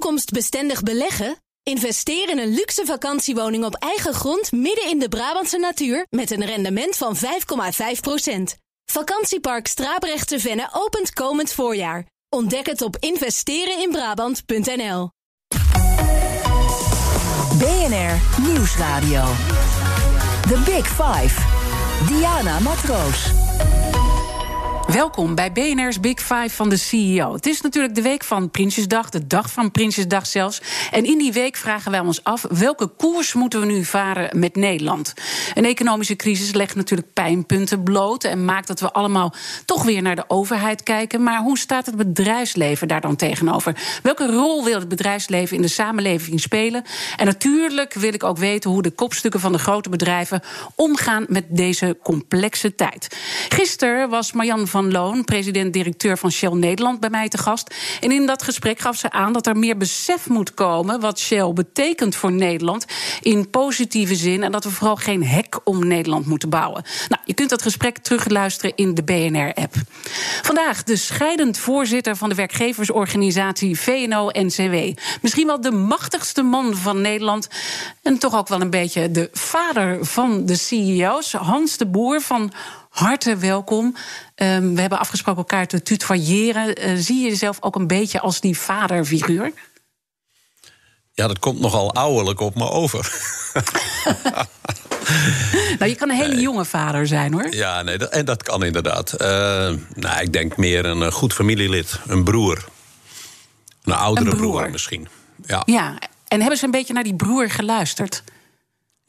toekomstbestendig 0.00 0.82
beleggen? 0.82 1.36
Investeer 1.62 2.28
in 2.28 2.38
een 2.38 2.54
luxe 2.54 2.84
vakantiewoning 2.84 3.64
op 3.64 3.74
eigen 3.74 4.14
grond 4.14 4.52
midden 4.52 4.88
in 4.88 4.98
de 4.98 5.08
Brabantse 5.08 5.58
natuur 5.58 6.06
met 6.10 6.30
een 6.30 6.44
rendement 6.44 6.96
van 6.96 7.16
5,5%. 7.16 7.20
Vakantiepark 8.84 9.66
Strabrechtse 9.66 10.40
Venne 10.40 10.68
opent 10.72 11.12
komend 11.12 11.52
voorjaar. 11.52 12.06
Ontdek 12.28 12.66
het 12.66 12.82
op 12.82 12.96
investereninbrabant.nl. 13.00 15.10
BNR 17.58 18.42
Nieuwsradio. 18.42 19.24
The 20.48 20.62
Big 20.64 20.86
Five. 20.86 21.40
Diana 22.06 22.60
Matroos. 22.60 23.39
Welkom 24.92 25.34
bij 25.34 25.52
BNR's 25.52 26.00
Big 26.00 26.20
Five 26.20 26.50
van 26.50 26.68
de 26.68 26.76
CEO. 26.76 27.32
Het 27.32 27.46
is 27.46 27.60
natuurlijk 27.60 27.94
de 27.94 28.02
week 28.02 28.24
van 28.24 28.50
Prinsjesdag, 28.50 29.10
de 29.10 29.26
dag 29.26 29.50
van 29.50 29.70
Prinsjesdag 29.70 30.26
zelfs. 30.26 30.62
En 30.90 31.04
in 31.04 31.18
die 31.18 31.32
week 31.32 31.56
vragen 31.56 31.90
wij 31.90 32.00
ons 32.00 32.24
af 32.24 32.46
welke 32.48 32.86
koers 32.86 33.32
moeten 33.32 33.60
we 33.60 33.66
nu 33.66 33.84
varen 33.84 34.38
met 34.38 34.56
Nederland. 34.56 35.14
Een 35.54 35.64
economische 35.64 36.16
crisis 36.16 36.52
legt 36.52 36.74
natuurlijk 36.74 37.12
pijnpunten 37.12 37.82
bloot 37.82 38.24
en 38.24 38.44
maakt 38.44 38.66
dat 38.66 38.80
we 38.80 38.92
allemaal 38.92 39.34
toch 39.64 39.82
weer 39.82 40.02
naar 40.02 40.16
de 40.16 40.24
overheid 40.28 40.82
kijken. 40.82 41.22
Maar 41.22 41.40
hoe 41.40 41.58
staat 41.58 41.86
het 41.86 41.96
bedrijfsleven 41.96 42.88
daar 42.88 43.00
dan 43.00 43.16
tegenover? 43.16 43.76
Welke 44.02 44.26
rol 44.26 44.64
wil 44.64 44.78
het 44.78 44.88
bedrijfsleven 44.88 45.56
in 45.56 45.62
de 45.62 45.68
samenleving 45.68 46.40
spelen? 46.40 46.84
En 47.16 47.26
natuurlijk 47.26 47.94
wil 47.94 48.14
ik 48.14 48.24
ook 48.24 48.38
weten 48.38 48.70
hoe 48.70 48.82
de 48.82 48.90
kopstukken 48.90 49.40
van 49.40 49.52
de 49.52 49.58
grote 49.58 49.88
bedrijven 49.88 50.42
omgaan 50.74 51.24
met 51.28 51.44
deze 51.48 51.98
complexe 52.02 52.74
tijd. 52.74 53.16
Gisteren 53.48 54.08
was 54.08 54.32
Marjan 54.32 54.68
van 54.68 54.78
van 54.80 54.92
Loon, 54.92 55.24
president-directeur 55.24 56.18
van 56.18 56.30
Shell 56.30 56.52
Nederland, 56.52 57.00
bij 57.00 57.10
mij 57.10 57.28
te 57.28 57.38
gast. 57.38 57.74
En 58.00 58.12
in 58.12 58.26
dat 58.26 58.42
gesprek 58.42 58.78
gaf 58.78 58.96
ze 58.96 59.10
aan 59.10 59.32
dat 59.32 59.46
er 59.46 59.56
meer 59.56 59.76
besef 59.76 60.28
moet 60.28 60.54
komen 60.54 61.00
wat 61.00 61.18
Shell 61.18 61.52
betekent 61.52 62.16
voor 62.16 62.32
Nederland 62.32 62.84
in 63.20 63.50
positieve 63.50 64.14
zin. 64.14 64.42
En 64.42 64.52
dat 64.52 64.64
we 64.64 64.70
vooral 64.70 64.96
geen 64.96 65.26
hek 65.26 65.60
om 65.64 65.86
Nederland 65.86 66.26
moeten 66.26 66.48
bouwen. 66.48 66.84
Nou, 67.08 67.22
je 67.24 67.34
kunt 67.34 67.50
dat 67.50 67.62
gesprek 67.62 67.98
terugluisteren 67.98 68.76
in 68.76 68.94
de 68.94 69.02
BNR-app. 69.02 69.74
Vandaag 70.42 70.82
de 70.82 70.96
scheidend 70.96 71.58
voorzitter 71.58 72.16
van 72.16 72.28
de 72.28 72.34
werkgeversorganisatie 72.34 73.80
VNO-NCW. 73.80 74.98
Misschien 75.22 75.46
wel 75.46 75.60
de 75.60 75.70
machtigste 75.72 76.42
man 76.42 76.76
van 76.76 77.00
Nederland. 77.00 77.48
En 78.02 78.18
toch 78.18 78.34
ook 78.34 78.48
wel 78.48 78.60
een 78.60 78.70
beetje 78.70 79.10
de 79.10 79.28
vader 79.32 80.04
van 80.06 80.46
de 80.46 80.56
CEO's. 80.56 81.32
Hans 81.32 81.76
de 81.76 81.86
Boer 81.86 82.20
van 82.20 82.52
harte 82.90 83.36
welkom. 83.36 83.96
Um, 84.36 84.74
we 84.74 84.80
hebben 84.80 84.98
afgesproken 84.98 85.40
elkaar 85.40 85.66
te 85.66 85.82
tutoyeren. 85.82 86.88
Uh, 86.88 86.96
zie 86.96 87.22
je 87.22 87.28
jezelf 87.28 87.56
ook 87.60 87.76
een 87.76 87.86
beetje 87.86 88.20
als 88.20 88.40
die 88.40 88.58
vaderfiguur? 88.58 89.52
Ja, 91.12 91.26
dat 91.26 91.38
komt 91.38 91.60
nogal 91.60 91.94
ouderlijk 91.94 92.40
op 92.40 92.54
me 92.54 92.70
over. 92.70 93.08
nou, 95.78 95.90
je 95.90 95.94
kan 95.94 96.10
een 96.10 96.16
hele 96.16 96.34
nee. 96.34 96.42
jonge 96.42 96.64
vader 96.64 97.06
zijn, 97.06 97.32
hoor. 97.32 97.54
Ja, 97.54 97.82
nee, 97.82 97.98
dat, 97.98 98.10
en 98.10 98.24
dat 98.24 98.42
kan 98.42 98.64
inderdaad. 98.64 99.12
Uh, 99.12 99.18
nou, 99.94 100.20
ik 100.20 100.32
denk 100.32 100.56
meer 100.56 100.84
een 100.84 101.02
eh, 101.02 101.12
goed 101.12 101.32
familielid, 101.32 101.98
een 102.06 102.24
broer. 102.24 102.64
Een 103.82 103.92
oudere 103.92 104.30
een 104.30 104.36
broer. 104.36 104.56
broer 104.56 104.70
misschien. 104.70 105.08
Ja. 105.46 105.62
ja, 105.64 105.98
en 106.28 106.40
hebben 106.40 106.58
ze 106.58 106.64
een 106.64 106.70
beetje 106.70 106.92
naar 106.92 107.02
die 107.02 107.16
broer 107.16 107.50
geluisterd? 107.50 108.22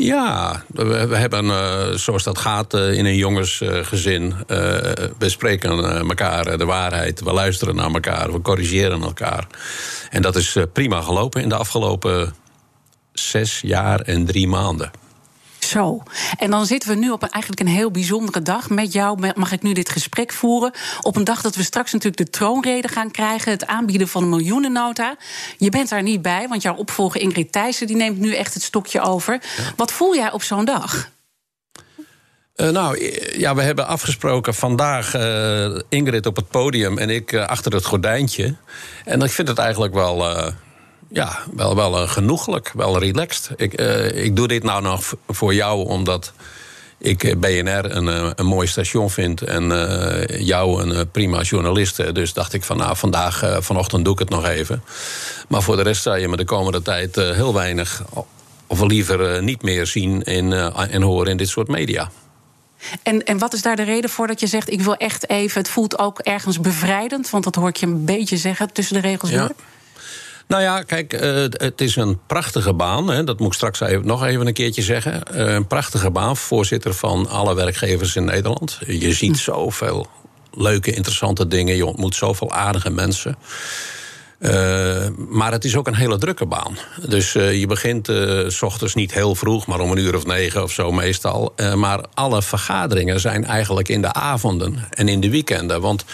Ja, 0.03 0.63
we, 0.67 1.15
hebben, 1.15 1.45
uh, 1.45 1.87
zoals 1.93 2.23
dat 2.23 2.37
gaat 2.37 2.73
uh, 2.73 2.93
in 2.93 3.05
een 3.05 3.15
jongensgezin. 3.15 4.23
Uh, 4.23 4.57
we 5.17 5.29
spreken 5.29 5.69
elkaar 6.07 6.57
de 6.57 6.65
waarheid, 6.65 7.21
we 7.21 7.33
luisteren 7.33 7.75
naar 7.75 7.91
elkaar, 7.91 8.31
we 8.31 8.41
corrigeren 8.41 9.01
elkaar. 9.01 9.47
En 10.09 10.21
dat 10.21 10.35
is 10.35 10.57
prima 10.73 11.01
gelopen 11.01 11.41
in 11.41 11.49
de 11.49 11.55
afgelopen 11.55 12.33
zes 13.13 13.61
jaar 13.61 13.99
en 13.99 14.25
drie 14.25 14.47
maanden. 14.47 14.91
Zo. 15.71 16.03
En 16.37 16.49
dan 16.49 16.65
zitten 16.65 16.89
we 16.89 16.95
nu 16.95 17.09
op 17.09 17.23
een, 17.23 17.29
eigenlijk 17.29 17.61
een 17.61 17.75
heel 17.75 17.91
bijzondere 17.91 18.41
dag. 18.41 18.69
Met 18.69 18.93
jou 18.93 19.31
mag 19.35 19.51
ik 19.51 19.61
nu 19.61 19.73
dit 19.73 19.89
gesprek 19.89 20.33
voeren. 20.33 20.71
Op 21.01 21.15
een 21.15 21.23
dag 21.23 21.41
dat 21.41 21.55
we 21.55 21.63
straks 21.63 21.91
natuurlijk 21.91 22.23
de 22.23 22.29
troonrede 22.29 22.87
gaan 22.87 23.11
krijgen. 23.11 23.51
Het 23.51 23.67
aanbieden 23.67 24.07
van 24.07 24.23
een 24.23 24.29
miljoenennota. 24.29 25.15
Je 25.57 25.69
bent 25.69 25.89
daar 25.89 26.03
niet 26.03 26.21
bij, 26.21 26.47
want 26.47 26.61
jouw 26.61 26.75
opvolger 26.75 27.21
Ingrid 27.21 27.51
Thijssen... 27.51 27.87
die 27.87 27.95
neemt 27.95 28.19
nu 28.19 28.35
echt 28.35 28.53
het 28.53 28.63
stokje 28.63 29.01
over. 29.01 29.33
Ja. 29.33 29.63
Wat 29.75 29.91
voel 29.91 30.15
jij 30.15 30.31
op 30.31 30.43
zo'n 30.43 30.65
dag? 30.65 31.09
Uh, 32.55 32.69
nou, 32.69 33.11
ja, 33.37 33.55
we 33.55 33.61
hebben 33.61 33.87
afgesproken 33.87 34.53
vandaag 34.53 35.15
uh, 35.15 35.79
Ingrid 35.89 36.25
op 36.25 36.35
het 36.35 36.47
podium 36.47 36.97
en 36.97 37.09
ik 37.09 37.31
uh, 37.31 37.45
achter 37.45 37.73
het 37.73 37.85
gordijntje. 37.85 38.55
En 39.05 39.21
ik 39.21 39.31
vind 39.31 39.47
het 39.47 39.57
eigenlijk 39.57 39.93
wel 39.93 40.25
ja, 41.13 41.39
wel, 41.55 41.75
wel 41.75 42.01
uh, 42.01 42.09
genoeglijk, 42.09 42.71
wel 42.75 42.99
relaxed. 42.99 43.49
Ik, 43.55 43.81
uh, 43.81 44.23
ik 44.23 44.35
doe 44.35 44.47
dit 44.47 44.63
nou 44.63 44.81
nog 44.81 45.15
voor 45.27 45.53
jou 45.53 45.87
omdat 45.87 46.33
ik 46.97 47.23
eh, 47.23 47.35
BNR 47.35 47.95
een, 47.95 48.33
een 48.39 48.45
mooi 48.45 48.67
station 48.67 49.09
vind 49.09 49.41
en 49.41 49.71
uh, 49.71 50.39
jou 50.39 50.81
een 50.81 51.11
prima 51.11 51.41
journalist. 51.41 52.15
Dus 52.15 52.33
dacht 52.33 52.53
ik 52.53 52.63
van 52.63 52.77
nou, 52.77 52.97
vandaag, 52.97 53.43
uh, 53.43 53.57
vanochtend 53.59 54.03
doe 54.03 54.13
ik 54.13 54.19
het 54.19 54.29
nog 54.29 54.45
even. 54.45 54.83
Maar 55.47 55.61
voor 55.61 55.75
de 55.75 55.81
rest 55.81 56.01
zou 56.01 56.17
je 56.17 56.27
me 56.27 56.37
de 56.37 56.45
komende 56.45 56.81
tijd 56.81 57.15
heel 57.15 57.53
weinig, 57.53 58.03
of 58.67 58.81
liever 58.81 59.43
niet 59.43 59.61
meer 59.61 59.87
zien 59.87 60.21
in, 60.21 60.53
en 60.53 61.01
horen 61.01 61.31
in 61.31 61.37
dit 61.37 61.49
soort 61.49 61.67
media. 61.67 62.11
En, 63.03 63.23
en 63.23 63.37
wat 63.37 63.53
is 63.53 63.61
daar 63.61 63.75
de 63.75 63.83
reden 63.83 64.09
voor 64.09 64.27
dat 64.27 64.39
je 64.39 64.47
zegt: 64.47 64.71
ik 64.71 64.81
wil 64.81 64.95
echt 64.95 65.29
even, 65.29 65.61
het 65.61 65.69
voelt 65.69 65.99
ook 65.99 66.19
ergens 66.19 66.59
bevrijdend? 66.59 67.29
Want 67.29 67.43
dat 67.43 67.55
hoor 67.55 67.69
ik 67.69 67.77
je 67.77 67.85
een 67.85 68.05
beetje 68.05 68.37
zeggen 68.37 68.73
tussen 68.73 68.95
de 68.95 69.01
regels 69.01 69.31
ja. 69.31 69.37
door. 69.37 69.55
Nou 70.51 70.63
ja, 70.63 70.81
kijk, 70.81 71.13
uh, 71.13 71.45
het 71.51 71.81
is 71.81 71.95
een 71.95 72.19
prachtige 72.27 72.73
baan. 72.73 73.09
Hè, 73.09 73.23
dat 73.23 73.39
moet 73.39 73.47
ik 73.47 73.53
straks 73.53 73.79
even, 73.79 74.05
nog 74.05 74.25
even 74.25 74.47
een 74.47 74.53
keertje 74.53 74.81
zeggen. 74.81 75.23
Uh, 75.33 75.53
een 75.53 75.67
prachtige 75.67 76.09
baan, 76.09 76.37
voorzitter 76.37 76.93
van 76.93 77.29
alle 77.29 77.55
werkgevers 77.55 78.15
in 78.15 78.25
Nederland. 78.25 78.79
Je 78.87 79.13
ziet 79.13 79.37
zoveel 79.37 80.07
leuke, 80.53 80.91
interessante 80.91 81.47
dingen. 81.47 81.75
Je 81.75 81.85
ontmoet 81.85 82.15
zoveel 82.15 82.51
aardige 82.51 82.89
mensen. 82.89 83.35
Uh, 84.39 85.07
maar 85.29 85.51
het 85.51 85.65
is 85.65 85.75
ook 85.75 85.87
een 85.87 85.95
hele 85.95 86.17
drukke 86.17 86.45
baan. 86.45 86.77
Dus 87.07 87.35
uh, 87.35 87.59
je 87.59 87.67
begint 87.67 88.09
uh, 88.09 88.49
s 88.49 88.61
ochtends 88.61 88.95
niet 88.95 89.13
heel 89.13 89.35
vroeg, 89.35 89.67
maar 89.67 89.79
om 89.79 89.91
een 89.91 89.97
uur 89.97 90.15
of 90.15 90.25
negen 90.25 90.63
of 90.63 90.71
zo 90.71 90.91
meestal. 90.91 91.53
maar 91.75 92.05
alle 92.13 92.41
vergaderingen 92.41 93.19
zijn 93.19 93.45
eigenlijk 93.45 93.89
in 93.89 94.01
de 94.01 94.13
avonden 94.13 94.87
en 94.89 95.07
in 95.07 95.19
de 95.19 95.29
weekenden. 95.29 95.81
Want 95.81 96.05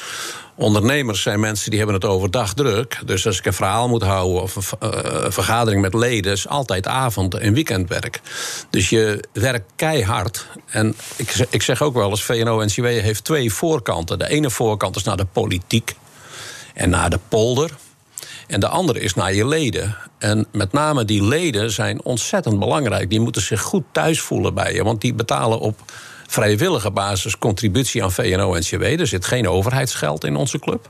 Ondernemers 0.59 1.21
zijn 1.21 1.39
mensen 1.39 1.69
die 1.69 1.79
hebben 1.79 1.95
het 1.95 2.05
overdag 2.05 2.53
druk. 2.53 2.99
Dus 3.05 3.25
als 3.25 3.37
ik 3.37 3.45
een 3.45 3.53
verhaal 3.53 3.87
moet 3.89 4.03
houden 4.03 4.41
of 4.41 4.55
een 4.55 4.89
uh, 4.93 5.25
vergadering 5.29 5.81
met 5.81 5.93
leden, 5.93 6.31
is 6.31 6.47
altijd 6.47 6.87
avond- 6.87 7.33
en 7.33 7.53
weekendwerk. 7.53 8.21
Dus 8.69 8.89
je 8.89 9.23
werkt 9.33 9.71
keihard. 9.75 10.47
En 10.65 10.95
ik, 11.15 11.47
ik 11.49 11.61
zeg 11.61 11.81
ook 11.81 11.93
wel 11.93 12.09
eens: 12.09 12.23
VNO-NCW 12.23 12.85
heeft 12.85 13.23
twee 13.23 13.53
voorkanten. 13.53 14.19
De 14.19 14.29
ene 14.29 14.49
voorkant 14.49 14.95
is 14.95 15.03
naar 15.03 15.17
de 15.17 15.25
politiek 15.25 15.95
en 16.73 16.89
naar 16.89 17.09
de 17.09 17.19
polder. 17.27 17.71
En 18.47 18.59
de 18.59 18.67
andere 18.67 18.99
is 18.99 19.13
naar 19.13 19.33
je 19.33 19.47
leden. 19.47 19.95
En 20.17 20.47
met 20.51 20.71
name 20.71 21.05
die 21.05 21.23
leden 21.23 21.71
zijn 21.71 22.03
ontzettend 22.03 22.59
belangrijk. 22.59 23.09
Die 23.09 23.19
moeten 23.19 23.41
zich 23.41 23.61
goed 23.61 23.83
thuis 23.91 24.21
voelen 24.21 24.53
bij 24.53 24.73
je, 24.73 24.83
want 24.83 25.01
die 25.01 25.13
betalen 25.13 25.59
op 25.59 25.91
vrijwillige 26.27 26.91
basis 26.91 27.37
contributie 27.37 28.03
aan 28.03 28.11
VNO-NCW. 28.11 28.83
Er 28.83 29.07
zit 29.07 29.25
geen 29.25 29.49
overheidsgeld 29.49 30.23
in 30.23 30.35
onze 30.35 30.59
club. 30.59 30.89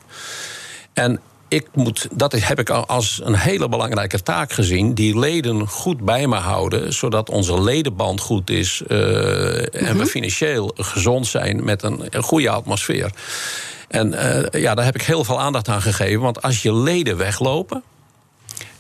En 0.94 1.20
ik 1.48 1.68
moet, 1.74 2.08
dat 2.12 2.32
heb 2.32 2.60
ik 2.60 2.70
als 2.70 3.22
een 3.24 3.36
hele 3.36 3.70
belangrijke 3.70 4.24
taak 4.24 4.52
gezien. 4.52 4.94
Die 4.94 5.20
leden 5.20 5.68
goed 5.68 6.02
bij 6.02 6.28
me 6.28 6.36
houden. 6.36 6.94
Zodat 6.94 7.30
onze 7.30 7.62
ledenband 7.62 8.22
goed 8.22 8.50
is. 8.50 8.84
Uh, 8.88 8.98
mm-hmm. 8.98 9.64
En 9.72 9.98
we 9.98 10.06
financieel 10.06 10.72
gezond 10.76 11.28
zijn 11.28 11.64
met 11.64 11.84
een, 11.84 12.02
een 12.10 12.24
goede 12.24 12.50
atmosfeer. 12.50 13.12
En 13.88 14.14
uh, 14.14 14.62
ja, 14.62 14.76
daar 14.76 14.86
heb 14.86 14.96
ik 14.96 15.02
heel 15.02 15.24
veel 15.24 15.40
aandacht 15.40 15.68
aan 15.68 15.82
gegeven. 15.82 16.22
Want 16.22 16.42
als 16.42 16.62
je 16.62 16.74
leden 16.74 17.18
weglopen 17.18 17.84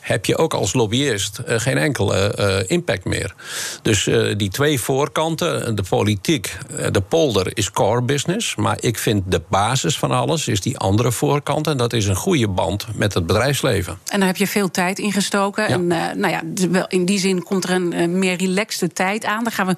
heb 0.08 0.26
je 0.26 0.38
ook 0.38 0.54
als 0.54 0.74
lobbyist 0.74 1.40
uh, 1.48 1.60
geen 1.60 1.78
enkele 1.78 2.36
uh, 2.40 2.70
impact 2.70 3.06
meer. 3.06 3.34
Dus 3.82 4.06
uh, 4.06 4.36
die 4.38 4.50
twee 4.50 4.80
voorkanten, 4.80 5.76
de 5.76 5.84
politiek, 5.90 6.58
de 6.92 7.02
polder 7.02 7.58
is 7.58 7.72
core 7.72 8.02
business. 8.02 8.56
Maar 8.56 8.78
ik 8.80 8.98
vind 8.98 9.24
de 9.32 9.42
basis 9.50 9.98
van 9.98 10.12
alles 10.12 10.48
is 10.48 10.62
die 10.62 10.78
andere 10.78 11.12
voorkant. 11.12 11.68
En 11.68 11.78
dat 11.78 11.94
is 11.94 12.08
een 12.08 12.16
goede 12.16 12.48
band 12.48 12.88
met 12.94 13.14
het 13.14 13.28
bedrijfsleven. 13.28 14.00
En 14.08 14.20
daar 14.20 14.28
heb 14.28 14.38
je 14.38 14.48
veel 14.48 14.72
tijd 14.72 15.00
in 15.00 15.12
gestoken. 15.12 15.64
Ja. 15.64 15.70
En 15.70 15.88
nou 16.20 16.30
ja, 16.30 16.42
in 16.90 17.06
die 17.06 17.20
zin 17.20 17.44
komt 17.44 17.64
er 17.64 17.70
een 17.70 18.20
meer 18.20 18.38
relaxte 18.38 18.88
tijd 18.94 19.26
aan. 19.26 19.44
Daar 19.44 19.54
gaan 19.54 19.68
we 19.68 19.76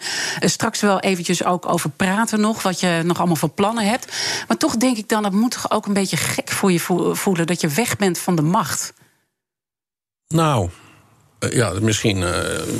straks 0.47 0.81
wel 0.81 0.99
eventjes 0.99 1.43
ook 1.45 1.69
over 1.69 1.89
praten 1.89 2.39
nog. 2.39 2.61
Wat 2.61 2.79
je 2.79 3.01
nog 3.05 3.17
allemaal 3.17 3.35
voor 3.35 3.49
plannen 3.49 3.87
hebt. 3.87 4.13
Maar 4.47 4.57
toch 4.57 4.77
denk 4.77 4.97
ik 4.97 5.09
dan, 5.09 5.23
dat 5.23 5.31
moet 5.31 5.51
toch 5.51 5.71
ook 5.71 5.85
een 5.85 5.93
beetje 5.93 6.17
gek 6.17 6.49
voor 6.49 6.71
je 6.71 6.79
voelen. 7.11 7.47
Dat 7.47 7.61
je 7.61 7.67
weg 7.67 7.97
bent 7.97 8.17
van 8.17 8.35
de 8.35 8.41
macht. 8.41 8.93
Nou, 10.35 10.69
ja, 11.49 11.73
misschien, 11.81 12.17
uh, 12.17 12.37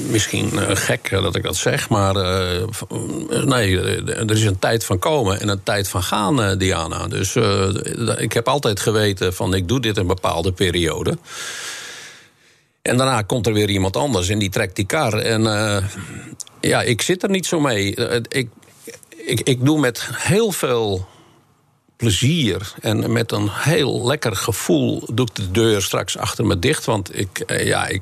misschien 0.07 0.50
uh, 0.54 0.62
gek 0.68 1.10
dat 1.10 1.36
ik 1.36 1.44
dat 1.44 1.56
zeg, 1.56 1.90
maar 1.90 2.13
nee, 3.46 3.80
er 4.06 4.31
is 4.31 4.44
een 4.44 4.60
tijd 4.60 4.86
van 4.86 5.00
komen 5.00 5.40
en 5.40 5.48
een 5.48 5.63
tijd 5.63 5.88
van 5.88 6.04
gaan, 6.04 6.57
Diana. 6.57 7.07
Dus 7.07 7.36
ik 8.18 8.34
heb 8.34 8.48
altijd 8.48 8.80
geweten 8.80 9.34
van 9.34 9.54
ik 9.54 9.68
doe 9.68 9.80
dit 9.80 9.98
een 9.98 10.07
bepaalde 10.07 10.51
periode. 10.51 11.18
En 12.81 12.98
daarna 12.98 13.22
komt 13.22 13.48
er 13.48 13.54
weer 13.54 13.69
iemand 13.69 13.95
anders 13.95 14.30
en 14.30 14.40
die 14.40 14.50
trekt 14.50 14.75
die 14.75 14.86
kar. 14.86 15.13
En 15.13 15.42
ja, 16.62 16.81
ik 16.81 17.02
zit 17.02 17.24
er 17.24 17.30
niet 17.30 17.45
zo 17.45 17.60
mee. 17.60 17.95
Ik, 18.30 18.50
ik, 19.25 19.42
ik 19.42 19.66
doe 19.66 19.80
met 19.80 20.10
heel 20.12 20.52
veel 20.52 21.07
plezier 22.00 22.74
en 22.81 23.12
met 23.12 23.31
een 23.31 23.50
heel 23.51 24.06
lekker 24.06 24.36
gevoel 24.36 25.04
doe 25.13 25.28
ik 25.28 25.36
de 25.36 25.51
deur 25.51 25.81
straks 25.81 26.18
achter 26.18 26.46
me 26.46 26.60
dicht. 26.60 26.86
Want 26.86 27.19
ik, 27.19 27.44
ja, 27.63 27.88
ik, 27.88 28.01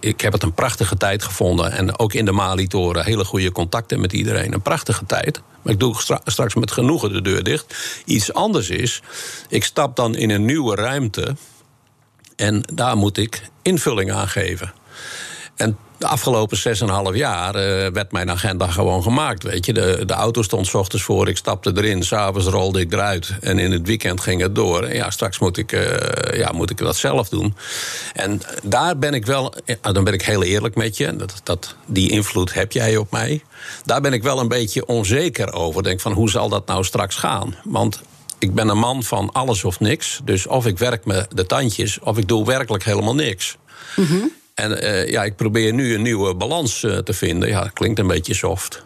ik 0.00 0.20
heb 0.20 0.32
het 0.32 0.42
een 0.42 0.54
prachtige 0.54 0.96
tijd 0.96 1.22
gevonden. 1.22 1.72
En 1.72 1.98
ook 1.98 2.12
in 2.12 2.24
de 2.24 2.32
Malitoren 2.32 3.04
hele 3.04 3.24
goede 3.24 3.52
contacten 3.52 4.00
met 4.00 4.12
iedereen. 4.12 4.52
Een 4.52 4.62
prachtige 4.62 5.06
tijd. 5.06 5.40
Maar 5.62 5.72
ik 5.72 5.80
doe 5.80 6.20
straks 6.24 6.54
met 6.54 6.70
genoegen 6.70 7.12
de 7.12 7.22
deur 7.22 7.42
dicht. 7.42 7.74
Iets 8.04 8.32
anders 8.32 8.70
is, 8.70 9.02
ik 9.48 9.64
stap 9.64 9.96
dan 9.96 10.14
in 10.14 10.30
een 10.30 10.44
nieuwe 10.44 10.74
ruimte. 10.74 11.36
En 12.36 12.62
daar 12.74 12.96
moet 12.96 13.16
ik 13.16 13.42
invulling 13.62 14.12
aan 14.12 14.28
geven. 14.28 14.72
En 15.56 15.78
de 15.98 16.06
afgelopen 16.06 16.58
6,5 17.12 17.16
jaar 17.16 17.54
uh, 17.54 17.62
werd 17.92 18.12
mijn 18.12 18.30
agenda 18.30 18.66
gewoon 18.66 19.02
gemaakt. 19.02 19.42
Weet 19.42 19.66
je, 19.66 19.72
de, 19.72 20.02
de 20.06 20.12
auto 20.12 20.42
stond 20.42 20.66
s 20.66 20.74
ochtends 20.74 21.04
voor, 21.04 21.28
ik 21.28 21.36
stapte 21.36 21.72
erin, 21.74 22.02
s'avonds 22.02 22.46
rolde 22.46 22.80
ik 22.80 22.92
eruit. 22.92 23.30
En 23.40 23.58
in 23.58 23.72
het 23.72 23.86
weekend 23.86 24.20
ging 24.20 24.40
het 24.40 24.54
door. 24.54 24.82
En 24.82 24.96
ja, 24.96 25.10
straks 25.10 25.38
moet 25.38 25.56
ik, 25.56 25.72
uh, 25.72 25.96
ja, 26.32 26.52
moet 26.52 26.70
ik 26.70 26.78
dat 26.78 26.96
zelf 26.96 27.28
doen. 27.28 27.56
En 28.12 28.40
daar 28.62 28.98
ben 28.98 29.14
ik 29.14 29.26
wel, 29.26 29.54
dan 29.80 30.04
ben 30.04 30.12
ik 30.12 30.22
heel 30.22 30.42
eerlijk 30.42 30.74
met 30.74 30.96
je. 30.96 31.16
Dat, 31.16 31.40
dat, 31.42 31.74
die 31.86 32.10
invloed 32.10 32.54
heb 32.54 32.72
jij 32.72 32.96
op 32.96 33.10
mij. 33.10 33.42
Daar 33.84 34.00
ben 34.00 34.12
ik 34.12 34.22
wel 34.22 34.40
een 34.40 34.48
beetje 34.48 34.86
onzeker 34.86 35.52
over. 35.52 35.82
Denk 35.82 36.00
van 36.00 36.12
hoe 36.12 36.30
zal 36.30 36.48
dat 36.48 36.66
nou 36.66 36.84
straks 36.84 37.16
gaan? 37.16 37.54
Want 37.64 38.00
ik 38.38 38.54
ben 38.54 38.68
een 38.68 38.78
man 38.78 39.02
van 39.02 39.32
alles 39.32 39.64
of 39.64 39.80
niks. 39.80 40.20
Dus 40.24 40.46
of 40.46 40.66
ik 40.66 40.78
werk 40.78 41.04
me 41.04 41.26
de 41.34 41.46
tandjes, 41.46 41.98
of 42.00 42.18
ik 42.18 42.28
doe 42.28 42.46
werkelijk 42.46 42.84
helemaal 42.84 43.14
niks. 43.14 43.56
Mm 43.96 44.32
en 44.54 44.84
uh, 44.84 45.08
ja, 45.08 45.24
ik 45.24 45.36
probeer 45.36 45.72
nu 45.72 45.94
een 45.94 46.02
nieuwe 46.02 46.34
balans 46.34 46.82
uh, 46.82 46.96
te 46.98 47.12
vinden. 47.12 47.48
Ja, 47.48 47.70
klinkt 47.72 47.98
een 47.98 48.06
beetje 48.06 48.34
soft. 48.34 48.84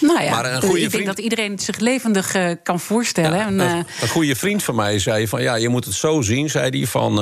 Nou 0.00 0.22
ja, 0.22 0.30
maar 0.30 0.52
een 0.52 0.62
goede 0.62 0.80
ik 0.80 0.90
vriend... 0.90 0.92
denk 0.92 1.06
dat 1.06 1.18
iedereen 1.18 1.50
het 1.50 1.62
zich 1.62 1.78
levendig 1.78 2.36
uh, 2.36 2.50
kan 2.62 2.80
voorstellen. 2.80 3.38
Ja, 3.38 3.46
en, 3.46 3.60
een 4.00 4.08
goede 4.08 4.36
vriend 4.36 4.62
van 4.62 4.74
mij 4.74 4.98
zei 4.98 5.28
van 5.28 5.42
ja, 5.42 5.54
je 5.54 5.68
moet 5.68 5.84
het 5.84 5.94
zo 5.94 6.20
zien, 6.20 6.50
zei 6.50 6.78
hij 6.78 6.86
van 6.86 7.16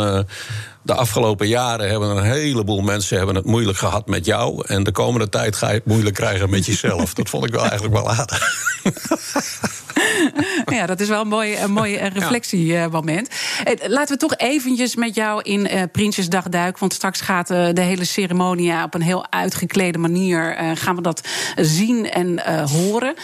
de 0.82 0.94
afgelopen 0.94 1.48
jaren 1.48 1.88
hebben 1.88 2.16
een 2.16 2.22
heleboel 2.22 2.80
mensen 2.80 3.16
hebben 3.16 3.34
het 3.34 3.44
moeilijk 3.44 3.78
gehad 3.78 4.06
met 4.06 4.24
jou. 4.24 4.64
En 4.66 4.82
de 4.82 4.92
komende 4.92 5.28
tijd 5.28 5.56
ga 5.56 5.68
je 5.68 5.74
het 5.74 5.86
moeilijk 5.86 6.14
krijgen 6.14 6.50
met 6.50 6.66
jezelf. 6.66 7.14
dat 7.14 7.28
vond 7.28 7.44
ik 7.44 7.52
wel 7.52 7.64
eigenlijk 7.64 7.94
wel 7.94 8.10
aardig. 8.10 8.48
ja, 10.78 10.86
dat 10.86 11.00
is 11.00 11.08
wel 11.08 11.20
een 11.20 11.28
mooi, 11.28 11.56
een 11.56 11.72
mooi 11.72 11.96
reflectiemoment. 11.96 13.28
Eh, 13.64 13.88
laten 13.88 14.14
we 14.14 14.20
toch 14.20 14.36
eventjes 14.36 14.94
met 14.94 15.14
jou 15.14 15.42
in 15.42 15.74
uh, 15.74 15.82
Prinsjesdag 15.92 16.48
duiken. 16.48 16.80
Want 16.80 16.94
straks 16.94 17.20
gaat 17.20 17.50
uh, 17.50 17.68
de 17.72 17.80
hele 17.80 18.04
ceremonie 18.04 18.82
op 18.82 18.94
een 18.94 19.02
heel 19.02 19.30
uitgeklede 19.30 19.98
manier... 19.98 20.62
Uh, 20.62 20.70
gaan 20.74 20.96
we 20.96 21.02
dat 21.02 21.28
zien 21.56 22.10
en 22.10 22.60
horen. 22.68 23.14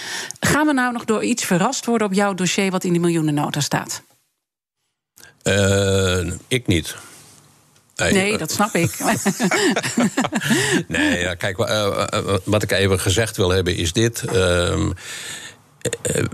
Gaan 0.41 0.67
we 0.67 0.73
nou 0.73 0.93
nog 0.93 1.05
door 1.05 1.25
iets 1.25 1.45
verrast 1.45 1.87
worden 1.87 2.07
op 2.07 2.13
jouw 2.13 2.35
dossier... 2.35 2.71
wat 2.71 2.85
in 2.85 2.93
die 2.93 3.01
miljoenennota 3.01 3.61
staat? 3.61 4.03
ik 6.49 6.67
niet. 6.67 6.97
Nee, 7.97 8.13
nee, 8.13 8.39
dat 8.39 8.51
snap 8.51 8.75
ik. 8.75 8.99
nee, 10.89 11.21
ja, 11.21 11.35
kijk, 11.35 11.57
wat 12.45 12.63
ik 12.63 12.73
even 12.73 13.01
gezegd 13.01 13.37
wil 13.37 13.51
hebben 13.51 13.77
is 13.77 13.93
dit. 13.93 14.23
Uh, 14.33 14.73
eh, 14.73 14.81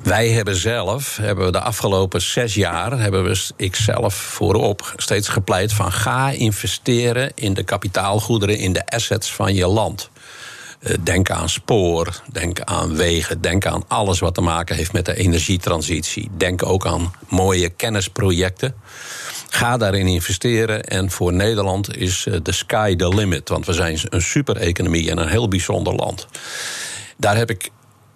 wij 0.02 0.28
hebben 0.28 0.56
zelf, 0.56 1.16
hebben 1.16 1.44
we 1.44 1.52
de 1.52 1.60
afgelopen 1.60 2.22
zes 2.22 2.54
jaar, 2.54 2.98
hebben 2.98 3.24
we 3.24 3.50
ik 3.56 3.76
zelf 3.76 4.14
voorop 4.14 4.92
steeds 4.96 5.28
gepleit 5.28 5.72
van 5.72 5.92
ga 5.92 6.30
investeren 6.30 7.32
in 7.34 7.54
de 7.54 7.62
kapitaalgoederen, 7.62 8.58
in 8.58 8.72
de 8.72 8.86
assets 8.86 9.32
van 9.32 9.54
je 9.54 9.66
land. 9.66 10.10
Eh, 10.82 10.94
denk 11.02 11.30
aan 11.30 11.48
spoor, 11.48 12.22
denk 12.32 12.60
aan 12.60 12.96
wegen, 12.96 13.40
denk 13.40 13.66
aan 13.66 13.84
alles 13.88 14.18
wat 14.18 14.34
te 14.34 14.40
maken 14.40 14.76
heeft 14.76 14.92
met 14.92 15.04
de 15.06 15.16
energietransitie. 15.16 16.30
Denk 16.36 16.66
ook 16.66 16.86
aan 16.86 17.12
mooie 17.28 17.68
kennisprojecten. 17.68 18.74
Ga 19.48 19.76
daarin 19.76 20.06
investeren 20.06 20.84
en 20.84 21.10
voor 21.10 21.32
Nederland 21.32 21.96
is 21.96 22.22
de 22.22 22.40
eh, 22.44 22.52
sky 22.52 22.96
the 22.96 23.08
limit, 23.08 23.48
want 23.48 23.66
we 23.66 23.72
zijn 23.72 23.98
een 24.08 24.22
super-economie 24.22 25.10
en 25.10 25.18
een 25.18 25.28
heel 25.28 25.48
bijzonder 25.48 25.94
land. 25.94 26.26
Daar 27.16 27.36
heb 27.36 27.50
ik 27.50 27.70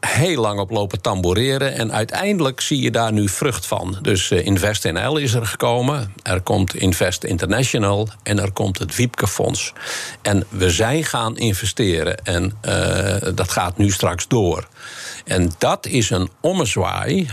heel 0.07 0.41
lang 0.41 0.61
op 0.61 0.71
lopen 0.71 1.01
tamboureren. 1.01 1.75
En 1.75 1.93
uiteindelijk 1.93 2.61
zie 2.61 2.81
je 2.81 2.91
daar 2.91 3.13
nu 3.13 3.29
vrucht 3.29 3.67
van. 3.67 3.99
Dus 4.03 4.31
uh, 4.31 4.47
Invest 4.47 4.85
NL 4.85 5.17
is 5.17 5.35
er 5.35 5.47
gekomen. 5.47 6.13
Er 6.23 6.41
komt 6.41 6.75
Invest 6.75 7.25
International. 7.25 8.09
En 8.23 8.39
er 8.39 8.53
komt 8.53 8.79
het 8.79 8.97
Wiepke 8.97 9.29
Fonds. 9.29 9.73
En 10.23 10.47
we 10.49 10.71
zijn 10.71 11.05
gaan 11.05 11.37
investeren. 11.37 12.25
En 12.25 12.53
uh, 12.65 13.17
dat 13.35 13.51
gaat 13.51 13.79
nu 13.79 13.91
straks 13.91 14.29
door. 14.29 14.69
En 15.25 15.51
dat 15.59 15.87
is 15.87 16.11
een 16.11 16.31
ommezwaai 16.41 17.29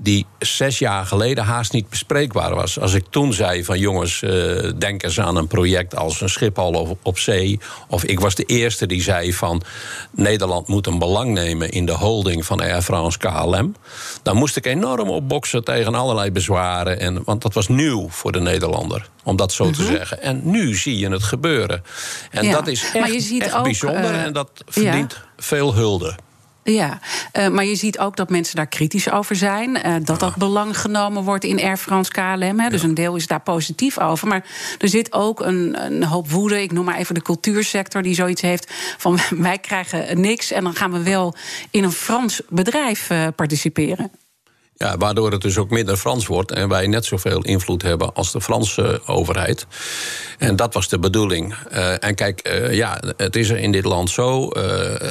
die 0.00 0.26
zes 0.38 0.78
jaar 0.78 1.06
geleden 1.06 1.44
haast 1.44 1.72
niet 1.72 1.88
bespreekbaar 1.88 2.54
was. 2.54 2.80
Als 2.80 2.94
ik 2.94 3.04
toen 3.10 3.32
zei 3.32 3.64
van 3.64 3.78
jongens, 3.78 4.22
uh, 4.22 4.70
denk 4.78 5.02
eens 5.02 5.20
aan 5.20 5.36
een 5.36 5.46
project 5.46 5.96
als 5.96 6.20
een 6.20 6.28
Schiphol 6.28 6.72
op, 6.72 6.98
op 7.02 7.18
zee. 7.18 7.60
Of 7.88 8.04
ik 8.04 8.20
was 8.20 8.34
de 8.34 8.44
eerste 8.44 8.86
die 8.86 9.02
zei 9.02 9.32
van 9.32 9.62
Nederland 10.10 10.68
moet 10.68 10.86
een 10.86 10.98
belang 10.98 11.32
nemen 11.32 11.70
in 11.70 11.86
de 11.86 11.92
holding 11.92 12.46
van 12.46 12.60
Air 12.60 12.82
France 12.82 13.18
KLM. 13.18 13.74
Dan 14.22 14.36
moest 14.36 14.56
ik 14.56 14.66
enorm 14.66 15.08
opboksen 15.08 15.64
tegen 15.64 15.94
allerlei 15.94 16.30
bezwaren. 16.30 17.00
En, 17.00 17.22
want 17.24 17.42
dat 17.42 17.54
was 17.54 17.68
nieuw 17.68 18.08
voor 18.08 18.32
de 18.32 18.40
Nederlander, 18.40 19.08
om 19.24 19.36
dat 19.36 19.52
zo 19.52 19.70
te 19.70 19.82
mhm. 19.82 19.92
zeggen. 19.92 20.22
En 20.22 20.40
nu 20.44 20.74
zie 20.74 20.98
je 20.98 21.08
het 21.08 21.22
gebeuren. 21.22 21.82
En 22.30 22.50
dat 22.50 22.66
is 22.66 22.90
echt, 22.92 23.40
echt 23.40 23.62
bijzonder 23.62 24.12
uh, 24.12 24.22
en 24.22 24.32
dat 24.32 24.50
verdient 24.66 25.12
ja. 25.12 25.42
veel 25.42 25.74
hulde. 25.74 26.14
Ja, 26.72 26.98
uh, 27.32 27.48
maar 27.48 27.64
je 27.64 27.74
ziet 27.74 27.98
ook 27.98 28.16
dat 28.16 28.30
mensen 28.30 28.56
daar 28.56 28.66
kritisch 28.66 29.10
over 29.10 29.36
zijn. 29.36 29.76
Uh, 29.86 29.94
dat 30.02 30.20
dat 30.20 30.36
belang 30.36 30.78
genomen 30.78 31.22
wordt 31.22 31.44
in 31.44 31.60
Air 31.60 31.76
France 31.76 32.10
KLM. 32.10 32.60
Hè, 32.60 32.68
dus 32.68 32.82
een 32.82 32.94
deel 32.94 33.16
is 33.16 33.26
daar 33.26 33.40
positief 33.40 33.98
over. 33.98 34.28
Maar 34.28 34.44
er 34.78 34.88
zit 34.88 35.12
ook 35.12 35.40
een, 35.40 35.84
een, 35.84 36.04
hoop 36.04 36.30
woede. 36.30 36.62
Ik 36.62 36.72
noem 36.72 36.84
maar 36.84 36.96
even 36.96 37.14
de 37.14 37.22
cultuursector 37.22 38.02
die 38.02 38.14
zoiets 38.14 38.42
heeft 38.42 38.72
van 38.98 39.18
wij 39.48 39.58
krijgen 39.58 40.20
niks 40.20 40.50
en 40.50 40.64
dan 40.64 40.74
gaan 40.74 40.92
we 40.92 41.02
wel 41.02 41.34
in 41.70 41.84
een 41.84 41.92
Frans 41.92 42.42
bedrijf 42.48 43.10
uh, 43.10 43.26
participeren. 43.36 44.10
Ja, 44.78 44.96
waardoor 44.96 45.32
het 45.32 45.42
dus 45.42 45.58
ook 45.58 45.70
minder 45.70 45.96
Frans 45.96 46.26
wordt 46.26 46.50
en 46.50 46.68
wij 46.68 46.86
net 46.86 47.04
zoveel 47.04 47.42
invloed 47.42 47.82
hebben 47.82 48.14
als 48.14 48.32
de 48.32 48.40
Franse 48.40 49.00
overheid. 49.06 49.66
En 50.38 50.56
dat 50.56 50.74
was 50.74 50.88
de 50.88 50.98
bedoeling. 50.98 51.54
Uh, 51.72 52.04
en 52.04 52.14
kijk, 52.14 52.48
uh, 52.48 52.74
ja, 52.74 53.00
het 53.16 53.36
is 53.36 53.48
er 53.50 53.58
in 53.58 53.72
dit 53.72 53.84
land 53.84 54.10
zo 54.10 54.50
uh, 54.56 54.62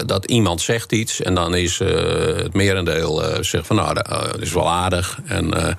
dat 0.06 0.26
iemand 0.26 0.62
zegt 0.62 0.92
iets 0.92 1.22
en 1.22 1.34
dan 1.34 1.56
is 1.56 1.80
het 1.80 2.54
merendeel 2.54 3.24
zegt 3.42 3.68
van 3.68 3.76
nou, 3.76 3.94
dat 3.94 4.38
is 4.40 4.54
wel 4.54 4.70
aardig. 4.70 5.20
En 5.26 5.54
er 5.54 5.76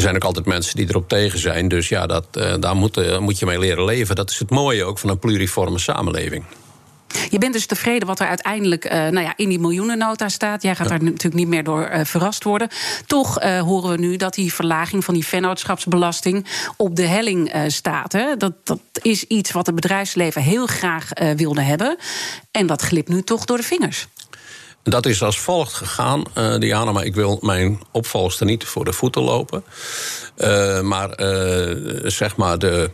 zijn 0.00 0.14
ook 0.14 0.24
altijd 0.24 0.46
mensen 0.46 0.76
die 0.76 0.88
erop 0.88 1.08
tegen 1.08 1.38
zijn. 1.38 1.68
Dus 1.68 1.88
ja, 1.88 2.06
dat, 2.06 2.26
daar 2.60 2.76
moet, 2.76 3.20
moet 3.20 3.38
je 3.38 3.46
mee 3.46 3.58
leren 3.58 3.84
leven. 3.84 4.16
Dat 4.16 4.30
is 4.30 4.38
het 4.38 4.50
mooie 4.50 4.84
ook 4.84 4.98
van 4.98 5.10
een 5.10 5.18
pluriforme 5.18 5.78
samenleving. 5.78 6.44
Je 7.30 7.38
bent 7.38 7.52
dus 7.52 7.66
tevreden 7.66 8.08
wat 8.08 8.20
er 8.20 8.26
uiteindelijk 8.26 8.84
uh, 8.84 8.90
nou 8.92 9.20
ja, 9.20 9.32
in 9.36 9.48
die 9.48 9.58
miljoenennota 9.58 10.28
staat. 10.28 10.62
Jij 10.62 10.74
gaat 10.74 10.88
daar 10.88 11.02
natuurlijk 11.02 11.34
niet 11.34 11.48
meer 11.48 11.64
door 11.64 11.90
uh, 11.90 12.00
verrast 12.04 12.44
worden. 12.44 12.68
Toch 13.06 13.42
uh, 13.42 13.60
horen 13.60 13.90
we 13.90 13.96
nu 13.96 14.16
dat 14.16 14.34
die 14.34 14.54
verlaging 14.54 15.04
van 15.04 15.14
die 15.14 15.26
vennootschapsbelasting 15.26 16.46
op 16.76 16.96
de 16.96 17.06
helling 17.06 17.52
staat. 17.66 18.12
Hè? 18.12 18.36
Dat, 18.36 18.52
dat 18.64 18.80
is 19.02 19.24
iets 19.24 19.52
wat 19.52 19.66
het 19.66 19.74
bedrijfsleven 19.74 20.42
heel 20.42 20.66
graag 20.66 21.08
wilde 21.36 21.62
hebben. 21.62 21.96
En 22.50 22.66
dat 22.66 22.82
glipt 22.82 23.08
nu 23.08 23.22
toch 23.22 23.44
door 23.44 23.56
de 23.56 23.62
vingers. 23.62 24.06
Dat 24.82 25.06
is 25.06 25.22
als 25.22 25.38
volgt 25.38 25.72
gegaan, 25.72 26.22
uh, 26.34 26.58
Diana, 26.58 26.92
maar 26.92 27.04
ik 27.04 27.14
wil 27.14 27.38
mijn 27.40 27.80
opvolgster 27.92 28.46
niet 28.46 28.64
voor 28.64 28.84
de 28.84 28.92
voeten 28.92 29.22
lopen. 29.22 29.64
Uh, 30.36 30.80
maar 30.80 31.20
uh, 31.20 32.00
zeg 32.04 32.36
maar 32.36 32.58
de 32.58 32.90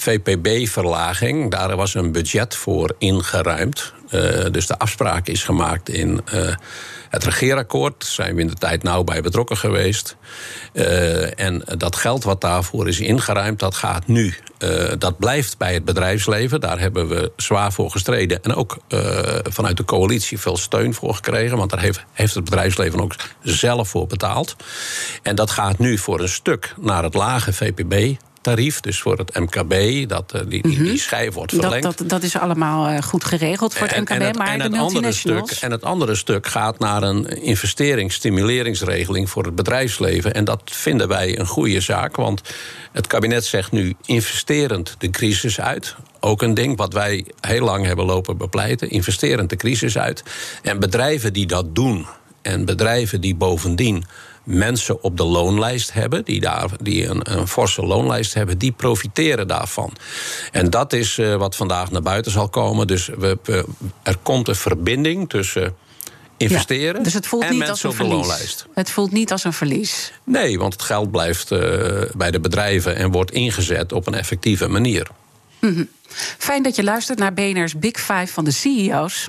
VPB-verlaging, 0.00 1.50
daar 1.50 1.76
was 1.76 1.94
een 1.94 2.12
budget 2.12 2.56
voor 2.56 2.94
ingeruimd. 2.98 3.92
Uh, 4.10 4.44
dus 4.50 4.66
de 4.66 4.78
afspraak 4.78 5.26
is 5.26 5.44
gemaakt 5.44 5.88
in 5.88 6.20
uh, 6.34 6.54
het 7.08 7.24
regeerakkoord. 7.24 8.04
Zijn 8.04 8.34
we 8.34 8.40
in 8.40 8.46
de 8.46 8.54
tijd 8.54 8.82
nauw 8.82 9.04
bij 9.04 9.20
betrokken 9.20 9.56
geweest. 9.56 10.16
Uh, 10.72 11.40
en 11.40 11.62
dat 11.76 11.96
geld 11.96 12.24
wat 12.24 12.40
daarvoor 12.40 12.88
is 12.88 13.00
ingeruimd, 13.00 13.58
dat 13.58 13.74
gaat 13.74 14.06
nu. 14.06 14.34
dat 14.98 15.18
blijft 15.18 15.58
bij 15.58 15.74
het 15.74 15.84
bedrijfsleven. 15.84 16.60
Daar 16.60 16.78
hebben 16.78 17.08
we 17.08 17.32
zwaar 17.36 17.72
voor 17.72 17.90
gestreden. 17.90 18.42
En 18.42 18.54
ook 18.54 18.78
vanuit 19.42 19.76
de 19.76 19.84
coalitie 19.84 20.38
veel 20.38 20.56
steun 20.56 20.94
voor 20.94 21.14
gekregen. 21.14 21.56
Want 21.56 21.70
daar 21.70 21.80
heeft, 21.80 22.04
heeft 22.12 22.34
het 22.34 22.44
bedrijfsleven 22.44 23.00
ook 23.00 23.14
zelf 23.42 23.88
voor 23.88 24.06
betaald. 24.06 24.56
En 25.22 25.34
dat 25.34 25.50
gaat 25.50 25.78
nu 25.78 25.98
voor 25.98 26.20
een 26.20 26.28
stuk 26.28 26.74
naar 26.78 27.02
het 27.02 27.14
lage 27.14 27.52
VPB 27.52 28.16
tarief, 28.40 28.80
dus 28.80 29.00
voor 29.00 29.18
het 29.18 29.38
MKB, 29.38 30.08
dat 30.08 30.32
uh, 30.34 30.40
die, 30.40 30.62
die, 30.62 30.62
die, 30.62 30.80
mhm. 30.80 30.96
schijf 30.96 31.34
wordt 31.34 31.52
verlengd. 31.52 31.82
Dat, 31.82 31.98
dat, 31.98 32.08
dat 32.08 32.22
is 32.22 32.36
allemaal 32.36 32.90
uh, 32.90 33.02
goed 33.02 33.24
geregeld 33.24 33.74
voor 33.74 33.86
het 33.86 34.00
MKB, 34.00 34.10
en 34.10 34.22
het, 34.22 34.38
maar 34.38 34.48
en 34.48 34.58
de 34.58 34.64
het 34.64 34.76
andere 34.76 35.12
stuk 35.12 35.50
En 35.60 35.70
het 35.70 35.84
andere 35.84 36.14
stuk 36.14 36.46
gaat 36.46 36.78
naar 36.78 37.02
een 37.02 37.42
investeringsstimuleringsregeling 37.42 39.30
voor 39.30 39.44
het 39.44 39.54
bedrijfsleven. 39.54 40.34
En 40.34 40.44
dat 40.44 40.62
vinden 40.64 41.08
wij 41.08 41.38
een 41.38 41.46
goede 41.46 41.80
zaak, 41.80 42.16
want 42.16 42.42
het 42.92 43.06
kabinet 43.06 43.44
zegt 43.44 43.72
nu 43.72 43.94
investerend 44.06 44.94
de 44.98 45.10
crisis 45.10 45.60
uit 45.60 45.96
ook 46.20 46.42
een 46.42 46.54
ding 46.54 46.76
wat 46.76 46.92
wij 46.92 47.26
heel 47.40 47.64
lang 47.64 47.86
hebben 47.86 48.04
lopen 48.04 48.36
bepleiten. 48.36 48.90
Investeren 48.90 49.46
de 49.46 49.56
crisis 49.56 49.98
uit. 49.98 50.22
En 50.62 50.78
bedrijven 50.78 51.32
die 51.32 51.46
dat 51.46 51.74
doen, 51.74 52.06
en 52.42 52.64
bedrijven 52.64 53.20
die 53.20 53.34
bovendien 53.34 54.04
mensen 54.44 55.02
op 55.02 55.16
de 55.16 55.24
loonlijst 55.24 55.92
hebben, 55.92 56.24
die, 56.24 56.40
daar, 56.40 56.68
die 56.82 57.06
een, 57.06 57.38
een 57.38 57.48
forse 57.48 57.86
loonlijst 57.86 58.34
hebben, 58.34 58.58
die 58.58 58.72
profiteren 58.72 59.48
daarvan. 59.48 59.92
En 60.52 60.70
dat 60.70 60.92
is 60.92 61.18
uh, 61.18 61.34
wat 61.34 61.56
vandaag 61.56 61.90
naar 61.90 62.02
buiten 62.02 62.32
zal 62.32 62.48
komen. 62.48 62.86
Dus 62.86 63.06
we, 63.06 63.38
we, 63.42 63.64
er 64.02 64.16
komt 64.22 64.48
een 64.48 64.54
verbinding 64.54 65.28
tussen 65.28 65.74
investeren 66.36 66.96
ja, 66.96 67.02
dus 67.02 67.14
het 67.14 67.26
voelt 67.26 67.42
en 67.42 67.50
niet 67.50 67.58
mensen 67.58 67.88
als 67.88 67.98
op 67.98 68.00
een 68.00 68.18
de 68.18 68.24
verlies. 68.24 68.66
Het 68.74 68.90
voelt 68.90 69.12
niet 69.12 69.32
als 69.32 69.44
een 69.44 69.52
verlies. 69.52 70.12
Nee, 70.24 70.58
want 70.58 70.72
het 70.72 70.82
geld 70.82 71.10
blijft 71.10 71.50
uh, 71.50 71.60
bij 72.16 72.30
de 72.30 72.40
bedrijven 72.40 72.96
en 72.96 73.10
wordt 73.10 73.30
ingezet 73.30 73.92
op 73.92 74.06
een 74.06 74.14
effectieve 74.14 74.68
manier. 74.68 75.06
Mm 75.60 75.74
-hmm. 75.74 75.88
Fijn 76.38 76.62
dat 76.62 76.76
je 76.76 76.82
luistert 76.82 77.18
naar 77.18 77.34
BNR's 77.34 77.78
Big 77.78 77.96
Five 77.96 78.26
van 78.26 78.44
de 78.44 78.50
CEO's. 78.50 79.28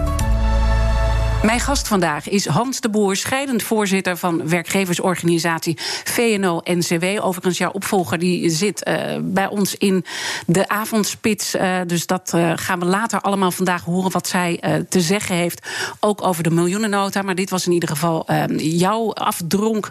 Mijn 1.43 1.59
gast 1.59 1.87
vandaag 1.87 2.29
is 2.29 2.45
Hans 2.45 2.79
de 2.79 2.89
Boer, 2.89 3.15
scheidend 3.15 3.63
voorzitter 3.63 4.17
van 4.17 4.47
werkgeversorganisatie 4.47 5.77
VNO-NCW. 6.03 7.05
Overigens, 7.23 7.57
jouw 7.57 7.71
opvolger 7.71 8.19
die 8.19 8.49
zit 8.49 8.87
uh, 8.87 8.95
bij 9.21 9.47
ons 9.47 9.75
in 9.75 10.05
de 10.45 10.67
avondspits. 10.67 11.55
Uh, 11.55 11.77
dus 11.87 12.05
dat 12.05 12.31
uh, 12.35 12.51
gaan 12.55 12.79
we 12.79 12.85
later 12.85 13.21
allemaal 13.21 13.51
vandaag 13.51 13.83
horen 13.83 14.11
wat 14.11 14.27
zij 14.27 14.59
te 14.89 15.01
zeggen 15.01 15.35
heeft. 15.35 15.67
Ook 15.99 16.23
over 16.23 16.43
de 16.43 16.51
miljoenennota. 16.51 17.21
Maar 17.21 17.35
dit 17.35 17.49
was 17.49 17.65
in 17.65 17.71
ieder 17.71 17.89
geval 17.89 18.25
jouw 18.57 19.13
afdronk 19.13 19.89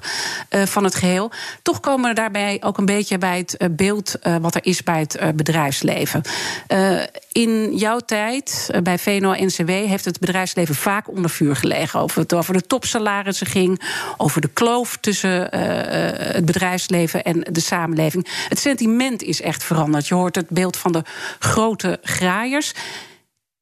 van 0.51 0.85
het 0.85 0.95
geheel. 0.95 1.31
Toch 1.63 1.81
komen 1.81 2.09
we 2.09 2.15
daarbij 2.15 2.57
ook 2.61 2.79
een 2.79 2.85
beetje 2.85 3.19
bij 3.19 3.39
het 3.39 3.77
beeld 3.77 4.15
wat 4.41 4.55
er 4.55 4.65
is 4.65 4.83
bij 4.83 4.99
het 4.99 5.37
bedrijfsleven. 5.37 6.23
in 7.33 7.77
jouw 7.77 7.99
tijd 7.99 8.71
bij 8.83 8.99
VNO-NCW 8.99 9.69
heeft 9.69 10.05
het 10.05 10.19
bedrijfsleven 10.19 10.75
vaak 10.75 11.09
onder 11.09 11.31
gelegen. 11.49 12.01
Over 12.01 12.21
het 12.21 12.35
over 12.35 12.55
de 12.55 12.67
topsalarissen 12.67 13.47
ging, 13.47 13.81
over 14.17 14.41
de 14.41 14.49
kloof 14.49 14.97
tussen 14.97 15.31
uh, 15.31 15.61
het 16.35 16.45
bedrijfsleven 16.45 17.25
en 17.25 17.41
de 17.41 17.61
samenleving. 17.61 18.27
Het 18.49 18.59
sentiment 18.59 19.23
is 19.23 19.41
echt 19.41 19.65
veranderd. 19.65 20.09
Je 20.09 20.15
hoort 20.15 20.35
het 20.35 20.49
beeld 20.49 20.77
van 20.77 20.93
de 20.93 21.03
grote 21.39 21.99
graaiers. 22.03 22.73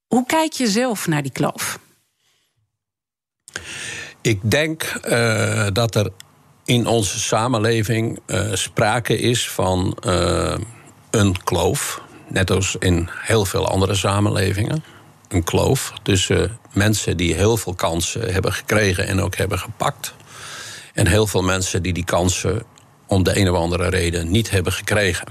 Hoe 0.07 0.27
kijk 0.27 0.53
je 0.53 0.67
zelf 0.67 1.07
naar 1.07 1.23
die 1.23 1.33
kloof? 1.33 1.79
Ik 4.21 4.51
denk 4.51 5.01
uh, 5.09 5.67
dat 5.73 5.95
er 5.95 6.11
in 6.65 6.87
onze 6.87 7.19
samenleving 7.19 8.21
sprake 8.53 9.19
is 9.19 9.51
van 9.51 9.97
een 11.11 11.43
kloof. 11.45 12.03
Net 12.29 12.51
als 12.51 12.77
in 12.79 13.09
heel 13.13 13.45
veel 13.45 13.69
andere 13.69 13.95
samenlevingen 13.95 14.85
een 15.29 15.45
kloof 15.45 15.93
tussen 16.03 16.59
mensen 16.73 17.17
die 17.17 17.35
heel 17.35 17.57
veel 17.57 17.75
kansen 17.75 18.33
hebben 18.33 18.53
gekregen 18.53 19.07
en 19.07 19.21
ook 19.21 19.37
hebben 19.37 19.59
gepakt. 19.59 20.15
En 20.95 21.07
heel 21.07 21.27
veel 21.27 21.43
mensen 21.43 21.83
die 21.83 21.93
die 21.93 22.05
kansen 22.05 22.63
om 23.07 23.23
de 23.23 23.39
een 23.39 23.51
of 23.51 23.57
andere 23.57 23.89
reden 23.89 24.31
niet 24.31 24.51
hebben 24.51 24.73
gekregen. 24.73 25.27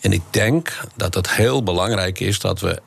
En 0.00 0.12
ik 0.12 0.22
denk 0.30 0.80
dat 0.96 1.14
het 1.14 1.30
heel 1.30 1.62
belangrijk 1.62 2.20
is 2.20 2.38
dat 2.38 2.60
we 2.60 2.80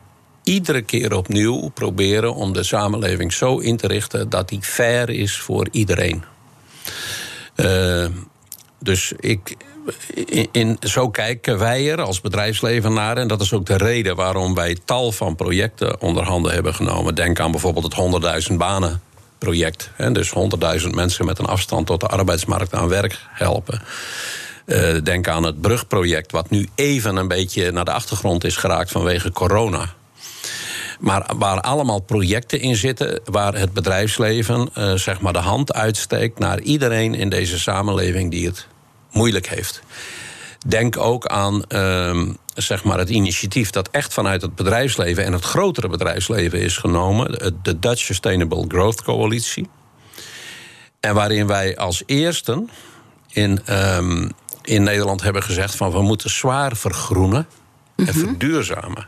iedere 0.43 0.81
keer 0.81 1.15
opnieuw 1.15 1.69
proberen 1.69 2.35
om 2.35 2.53
de 2.53 2.63
samenleving 2.63 3.33
zo 3.33 3.57
in 3.57 3.77
te 3.77 3.87
richten 3.87 4.29
dat 4.29 4.49
die 4.49 4.61
fair 4.61 5.09
is 5.09 5.37
voor 5.37 5.67
iedereen. 5.71 6.23
Uh, 7.55 8.05
dus 8.79 9.13
ik, 9.19 9.55
in, 10.51 10.77
zo 10.79 11.09
kijken 11.09 11.59
wij 11.59 11.91
er 11.91 12.01
als 12.01 12.21
bedrijfsleven 12.21 12.93
naar. 12.93 13.17
En 13.17 13.27
dat 13.27 13.41
is 13.41 13.53
ook 13.53 13.65
de 13.65 13.77
reden 13.77 14.15
waarom 14.15 14.53
wij 14.53 14.77
tal 14.85 15.11
van 15.11 15.35
projecten 15.35 16.01
onder 16.01 16.23
handen 16.23 16.53
hebben 16.53 16.73
genomen. 16.73 17.15
Denk 17.15 17.39
aan 17.39 17.51
bijvoorbeeld 17.51 17.95
het 17.95 18.49
100.000 18.49 18.55
banen 18.55 19.01
project. 19.37 19.91
Hè, 19.95 20.11
dus 20.11 20.33
100.000 20.81 20.89
mensen 20.89 21.25
met 21.25 21.39
een 21.39 21.45
afstand 21.45 21.87
tot 21.87 21.99
de 21.99 22.07
arbeidsmarkt 22.07 22.73
aan 22.73 22.87
werk 22.87 23.19
helpen. 23.29 23.81
Uh, 24.65 24.95
denk 25.03 25.27
aan 25.27 25.43
het 25.43 25.61
brugproject, 25.61 26.31
wat 26.31 26.49
nu 26.49 26.67
even 26.75 27.15
een 27.15 27.27
beetje 27.27 27.71
naar 27.71 27.85
de 27.85 27.91
achtergrond 27.91 28.43
is 28.43 28.55
geraakt 28.55 28.91
vanwege 28.91 29.31
corona. 29.31 29.93
Maar 30.99 31.31
waar 31.37 31.61
allemaal 31.61 31.99
projecten 31.99 32.59
in 32.59 32.75
zitten 32.75 33.19
waar 33.25 33.53
het 33.53 33.73
bedrijfsleven 33.73 34.69
uh, 34.77 34.93
zeg 34.93 35.21
maar 35.21 35.33
de 35.33 35.39
hand 35.39 35.73
uitsteekt 35.73 36.39
naar 36.39 36.59
iedereen 36.59 37.13
in 37.13 37.29
deze 37.29 37.59
samenleving 37.59 38.31
die 38.31 38.45
het 38.45 38.67
moeilijk 39.15 39.47
heeft. 39.47 39.81
Denk 40.67 40.97
ook 40.97 41.25
aan 41.25 41.63
uh, 41.69 42.21
zeg 42.53 42.83
maar 42.83 42.97
het 42.97 43.09
initiatief 43.09 43.69
dat 43.69 43.89
echt 43.91 44.13
vanuit 44.13 44.41
het 44.41 44.55
bedrijfsleven 44.55 45.25
en 45.25 45.33
het 45.33 45.43
grotere 45.43 45.87
bedrijfsleven 45.87 46.59
is 46.61 46.77
genomen, 46.77 47.53
de 47.63 47.79
Dutch 47.79 48.01
Sustainable 48.01 48.65
Growth 48.67 49.01
Coalitie. 49.03 49.69
En 50.99 51.13
waarin 51.13 51.47
wij 51.47 51.77
als 51.77 52.03
eersten 52.05 52.69
in, 53.31 53.59
um, 53.69 54.31
in 54.61 54.83
Nederland 54.83 55.21
hebben 55.21 55.43
gezegd 55.43 55.75
van 55.75 55.91
we 55.91 56.01
moeten 56.01 56.29
zwaar 56.29 56.75
vergroenen 56.75 57.47
en 57.95 58.03
Mhm. 58.05 58.19
verduurzamen. 58.19 59.07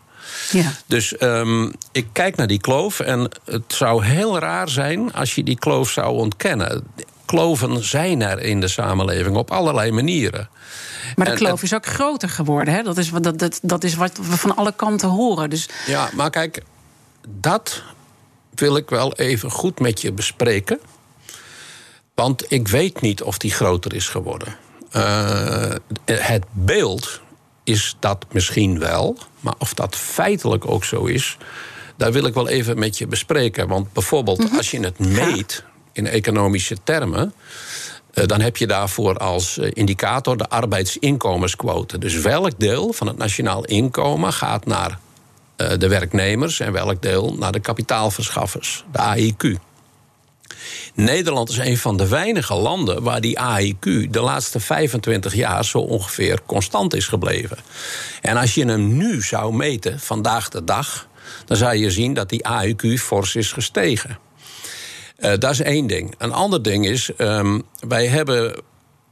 Ja. 0.51 0.71
Dus 0.85 1.21
um, 1.21 1.73
ik 1.91 2.07
kijk 2.11 2.35
naar 2.35 2.47
die 2.47 2.59
kloof 2.59 2.99
en 2.99 3.29
het 3.45 3.63
zou 3.73 4.03
heel 4.05 4.39
raar 4.39 4.69
zijn 4.69 5.13
als 5.13 5.35
je 5.35 5.43
die 5.43 5.57
kloof 5.57 5.89
zou 5.89 6.17
ontkennen. 6.17 6.83
Kloven 7.27 7.83
zijn 7.83 8.21
er 8.21 8.39
in 8.39 8.59
de 8.59 8.67
samenleving 8.67 9.35
op 9.35 9.51
allerlei 9.51 9.91
manieren. 9.91 10.49
Maar 11.15 11.25
de 11.25 11.31
En- 11.31 11.37
kloof 11.37 11.63
is 11.63 11.73
ook 11.73 11.85
groter 11.85 12.29
geworden. 12.29 12.73
Hè? 12.73 12.83
Dat, 12.83 12.97
is, 12.97 13.09
wat- 13.09 13.23
dat, 13.23 13.39
dat, 13.39 13.59
dat 13.63 13.83
is 13.83 13.95
wat 13.95 14.17
we 14.17 14.37
van 14.37 14.55
alle 14.55 14.73
kanten 14.75 15.09
horen. 15.09 15.49
Dus 15.49 15.69
Ja, 15.85 16.09
maar 16.15 16.29
kijk, 16.29 16.61
dat 17.29 17.83
wil 18.55 18.75
ik 18.77 18.89
wel 18.89 19.13
even 19.13 19.51
goed 19.51 19.79
met 19.79 20.01
je 20.01 20.11
bespreken. 20.11 20.79
Want 22.15 22.51
ik 22.51 22.67
weet 22.67 23.01
niet 23.01 23.23
of 23.23 23.37
die 23.37 23.51
groter 23.51 23.93
is 23.95 24.07
geworden. 24.09 24.55
Eh, 24.91 25.71
het 26.05 26.45
beeld 26.51 27.21
is 27.63 27.95
dat 27.99 28.25
misschien 28.31 28.79
wel, 28.79 29.17
maar 29.39 29.53
of 29.57 29.73
dat 29.73 29.95
feitelijk 29.95 30.67
ook 30.69 30.83
zo 30.83 31.05
is, 31.05 31.37
daar 31.97 32.11
wil 32.11 32.25
ik 32.25 32.33
wel 32.33 32.47
even 32.47 32.79
met 32.79 32.97
je 32.97 33.07
bespreken. 33.07 33.67
Want 33.67 33.93
bijvoorbeeld, 33.93 34.49
als 34.57 34.71
je 34.71 34.79
het 34.79 34.99
meet 34.99 35.63
in 35.97 36.07
economische 36.07 36.77
termen. 36.83 37.33
eh, 38.13 38.25
Dan 38.25 38.41
heb 38.41 38.57
je 38.57 38.67
daarvoor 38.67 39.17
als 39.17 39.57
eh, 39.57 39.69
indicator 39.73 40.37
de 40.37 40.49
arbeidsinkomensquote. 40.49 41.97
Dus 41.97 42.15
welk 42.15 42.59
deel 42.59 42.93
van 42.93 43.07
het 43.07 43.17
nationaal 43.17 43.65
inkomen 43.65 44.33
gaat 44.33 44.65
naar 44.65 44.99
eh, 45.55 45.69
de 45.77 45.87
werknemers 45.87 46.59
en 46.59 46.71
welk 46.71 47.01
deel 47.01 47.35
naar 47.39 47.51
de 47.51 47.59
kapitaalverschaffers, 47.59 48.85
de 48.91 48.99
AIQ. 48.99 49.59
Nederland 50.93 51.49
is 51.49 51.57
een 51.57 51.77
van 51.77 51.97
de 51.97 52.07
weinige 52.07 52.53
landen 52.53 53.03
waar 53.03 53.21
die 53.21 53.39
AIQ 53.39 54.09
de 54.09 54.21
laatste 54.21 54.59
25 54.59 55.33
jaar 55.33 55.65
zo 55.65 55.77
ongeveer 55.77 56.39
constant 56.45 56.93
is 56.93 57.07
gebleven. 57.07 57.57
En 58.21 58.37
als 58.37 58.53
je 58.53 58.65
hem 58.65 58.97
nu 58.97 59.21
zou 59.21 59.53
meten, 59.53 59.99
vandaag 59.99 60.49
de 60.49 60.63
dag, 60.63 61.07
dan 61.45 61.57
zou 61.57 61.75
je 61.75 61.91
zien 61.91 62.13
dat 62.13 62.29
die 62.29 62.47
AIQ 62.47 62.99
fors 62.99 63.35
is 63.35 63.51
gestegen. 63.51 64.17
Eh, 65.17 65.31
dat 65.37 65.51
is 65.51 65.61
één 65.61 65.87
ding. 65.87 66.15
Een 66.17 66.33
ander 66.33 66.61
ding 66.61 66.85
is, 66.85 67.11
ehm, 67.15 67.59
wij 67.87 68.07
hebben 68.07 68.55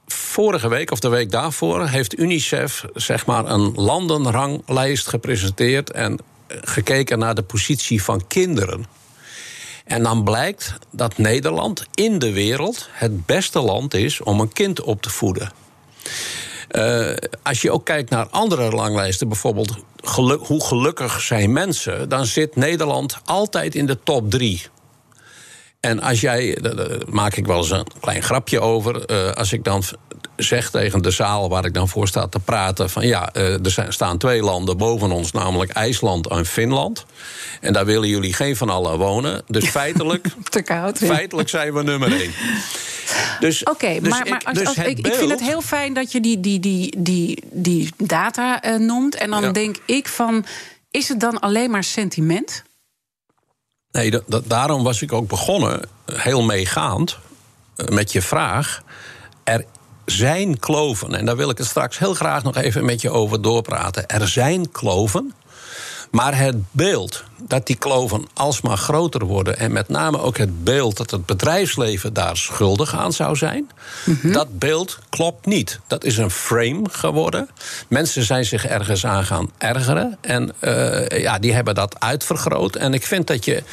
vorige 0.08 0.70
week 0.70 0.92
of 0.92 1.00
de 1.00 1.10
week 1.10 1.32
daarvoor 1.32 1.88
heeft 1.88 2.20
UNICEF 2.20 2.86
zeg 2.94 3.26
maar 3.26 3.46
een 3.46 3.74
landenranglijst 3.76 5.08
gepresenteerd 5.08 5.92
en 5.92 6.18
eh, 6.48 6.58
gekeken 6.62 7.20
naar 7.20 7.36
de 7.36 7.44
positie 7.44 8.04
van 8.04 8.28
kinderen. 8.28 8.86
En 9.86 10.04
dan 10.04 10.24
blijkt 10.24 10.74
dat 10.92 11.18
Nederland 11.18 11.86
in 11.94 12.20
de 12.20 12.32
wereld 12.32 12.90
het 12.92 13.26
beste 13.26 13.60
land 13.60 13.94
is 13.94 14.22
om 14.22 14.40
een 14.40 14.54
kind 14.54 14.82
op 14.82 15.02
te 15.02 15.10
voeden. 15.10 15.52
Eh, 16.68 17.14
als 17.44 17.62
je 17.62 17.72
ook 17.72 17.86
kijkt 17.86 18.10
naar 18.10 18.28
andere 18.28 18.70
ranglijsten, 18.70 19.28
bijvoorbeeld 19.28 19.76
hoe 20.40 20.66
gelukkig 20.66 21.22
zijn 21.22 21.52
mensen, 21.52 22.10
dan 22.10 22.26
zit 22.26 22.56
Nederland 22.56 23.18
altijd 23.26 23.76
in 23.76 23.86
de 23.86 24.04
top 24.04 24.32
drie. 24.32 24.62
En 25.86 26.02
als 26.02 26.22
jij, 26.22 26.58
daar 26.62 26.88
maak 27.10 27.36
ik 27.36 27.46
wel 27.46 27.58
eens 27.58 27.72
een 27.72 27.86
klein 28.00 28.24
grapje 28.24 28.60
over. 28.60 29.06
eh, 29.06 29.32
als 29.32 29.54
ik 29.54 29.64
dan 29.64 29.84
zeg 30.36 30.70
tegen 30.70 31.02
de 31.02 31.12
zaal 31.12 31.50
waar 31.50 31.66
ik 31.66 31.74
dan 31.74 31.90
voor 31.90 32.08
sta 32.08 32.28
te 32.28 32.40
praten: 32.40 32.90
van 32.90 33.08
ja, 33.08 33.30
eh, 33.34 33.54
er 33.66 33.72
zijn, 33.72 33.94
staan 33.94 34.18
twee 34.18 34.42
landen 34.42 34.78
boven 34.78 35.12
ons, 35.12 35.32
namelijk 35.32 35.72
IJsland 35.72 36.28
en 36.28 36.46
Finland. 36.46 37.06
En 37.62 37.74
daar 37.74 37.86
willen 37.86 38.10
jullie 38.10 38.34
geen 38.34 38.56
van 38.56 38.70
allen 38.70 38.98
wonen. 38.98 39.42
Dus 39.48 39.70
feitelijk, 39.80 40.28
te 40.50 40.62
koud. 40.62 40.98
feitelijk 40.98 41.50
zijn 41.50 41.74
we 41.74 41.84
nummer 41.84 42.12
één. 42.22 42.32
Dus, 43.40 43.64
Oké, 43.64 44.00
dus 44.00 44.10
maar, 44.10 44.26
maar 44.30 44.42
als, 44.46 44.58
dus 44.58 44.68
als- 44.68 44.78
ik, 44.78 44.98
ik 44.98 45.14
vind 45.14 45.32
het 45.32 45.42
heel 45.42 45.62
fijn 45.62 45.94
dat 45.94 46.12
je 46.12 46.20
die, 46.20 46.40
die, 46.40 46.60
die, 46.60 46.94
die, 46.98 47.44
die 47.52 47.90
data 47.98 48.62
eh, 48.62 48.76
noemt. 48.76 49.16
En 49.16 49.30
dan 49.30 49.42
Ja. 49.44 49.52
denk 49.52 49.76
ik 49.86 50.08
van, 50.08 50.46
is 50.92 51.08
het 51.10 51.20
dan 51.20 51.40
alleen 51.40 51.72
maar 51.72 51.84
sentiment? 51.84 52.64
Nee, 53.96 54.14
daarom 54.46 54.84
was 54.84 55.02
ik 55.02 55.14
ook 55.14 55.28
begonnen, 55.28 55.82
heel 56.12 56.44
meegaand. 56.44 57.18
met 57.76 58.12
je 58.12 58.22
vraag. 58.22 58.82
Er 59.44 59.66
zijn 60.06 60.60
kloven, 60.60 61.16
en 61.16 61.26
daar 61.26 61.36
wil 61.36 61.50
ik 61.50 61.58
het 61.58 61.68
straks 61.68 61.98
heel 61.98 62.14
graag 62.14 62.44
nog 62.44 62.56
even 62.56 62.86
met 62.86 63.02
je 63.02 63.10
over 63.10 63.42
doorpraten. 63.42 64.08
Er 64.08 64.28
zijn 64.28 64.72
kloven. 64.72 65.34
Maar 66.12 66.38
het 66.38 66.56
beeld 66.72 67.24
dat 67.48 67.68
die 67.68 67.76
kloven 67.76 68.26
alsmaar 68.34 68.78
groter 68.78 69.26
worden. 69.26 69.58
en 69.58 69.72
met 69.72 69.90
name 69.90 70.20
ook 70.20 70.38
het 70.38 70.64
beeld 70.64 70.98
dat 70.98 71.12
het 71.12 71.26
bedrijfsleven 71.26 72.14
daar 72.14 72.38
schuldig 72.38 72.96
aan 72.96 73.14
zou 73.14 73.36
zijn. 73.36 73.70
dat 74.24 74.60
beeld 74.60 75.00
klopt 75.10 75.46
niet. 75.46 75.80
Dat 75.88 76.04
is 76.04 76.18
een 76.18 76.32
frame 76.32 76.84
geworden. 76.92 77.50
Mensen 77.88 78.24
zijn 78.24 78.46
zich 78.46 78.66
ergens 78.66 79.06
aan 79.06 79.26
gaan 79.26 79.52
ergeren. 79.58 80.18
En 80.22 80.52
eh, 80.60 81.22
ja, 81.22 81.40
die 81.40 81.54
hebben 81.54 81.76
dat 81.76 82.00
uitvergroot. 82.00 82.76
En 82.76 82.94
ik 82.94 83.06
vind 83.06 83.28
dat 83.28 83.46
je 83.46 83.64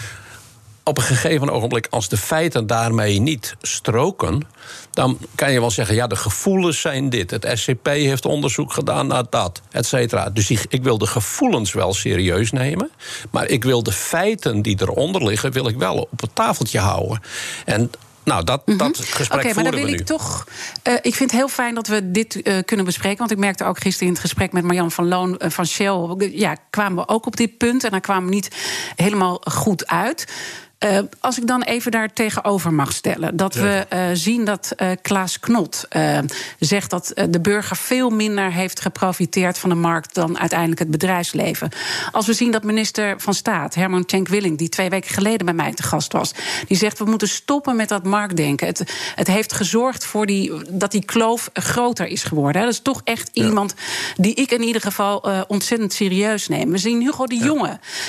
op 0.85 0.97
een 0.97 1.03
gegeven 1.03 1.51
ogenblik, 1.51 1.87
als 1.91 2.09
de 2.09 2.17
feiten 2.17 2.67
daarmee 2.67 3.21
niet 3.21 3.57
stroken, 3.63 4.47
dan 4.91 5.19
kan 5.35 5.53
je 5.53 5.61
wel 5.61 5.71
zeggen: 5.71 5.95
ja, 5.95 6.07
de 6.07 6.17
gevoelens 6.17 6.81
zijn 6.81 7.11
dit. 7.11 7.31
Het 7.31 7.51
SCP 7.55 7.87
heeft 7.87 8.25
onderzoek 8.25 8.73
gedaan 8.73 9.07
naar 9.07 9.25
dat, 9.31 9.61
et 9.71 9.87
cetera. 9.87 10.31
Dus 10.31 10.51
ik, 10.51 10.65
ik 10.69 10.83
wil 10.83 10.99
de 10.99 11.07
gevoelens 11.07 11.73
wel 11.73 11.95
serieus 11.95 12.51
nemen, 12.51 12.91
maar 13.31 13.49
ik 13.49 13.65
wil 13.65 13.83
de 13.83 13.93
feiten 13.93 14.63
die 14.63 14.81
eronder 14.81 15.25
liggen, 15.25 15.53
wil 15.53 15.69
ik 15.69 15.77
wel 15.77 16.09
op 16.11 16.21
het 16.21 16.35
tafeltje 16.35 16.79
houden. 16.79 17.21
En 17.65 17.91
nou, 18.25 18.45
dat, 18.45 18.67
mm 18.67 18.79
-hmm. 18.79 18.93
dat 18.93 18.99
gesprek 18.99 19.45
Oké, 19.45 19.55
maar 19.55 19.65
dan 19.65 19.75
wil 19.75 19.93
ik 19.93 20.07
toch... 20.07 20.47
Uh, 20.89 20.95
ik 20.95 21.15
vind 21.15 21.31
het 21.31 21.41
heel 21.41 21.49
fijn 21.49 21.75
dat 21.75 21.87
we 21.87 22.11
dit 22.11 22.41
uh, 22.49 22.59
kunnen 22.65 22.87
bespreken. 22.87 23.19
Want 23.19 23.31
ik 23.31 23.39
merkte 23.39 23.65
ook 23.65 23.81
gisteren 23.81 24.07
in 24.07 24.13
het 24.13 24.23
gesprek 24.23 24.53
met 24.53 24.65
Marjan 24.65 24.91
van 24.91 25.09
Loon 25.09 25.39
uh, 25.39 25.51
van 25.51 25.67
Shell... 25.67 26.31
ja, 26.33 26.57
kwamen 26.71 26.97
we 26.97 27.09
ook 27.09 27.27
op 27.27 27.37
dit 27.37 27.59
punt 27.59 27.85
en 27.85 27.91
daar 27.91 28.01
kwamen 28.01 28.29
we 28.29 28.35
niet 28.35 28.49
helemaal 28.97 29.41
goed 29.45 29.87
uit. 29.87 30.27
Uh, 30.85 30.99
als 31.21 31.39
ik 31.39 31.47
dan 31.47 31.63
even 31.63 31.91
daar 31.91 32.13
tegenover 32.13 32.73
mag 32.73 32.93
stellen. 32.93 33.37
Dat 33.37 33.55
ja. 33.55 33.61
we 33.63 33.87
uh, 33.93 34.05
zien 34.13 34.45
dat 34.45 34.73
uh, 34.77 34.91
Klaas 35.03 35.41
Knot 35.41 35.89
zegt 36.59 36.91
dat 36.91 37.13
de 37.31 37.41
burger 37.41 37.77
veel 37.77 38.11
minder 38.11 38.53
heeft 38.53 38.81
geprofiteerd 38.81 39.59
van 39.59 39.71
de 39.71 39.77
markt 39.77 40.15
dan 40.15 40.39
uiteindelijk 40.39 40.81
het 40.81 40.91
bedrijfsleven. 40.91 41.69
Als 42.13 42.27
we 42.27 42.33
zien 42.33 42.51
dat 42.51 42.63
minister 42.63 43.21
van 43.21 43.35
Staat, 43.35 43.75
Herman 43.75 44.05
Tjenk 44.05 44.29
Willing, 44.29 44.59
die 44.59 44.69
twee 44.69 44.89
weken 44.89 45.11
geleden 45.11 45.47
bij 45.47 45.55
mij 45.55 45.73
te 45.73 45.83
gast 45.83 46.13
was, 46.13 46.33
die 46.67 46.77
zegt 46.77 46.99
we 46.99 47.05
moeten 47.05 47.29
stoppen 47.29 47.77
met 47.77 47.89
dat 47.89 48.05
marktdenken. 48.05 48.67
Het, 48.67 48.93
het 49.15 49.27
heeft 49.27 49.53
gezorgd 49.53 50.05
voor 50.05 50.27
die, 50.27 50.53
dat 50.69 50.91
die 50.91 51.05
kloof 51.05 51.51
groter 51.53 52.07
is 52.07 52.23
geworden. 52.23 52.63
Dat 52.63 52.71
is 52.71 52.81
toch 52.81 53.01
echt 53.05 53.31
ja. 53.33 53.45
iemand 53.45 53.75
die 54.17 54.35
ik 54.35 54.51
in 54.51 54.63
ieder 54.63 54.83
geval 54.83 55.25
ontzettend 55.49 55.93
serieus 55.93 56.49
neem. 56.49 56.71
We 56.71 56.79
zien 56.79 57.01
Hugo 57.01 57.27
de 57.27 57.37
Jonge, 57.37 57.69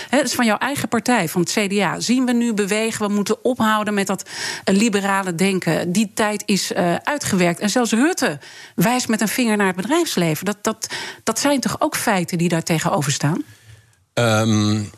ja. 0.10 0.18
dat 0.18 0.26
is 0.26 0.34
van 0.34 0.46
jouw 0.46 0.58
eigen 0.58 0.88
partij, 0.88 1.30
van 1.30 1.42
het 1.42 1.52
CDA, 1.52 2.00
zien 2.00 2.26
we 2.26 2.32
nu 2.32 2.54
bewegen. 2.68 3.08
We 3.08 3.14
moeten 3.14 3.44
ophouden 3.44 3.94
met 3.94 4.08
dat 4.08 4.30
liberale 4.66 5.36
denken. 5.36 5.92
Die 5.92 6.12
tijd 6.14 6.44
is 6.46 6.72
uh, 6.72 6.96
uitgewerkt. 6.96 7.60
En 7.60 7.70
zelfs 7.70 7.92
Rutte 7.92 8.40
wijst 8.76 9.08
met 9.08 9.22
een 9.22 9.28
vinger 9.28 9.58
naar 9.58 9.68
het 9.68 9.76
bedrijfsleven. 9.76 10.46
Dat, 10.46 10.58
dat, 10.62 10.88
dat 11.24 11.40
zijn 11.40 11.60
toch 11.60 11.76
ook 11.80 11.96
feiten 11.96 12.38
die 12.38 12.50
daar 12.50 12.64
tegenover 12.64 13.12
staan? 13.12 13.44
Um, 14.14 14.90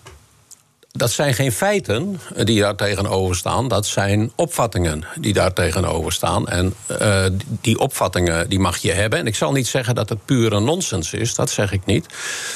dat 0.92 1.12
zijn 1.12 1.34
geen 1.34 1.52
feiten 1.52 2.20
die 2.44 2.60
daar 2.60 2.76
tegenover 2.76 3.36
staan. 3.36 3.68
Dat 3.68 3.88
zijn 3.88 4.32
opvattingen 4.36 5.04
die 5.20 5.34
daar 5.34 5.54
tegenover 5.54 6.12
staan. 6.12 6.48
En 6.48 6.74
uh, 7.02 7.26
die 7.62 7.80
opvattingen 7.80 8.50
die 8.50 8.60
mag 8.60 8.78
je 8.78 8.92
hebben. 8.92 9.20
En 9.20 9.28
ik 9.28 9.36
zal 9.36 9.52
niet 9.52 9.68
zeggen 9.68 9.96
dat 9.96 10.10
het 10.10 10.26
pure 10.26 10.60
nonsens 10.60 11.14
is. 11.14 11.36
Dat 11.36 11.50
zeg 11.50 11.72
ik 11.72 11.86
niet. 11.86 12.06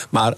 Maar 0.09 0.33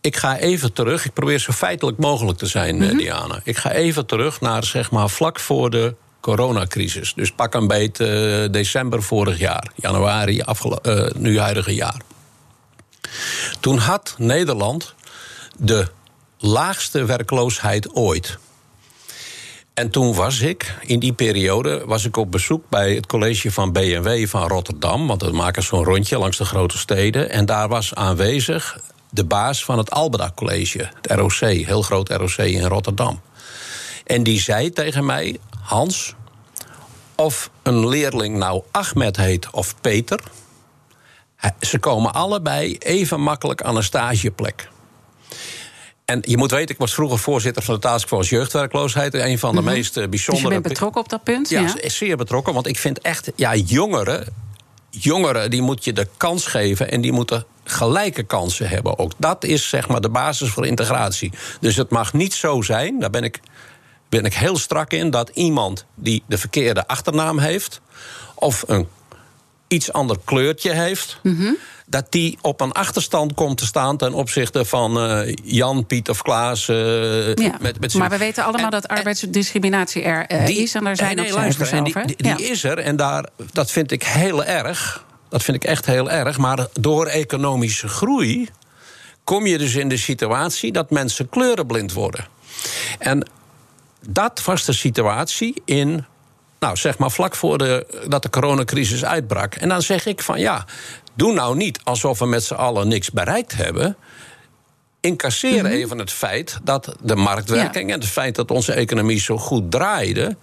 ik 0.00 0.16
ga 0.16 0.38
even 0.38 0.72
terug. 0.72 1.04
Ik 1.04 1.12
probeer 1.12 1.38
zo 1.38 1.52
feitelijk 1.52 1.98
mogelijk 1.98 2.38
te 2.38 2.46
zijn, 2.46 2.74
mm 2.74 2.82
-hmm. 2.82 2.96
Diana. 2.96 3.40
Ik 3.44 3.56
ga 3.56 3.72
even 3.72 4.06
terug 4.06 4.40
naar 4.40 4.64
zeg 4.64 4.90
maar 4.90 5.08
vlak 5.08 5.40
voor 5.40 5.70
de 5.70 5.94
coronacrisis. 6.20 7.14
Dus 7.14 7.32
pak 7.32 7.54
een 7.54 7.66
beet 7.66 8.00
uh, 8.00 8.08
december 8.50 9.02
vorig 9.02 9.38
jaar, 9.38 9.70
januari 9.74 10.42
uh, 10.82 11.06
nu 11.16 11.38
huidige 11.38 11.74
jaar. 11.74 12.00
Toen 13.60 13.78
had 13.78 14.14
Nederland 14.18 14.94
de 15.58 15.88
laagste 16.38 17.04
werkloosheid 17.04 17.94
ooit. 17.94 18.38
En 19.74 19.90
toen 19.90 20.14
was 20.14 20.40
ik, 20.40 20.74
in 20.80 20.98
die 20.98 21.12
periode, 21.12 21.82
was 21.86 22.04
ik 22.04 22.16
op 22.16 22.30
bezoek 22.30 22.64
bij 22.68 22.94
het 22.94 23.06
college 23.06 23.52
van 23.52 23.72
BMW 23.72 24.26
van 24.26 24.48
Rotterdam. 24.48 25.06
Want 25.06 25.22
we 25.22 25.30
maken 25.30 25.62
zo'n 25.62 25.84
rondje 25.84 26.18
langs 26.18 26.36
de 26.36 26.44
grote 26.44 26.78
steden. 26.78 27.30
En 27.30 27.46
daar 27.46 27.68
was 27.68 27.94
aanwezig 27.94 28.80
de 29.10 29.24
baas 29.24 29.64
van 29.64 29.78
het 29.78 29.90
Albeda 29.90 30.32
College, 30.34 30.90
het 31.00 31.10
ROC, 31.10 31.40
heel 31.40 31.82
groot 31.82 32.08
ROC 32.08 32.36
in 32.36 32.64
Rotterdam. 32.64 33.20
En 34.06 34.22
die 34.22 34.40
zei 34.40 34.70
tegen 34.70 35.04
mij: 35.04 35.38
Hans, 35.60 36.14
of 37.14 37.50
een 37.62 37.88
leerling 37.88 38.36
nou 38.36 38.62
Ahmed 38.70 39.16
heet 39.16 39.50
of 39.50 39.80
Peter, 39.80 40.20
ze 41.60 41.78
komen 41.78 42.12
allebei 42.12 42.76
even 42.78 43.20
makkelijk 43.20 43.62
aan 43.62 43.76
een 43.76 43.82
stageplek. 43.82 44.68
En 46.04 46.18
je 46.22 46.36
moet 46.36 46.50
weten, 46.50 46.74
ik 46.74 46.80
was 46.80 46.94
vroeger 46.94 47.18
voorzitter 47.18 47.62
van 47.62 47.74
de 47.74 47.80
Taskforce 47.80 48.34
Jeugdwerkloosheid. 48.34 49.14
Een 49.14 49.38
van 49.38 49.54
de 49.54 49.60
mm 49.60 49.66
-hmm. 49.66 49.76
meest 49.76 49.94
bijzondere. 49.94 50.30
Dus 50.30 50.40
je 50.42 50.48
bent 50.48 50.62
betrokken 50.62 51.00
op 51.00 51.08
dat 51.08 51.22
punt? 51.22 51.48
Ja, 51.48 51.60
ja, 51.60 51.88
zeer 51.88 52.16
betrokken. 52.16 52.54
Want 52.54 52.66
ik 52.66 52.78
vind 52.78 53.00
echt, 53.00 53.32
ja, 53.36 53.54
jongeren 53.54 54.26
jongeren 54.90 55.50
die 55.50 55.62
moet 55.62 55.84
je 55.84 55.92
de 55.92 56.08
kans 56.16 56.46
geven 56.46 56.90
en 56.90 57.00
die 57.00 57.12
moeten 57.12 57.44
gelijke 57.64 58.22
kansen 58.22 58.68
hebben. 58.68 58.98
Ook 58.98 59.12
dat 59.16 59.44
is 59.44 59.68
zeg 59.68 59.88
maar 59.88 60.00
de 60.00 60.08
basis 60.08 60.50
voor 60.50 60.66
integratie. 60.66 61.32
Dus 61.60 61.76
het 61.76 61.90
mag 61.90 62.12
niet 62.12 62.34
zo 62.34 62.62
zijn, 62.62 63.00
daar 63.00 63.10
ben 63.10 63.24
ik, 63.24 63.40
ben 64.08 64.24
ik 64.24 64.34
heel 64.34 64.58
strak 64.58 64.92
in, 64.92 65.10
dat 65.10 65.30
iemand 65.34 65.86
die 65.94 66.22
de 66.26 66.38
verkeerde 66.38 66.86
achternaam 66.86 67.38
heeft 67.38 67.80
of 68.34 68.64
een 68.66 68.88
iets 69.68 69.92
ander 69.92 70.16
kleurtje 70.24 70.72
heeft. 70.72 71.18
-hmm 71.22 71.56
dat 71.90 72.06
die 72.08 72.38
op 72.40 72.60
een 72.60 72.72
achterstand 72.72 73.34
komt 73.34 73.58
te 73.58 73.66
staan 73.66 73.96
ten 73.96 74.12
opzichte 74.12 74.64
van 74.64 75.10
uh, 75.10 75.34
Jan, 75.44 75.86
Piet 75.86 76.08
of 76.08 76.22
Klaas. 76.22 76.68
Uh, 76.68 77.34
ja, 77.34 77.56
met, 77.60 77.80
met 77.80 77.94
maar 77.94 78.10
we 78.10 78.18
weten 78.18 78.44
allemaal 78.44 78.64
en, 78.64 78.70
dat 78.70 78.88
arbeidsdiscriminatie 78.88 80.02
er 80.02 80.32
uh, 80.32 80.46
die, 80.46 80.62
is 80.62 80.74
en 80.74 80.84
daar 80.84 80.96
zijn 80.96 81.18
en, 81.18 81.24
ook 81.24 81.44
over. 81.44 81.84
Die, 81.84 81.92
die, 82.06 82.16
ja. 82.16 82.34
die, 82.34 82.46
is 82.46 82.64
er 82.64 82.78
en 82.78 82.96
daar, 82.96 83.28
dat 83.52 83.70
vind 83.70 83.90
ik 83.90 84.02
heel 84.02 84.44
erg. 84.44 85.04
Dat 85.28 85.42
vind 85.42 85.56
ik 85.56 85.64
echt 85.64 85.86
heel 85.86 86.10
erg. 86.10 86.38
Maar 86.38 86.66
door 86.72 87.06
economische 87.06 87.88
groei 87.88 88.48
kom 89.24 89.46
je 89.46 89.58
dus 89.58 89.74
in 89.74 89.88
de 89.88 89.96
situatie 89.96 90.72
dat 90.72 90.90
mensen 90.90 91.28
kleurenblind 91.28 91.92
worden. 91.92 92.26
En 92.98 93.28
dat 94.08 94.44
was 94.44 94.64
de 94.64 94.72
situatie 94.72 95.62
in 95.64 96.04
nou, 96.60 96.76
zeg 96.76 96.98
maar 96.98 97.10
vlak 97.10 97.36
voor 97.36 97.58
de, 97.58 97.86
dat 98.08 98.22
de 98.22 98.30
coronacrisis 98.30 99.04
uitbrak. 99.04 99.54
En 99.54 99.68
dan 99.68 99.82
zeg 99.82 100.06
ik 100.06 100.22
van 100.22 100.40
ja, 100.40 100.64
Doe 101.14 101.32
nou 101.32 101.56
niet 101.56 101.80
alsof 101.84 102.18
we 102.18 102.26
met 102.26 102.44
z'n 102.44 102.54
allen 102.54 102.88
niks 102.88 103.10
bereikt 103.10 103.56
hebben. 103.56 103.96
Incasseer 105.00 105.52
mm 105.52 105.70
-hmm. 105.70 105.78
even 105.78 105.98
het 105.98 106.12
feit 106.12 106.58
dat 106.62 106.94
de 107.02 107.16
marktwerking 107.16 107.88
ja. 107.88 107.94
en 107.94 108.00
het 108.00 108.08
feit 108.08 108.34
dat 108.34 108.50
onze 108.50 108.72
economie 108.72 109.20
zo 109.20 109.38
goed 109.38 109.70
draaide, 109.70 110.36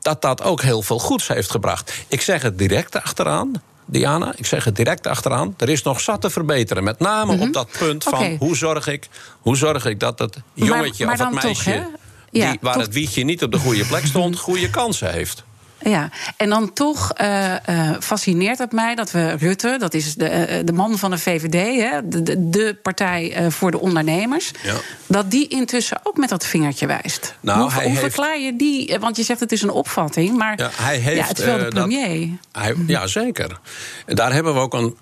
dat 0.00 0.22
dat 0.22 0.42
ook 0.42 0.62
heel 0.62 0.82
veel 0.82 0.98
goeds 0.98 1.28
heeft 1.28 1.50
gebracht. 1.50 1.92
Ik 2.08 2.20
zeg 2.20 2.42
het 2.42 2.58
direct 2.58 3.02
achteraan. 3.02 3.62
Diana, 3.84 4.32
ik 4.36 4.46
zeg 4.46 4.64
het 4.64 4.76
direct 4.76 5.06
achteraan. 5.06 5.54
Er 5.58 5.68
is 5.68 5.82
nog 5.82 6.00
zat 6.00 6.20
te 6.20 6.30
verbeteren. 6.30 6.84
Met 6.84 6.98
name 6.98 7.32
mm 7.32 7.38
-hmm. 7.38 7.46
op 7.46 7.52
dat 7.52 7.68
punt 7.78 8.04
van 8.04 8.14
okay. 8.14 8.36
hoe, 8.38 8.56
zorg 8.56 8.86
ik, 8.86 9.08
hoe 9.40 9.56
zorg 9.56 9.84
ik 9.84 10.00
dat 10.00 10.18
het 10.18 10.36
jongetje 10.52 11.06
maar, 11.06 11.16
maar 11.18 11.26
of 11.26 11.34
het 11.34 11.44
meisje. 11.44 11.72
Toch, 11.72 12.00
ja, 12.30 12.50
die, 12.50 12.58
waar 12.60 12.72
toch... 12.72 12.82
het 12.82 12.92
wiegje 12.92 13.24
niet 13.24 13.42
op 13.42 13.52
de 13.52 13.58
goede 13.58 13.84
plek 13.84 14.06
stond, 14.06 14.38
goede 14.48 14.70
kansen 14.70 15.12
heeft. 15.12 15.44
Ja, 15.84 16.10
en 16.36 16.48
dan 16.48 16.72
toch 16.72 17.12
uh, 17.20 17.54
uh, 17.68 17.90
fascineert 18.00 18.58
het 18.58 18.72
mij 18.72 18.94
dat 18.94 19.10
we 19.10 19.30
Rutte, 19.30 19.76
dat 19.78 19.94
is 19.94 20.14
de, 20.14 20.58
uh, 20.58 20.66
de 20.66 20.72
man 20.72 20.98
van 20.98 21.10
de 21.10 21.18
VVD, 21.18 21.80
hè, 21.80 22.08
de, 22.08 22.48
de, 22.50 22.76
partij 22.82 23.50
voor 23.50 23.70
de 23.70 23.80
ondernemers, 23.80 24.50
ja. 24.62 24.74
dat 25.06 25.30
die 25.30 25.48
intussen 25.48 26.00
ook 26.02 26.16
met 26.16 26.28
dat 26.28 26.46
vingertje 26.46 26.86
wijst. 26.86 27.34
Nou, 27.40 27.60
hoe 27.60 27.72
hij 27.72 27.84
hoe 27.84 27.96
verklaar 27.96 28.40
je 28.40 28.56
die? 28.56 28.96
Want 29.00 29.16
je 29.16 29.22
zegt 29.22 29.40
het 29.40 29.52
is 29.52 29.62
een 29.62 29.70
opvatting, 29.70 30.36
maar 30.36 30.58
ja, 30.58 30.70
hij 30.74 30.96
heeft, 30.96 31.16
ja, 31.16 31.26
het 31.26 31.38
is 31.38 31.44
wel 31.44 31.58
de 31.58 31.68
premier. 31.68 32.30
Dat, 32.52 32.62
hij, 32.62 32.74
ja, 32.86 33.06
zeker. 33.06 33.58
Daar 34.06 34.32
hebben 34.32 34.54
we 34.54 34.60
ook 34.60 34.74
een 34.74 34.96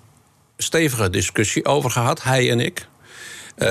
stevige 0.57 1.09
discussie 1.09 1.65
over 1.65 1.91
gehad, 1.91 2.23
hij 2.23 2.51
en 2.51 2.59
ik. 2.59 2.87
Uh, 3.61 3.67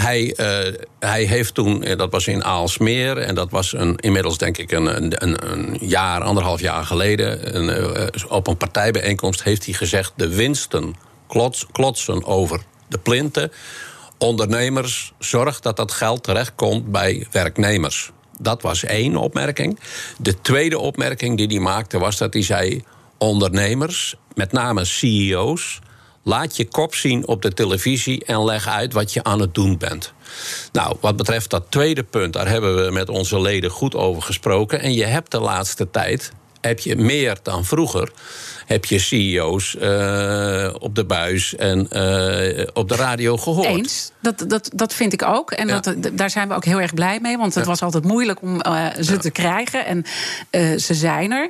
hij, 0.00 0.34
uh, 0.36 0.74
hij 0.98 1.24
heeft 1.24 1.54
toen, 1.54 1.80
dat 1.96 2.10
was 2.10 2.26
in 2.26 2.44
Aalsmeer, 2.44 3.18
en 3.18 3.34
dat 3.34 3.50
was 3.50 3.72
een, 3.72 3.96
inmiddels 3.96 4.38
denk 4.38 4.58
ik 4.58 4.72
een, 4.72 4.96
een, 5.22 5.52
een 5.52 5.78
jaar, 5.80 6.20
anderhalf 6.20 6.60
jaar 6.60 6.84
geleden, 6.84 7.56
een, 7.56 8.10
op 8.28 8.46
een 8.46 8.56
partijbijeenkomst 8.56 9.42
heeft 9.42 9.64
hij 9.64 9.74
gezegd: 9.74 10.12
de 10.16 10.28
winsten 10.28 10.94
klots, 11.26 11.66
klotsen 11.72 12.24
over 12.24 12.62
de 12.88 12.98
plinten. 12.98 13.52
Ondernemers, 14.18 15.12
zorg 15.18 15.60
dat 15.60 15.76
dat 15.76 15.92
geld 15.92 16.22
terechtkomt 16.22 16.90
bij 16.90 17.26
werknemers. 17.30 18.10
Dat 18.38 18.62
was 18.62 18.84
één 18.84 19.16
opmerking. 19.16 19.78
De 20.18 20.40
tweede 20.40 20.78
opmerking 20.78 21.36
die 21.36 21.46
hij 21.46 21.58
maakte 21.58 21.98
was 21.98 22.16
dat 22.16 22.32
hij 22.32 22.42
zei: 22.42 22.84
ondernemers, 23.18 24.14
met 24.34 24.52
name 24.52 24.84
CEO's 24.84 25.80
Laat 26.24 26.56
je 26.56 26.68
kop 26.68 26.94
zien 26.94 27.26
op 27.26 27.42
de 27.42 27.52
televisie 27.52 28.24
en 28.24 28.44
leg 28.44 28.68
uit 28.68 28.92
wat 28.92 29.12
je 29.12 29.24
aan 29.24 29.40
het 29.40 29.54
doen 29.54 29.78
bent. 29.78 30.12
Nou, 30.72 30.96
wat 31.00 31.16
betreft 31.16 31.50
dat 31.50 31.64
tweede 31.68 32.02
punt, 32.02 32.32
daar 32.32 32.48
hebben 32.48 32.84
we 32.84 32.90
met 32.90 33.08
onze 33.08 33.40
leden 33.40 33.70
goed 33.70 33.94
over 33.94 34.22
gesproken. 34.22 34.80
En 34.80 34.92
je 34.94 35.04
hebt 35.04 35.30
de 35.30 35.40
laatste 35.40 35.90
tijd 35.90 36.32
heb 36.62 36.78
je 36.78 36.96
meer 36.96 37.38
dan 37.42 37.64
vroeger 37.64 38.12
heb 38.66 38.84
je 38.84 38.98
CEO's 38.98 39.76
uh, 39.80 40.74
op 40.78 40.94
de 40.94 41.04
buis 41.04 41.56
en 41.56 41.88
uh, 41.92 42.66
op 42.72 42.88
de 42.88 42.94
radio 42.94 43.36
gehoord. 43.36 43.66
Eens, 43.66 44.12
dat, 44.20 44.44
dat, 44.46 44.70
dat 44.74 44.94
vind 44.94 45.12
ik 45.12 45.22
ook. 45.22 45.50
En 45.50 45.68
ja. 45.68 45.80
dat, 45.80 45.96
daar 46.12 46.30
zijn 46.30 46.48
we 46.48 46.54
ook 46.54 46.64
heel 46.64 46.80
erg 46.80 46.94
blij 46.94 47.18
mee. 47.20 47.36
Want 47.36 47.54
het 47.54 47.64
ja. 47.64 47.70
was 47.70 47.82
altijd 47.82 48.04
moeilijk 48.04 48.42
om 48.42 48.54
uh, 48.54 48.86
ze 49.00 49.12
ja. 49.12 49.18
te 49.18 49.30
krijgen. 49.30 49.86
En 49.86 50.04
ze 50.80 50.94
zijn 50.94 51.32
er. 51.32 51.48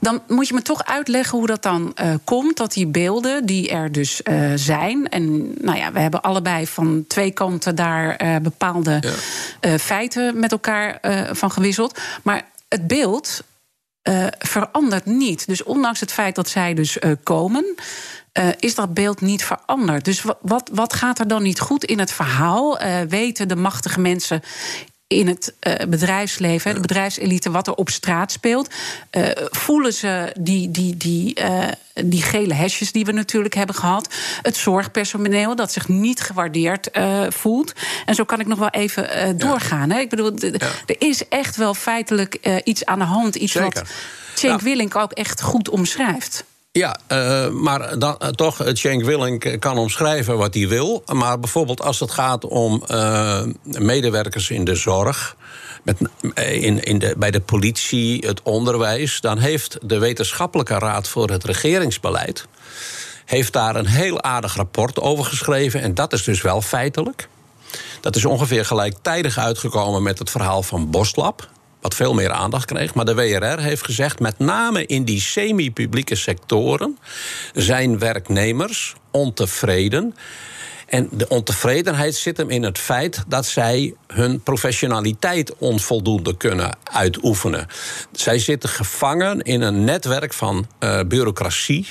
Dan 0.00 0.22
moet 0.28 0.48
je 0.48 0.54
me 0.54 0.62
toch 0.62 0.84
uitleggen 0.84 1.38
hoe 1.38 1.46
dat 1.46 1.62
dan 1.62 1.94
komt. 2.24 2.56
Dat 2.56 2.72
die 2.72 2.86
beelden 2.86 3.46
die 3.46 3.70
er 3.70 3.92
dus 3.92 4.20
zijn. 4.54 5.08
En 5.08 5.54
nou 5.60 5.78
ja, 5.78 5.92
we 5.92 6.00
hebben 6.00 6.22
allebei 6.22 6.66
van 6.66 7.04
twee 7.08 7.30
kanten 7.30 7.74
daar 7.74 8.40
bepaalde 8.42 9.02
feiten 9.78 10.38
met 10.38 10.52
elkaar 10.52 10.98
van 11.32 11.50
gewisseld. 11.50 11.98
Maar 12.22 12.44
het 12.68 12.86
beeld 12.86 13.42
uh, 14.02 14.26
verandert 14.38 15.06
niet. 15.06 15.46
Dus 15.46 15.62
ondanks 15.62 16.00
het 16.00 16.12
feit 16.12 16.34
dat 16.34 16.48
zij 16.48 16.74
dus 16.74 16.96
uh, 16.96 17.12
komen. 17.22 17.74
Uh, 18.38 18.48
is 18.58 18.74
dat 18.74 18.94
beeld 18.94 19.20
niet 19.20 19.44
veranderd? 19.44 20.04
Dus 20.04 20.24
wat, 20.40 20.70
wat 20.72 20.92
gaat 20.92 21.18
er 21.18 21.28
dan 21.28 21.42
niet 21.42 21.60
goed 21.60 21.84
in 21.84 21.98
het 21.98 22.12
verhaal? 22.12 22.78
weten 23.08 23.48
de 23.48 23.56
machtige 23.56 24.00
mensen 24.00 24.42
in 25.14 25.26
het 25.26 25.54
uh, 25.60 25.74
bedrijfsleven, 25.88 26.70
ja. 26.70 26.74
de 26.74 26.82
bedrijfselite, 26.82 27.50
wat 27.50 27.66
er 27.66 27.74
op 27.74 27.88
straat 27.88 28.32
speelt. 28.32 28.68
Uh, 29.10 29.28
voelen 29.34 29.92
ze 29.92 30.32
die, 30.40 30.70
die, 30.70 30.96
die, 30.96 31.40
uh, 31.40 31.68
die 32.04 32.22
gele 32.22 32.54
hesjes 32.54 32.92
die 32.92 33.04
we 33.04 33.12
natuurlijk 33.12 33.54
hebben 33.54 33.74
gehad. 33.74 34.14
Het 34.42 34.56
zorgpersoneel 34.56 35.56
dat 35.56 35.72
zich 35.72 35.88
niet 35.88 36.20
gewaardeerd 36.20 36.90
voelt. 37.28 37.72
En 38.06 38.14
zo 38.14 38.24
kan 38.24 38.40
ik 38.40 38.46
nog 38.46 38.58
wel 38.58 38.68
even 38.70 39.38
doorgaan. 39.38 39.88
Ja. 39.88 39.94
Hè? 39.94 40.00
Ik 40.00 40.08
bedoel, 40.08 40.32
ja. 40.36 40.52
er 40.86 40.96
is 40.98 41.28
echt 41.28 41.56
wel 41.56 41.74
feitelijk 41.74 42.60
iets 42.64 42.84
aan 42.84 42.98
de 42.98 43.04
hand. 43.04 43.34
Iets 43.34 43.52
Zeker. 43.52 43.74
wat 43.74 43.90
Cenk 44.34 44.60
Willink 44.60 44.96
ook 44.96 45.12
echt 45.12 45.42
goed 45.42 45.68
omschrijft. 45.68 46.44
Ja, 46.72 46.96
uh, 47.08 47.48
maar 47.48 47.98
dan, 47.98 48.16
uh, 48.22 48.28
toch, 48.28 48.60
Cenk 48.72 49.04
Willink 49.04 49.56
kan 49.58 49.78
omschrijven 49.78 50.36
wat 50.36 50.54
hij 50.54 50.68
wil. 50.68 51.02
Maar 51.12 51.38
bijvoorbeeld 51.40 51.82
als 51.82 52.00
het 52.00 52.10
gaat 52.10 52.44
om 52.44 52.84
medewerkers 53.62 54.50
in 54.50 54.64
de 54.64 54.74
zorg... 54.74 55.36
Met, 55.82 55.98
in, 56.34 56.82
in 56.82 56.98
de, 56.98 57.14
bij 57.18 57.30
de 57.30 57.40
politie, 57.40 58.26
het 58.26 58.42
onderwijs... 58.42 59.20
dan 59.20 59.38
heeft 59.38 59.78
de 59.82 59.98
Wetenschappelijke 59.98 60.78
Raad 60.78 61.08
voor 61.08 61.30
het 61.30 61.44
Regeringsbeleid... 61.44 62.46
heeft 63.24 63.52
daar 63.52 63.76
een 63.76 63.86
heel 63.86 64.22
aardig 64.22 64.56
rapport 64.56 65.00
over 65.00 65.24
geschreven. 65.24 65.80
En 65.80 65.94
dat 65.94 66.12
is 66.12 66.24
dus 66.24 66.42
wel 66.42 66.60
feitelijk. 66.60 67.28
Dat 68.00 68.16
is 68.16 68.24
ongeveer 68.24 68.64
gelijktijdig 68.64 69.38
uitgekomen 69.38 70.02
met 70.02 70.18
het 70.18 70.30
verhaal 70.30 70.62
van 70.62 70.90
Boslab 70.90 71.48
wat 71.82 71.94
veel 71.94 72.14
meer 72.14 72.30
aandacht 72.30 72.64
kreeg. 72.64 72.94
Maar 72.94 73.04
de 73.04 73.14
WRR 73.14 73.60
heeft 73.60 73.84
gezegd, 73.84 74.20
met 74.20 74.38
name 74.38 74.86
in 74.86 75.04
die 75.04 75.20
semi-publieke 75.20 76.14
sectoren 76.14 76.98
zijn 77.54 77.98
werknemers 77.98 78.94
ontevreden. 79.10 80.14
En 80.86 81.08
de 81.10 81.28
ontevredenheid 81.28 82.14
zit 82.14 82.36
hem 82.36 82.50
in 82.50 82.62
het 82.62 82.78
feit 82.78 83.24
dat 83.28 83.46
zij 83.46 83.94
hun 84.06 84.40
professionaliteit 84.40 85.56
onvoldoende 85.56 86.36
kunnen 86.36 86.76
uitoefenen. 86.82 87.66
Zij 88.12 88.38
zitten 88.38 88.68
gevangen 88.68 89.40
in 89.40 89.60
een 89.60 89.84
netwerk 89.84 90.32
van 90.32 90.66
uh, 90.80 91.00
bureaucratie, 91.08 91.86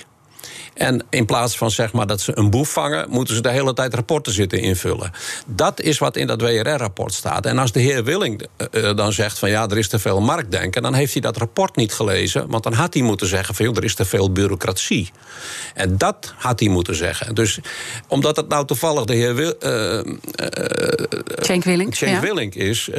en 0.74 1.06
in 1.10 1.26
plaats 1.26 1.58
van 1.58 1.72
zeg 1.72 1.94
maar, 1.94 2.08
dat 2.08 2.22
ze 2.22 2.38
een 2.38 2.50
boef 2.50 2.72
vangen, 2.72 3.10
moeten 3.10 3.36
ze 3.36 3.42
de 3.42 3.50
hele 3.50 3.74
tijd 3.74 3.94
rapporten 3.94 4.34
zitten 4.34 4.60
invullen. 4.60 5.12
Dat 5.46 5.82
is 5.82 5.98
wat 5.98 6.16
in 6.16 6.28
dat 6.28 6.42
WRR-rapport 6.42 7.14
staat. 7.14 7.46
En 7.46 7.58
als 7.58 7.72
de 7.72 7.80
heer 7.80 8.04
Willing 8.04 8.48
uh, 8.72 8.96
dan 8.96 9.14
zegt 9.14 9.40
van 9.40 9.50
ja, 9.50 9.68
er 9.68 9.78
is 9.78 9.88
te 9.88 10.00
veel 10.00 10.22
marktdenken, 10.22 10.82
dan 10.82 10.94
heeft 10.94 11.14
hij 11.14 11.22
dat 11.22 11.38
rapport 11.38 11.76
niet 11.76 11.94
gelezen. 11.94 12.48
Want 12.48 12.64
dan 12.64 12.74
had 12.74 12.94
hij 12.94 13.04
moeten 13.04 13.28
zeggen 13.28 13.56
van 13.56 13.66
joh, 13.66 13.78
er 13.78 13.84
is 13.84 13.96
te 13.96 14.06
veel 14.06 14.32
bureaucratie. 14.32 15.12
En 15.74 15.98
dat 15.98 16.34
had 16.38 16.60
hij 16.60 16.70
moeten 16.70 16.96
zeggen. 16.96 17.36
Dus 17.36 17.60
omdat 18.08 18.36
het 18.36 18.48
nou 18.48 18.66
toevallig 18.66 19.06
de 19.06 19.14
heer 19.14 19.36
Wil, 19.36 19.54
uh, 19.60 19.94
uh, 19.94 20.04
Cenk 21.36 21.64
Willink, 21.64 21.96
Cenk 21.96 22.12
ja. 22.12 22.20
Willink 22.20 22.56
is, 22.56 22.90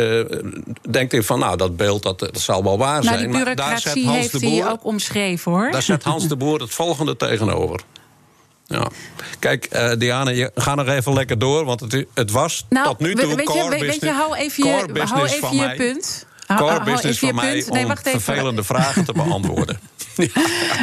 denkt 0.91 1.13
hij 1.13 1.23
van 1.23 1.39
nou, 1.39 1.57
dat 1.57 1.77
beeld 1.77 2.03
dat, 2.03 2.19
dat 2.19 2.41
zal 2.41 2.65
wel 2.65 2.79
waar 2.79 3.05
nou, 3.05 3.19
zijn. 3.19 3.31
Maar 3.31 3.57
daar 3.57 3.79
zet 3.79 4.05
Hans 4.05 4.17
heeft 4.17 4.33
de 4.33 4.39
Boer, 4.41 4.63
hij 4.63 4.73
ook 4.73 4.85
omschreven 4.85 5.53
hoor. 5.53 5.71
Daar 5.71 5.83
zet 5.83 6.03
Hans 6.03 6.29
de 6.29 6.37
Boer 6.37 6.61
het 6.61 6.75
volgende 6.75 7.17
tegenover. 7.33 7.81
Ja. 8.67 8.89
Kijk, 9.39 9.69
uh, 9.73 9.93
Diana, 9.99 10.31
je, 10.31 10.51
ga 10.55 10.75
nog 10.75 10.87
even 10.87 11.13
lekker 11.13 11.39
door. 11.39 11.65
Want 11.65 11.81
het, 11.81 12.07
het 12.15 12.31
was 12.31 12.67
nou, 12.69 12.87
tot 12.87 12.99
nu 12.99 13.15
toe 13.15 13.37
weet 13.37 13.47
core 13.47 13.65
je, 13.65 13.71
weet 13.71 13.81
business, 13.81 14.05
je, 14.05 14.11
hou 14.11 14.35
even 14.35 14.65
je, 14.65 15.05
hou 15.05 15.27
even 15.27 15.57
je 15.57 15.75
punt. 15.77 16.27
Core 16.57 16.71
hou 16.71 16.85
business 16.85 17.23
even 17.23 17.29
van 17.29 17.29
je 17.29 17.35
mij 17.35 17.63
punt. 17.63 17.73
Nee, 17.73 17.87
om 17.87 18.21
vervelende 18.21 18.65
vragen 18.65 19.05
te 19.05 19.13
beantwoorden. 19.13 19.79
ja. 20.17 20.29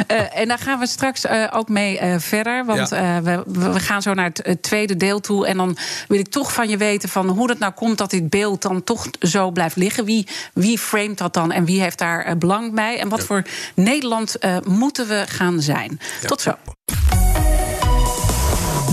uh, 0.08 0.38
en 0.38 0.48
daar 0.48 0.58
gaan 0.58 0.78
we 0.78 0.86
straks 0.86 1.24
uh, 1.24 1.46
ook 1.50 1.68
mee 1.68 2.00
uh, 2.00 2.14
verder. 2.18 2.64
Want 2.64 2.88
ja. 2.88 3.22
we, 3.22 3.42
we, 3.46 3.80
gaan 3.80 4.02
zo 4.02 4.14
naar 4.14 4.30
het 4.42 4.62
tweede 4.62 4.96
deel 4.96 5.20
toe. 5.20 5.46
En 5.46 5.56
dan 5.56 5.76
wil 6.08 6.18
ik 6.18 6.28
toch 6.28 6.52
van 6.52 6.68
je 6.68 6.76
weten 6.76 7.08
van 7.08 7.28
hoe 7.28 7.48
het 7.50 7.58
nou 7.58 7.72
komt 7.72 7.98
dat 7.98 8.10
dit 8.10 8.30
beeld 8.30 8.62
dan 8.62 8.84
toch 8.84 9.06
zo 9.20 9.50
blijft 9.50 9.76
liggen. 9.76 10.04
Wie, 10.04 10.26
wie 10.54 10.78
framet 10.78 11.18
dat 11.18 11.34
dan 11.34 11.52
en 11.52 11.64
wie 11.64 11.80
heeft 11.80 11.98
daar 11.98 12.38
belang 12.38 12.74
bij? 12.74 12.98
En 12.98 13.08
wat 13.08 13.18
ja. 13.18 13.24
voor 13.24 13.42
Nederland 13.74 14.36
moeten 14.66 15.08
we 15.08 15.24
gaan 15.28 15.60
zijn? 15.60 16.00
Tot 16.26 16.40
zo. 16.40 16.54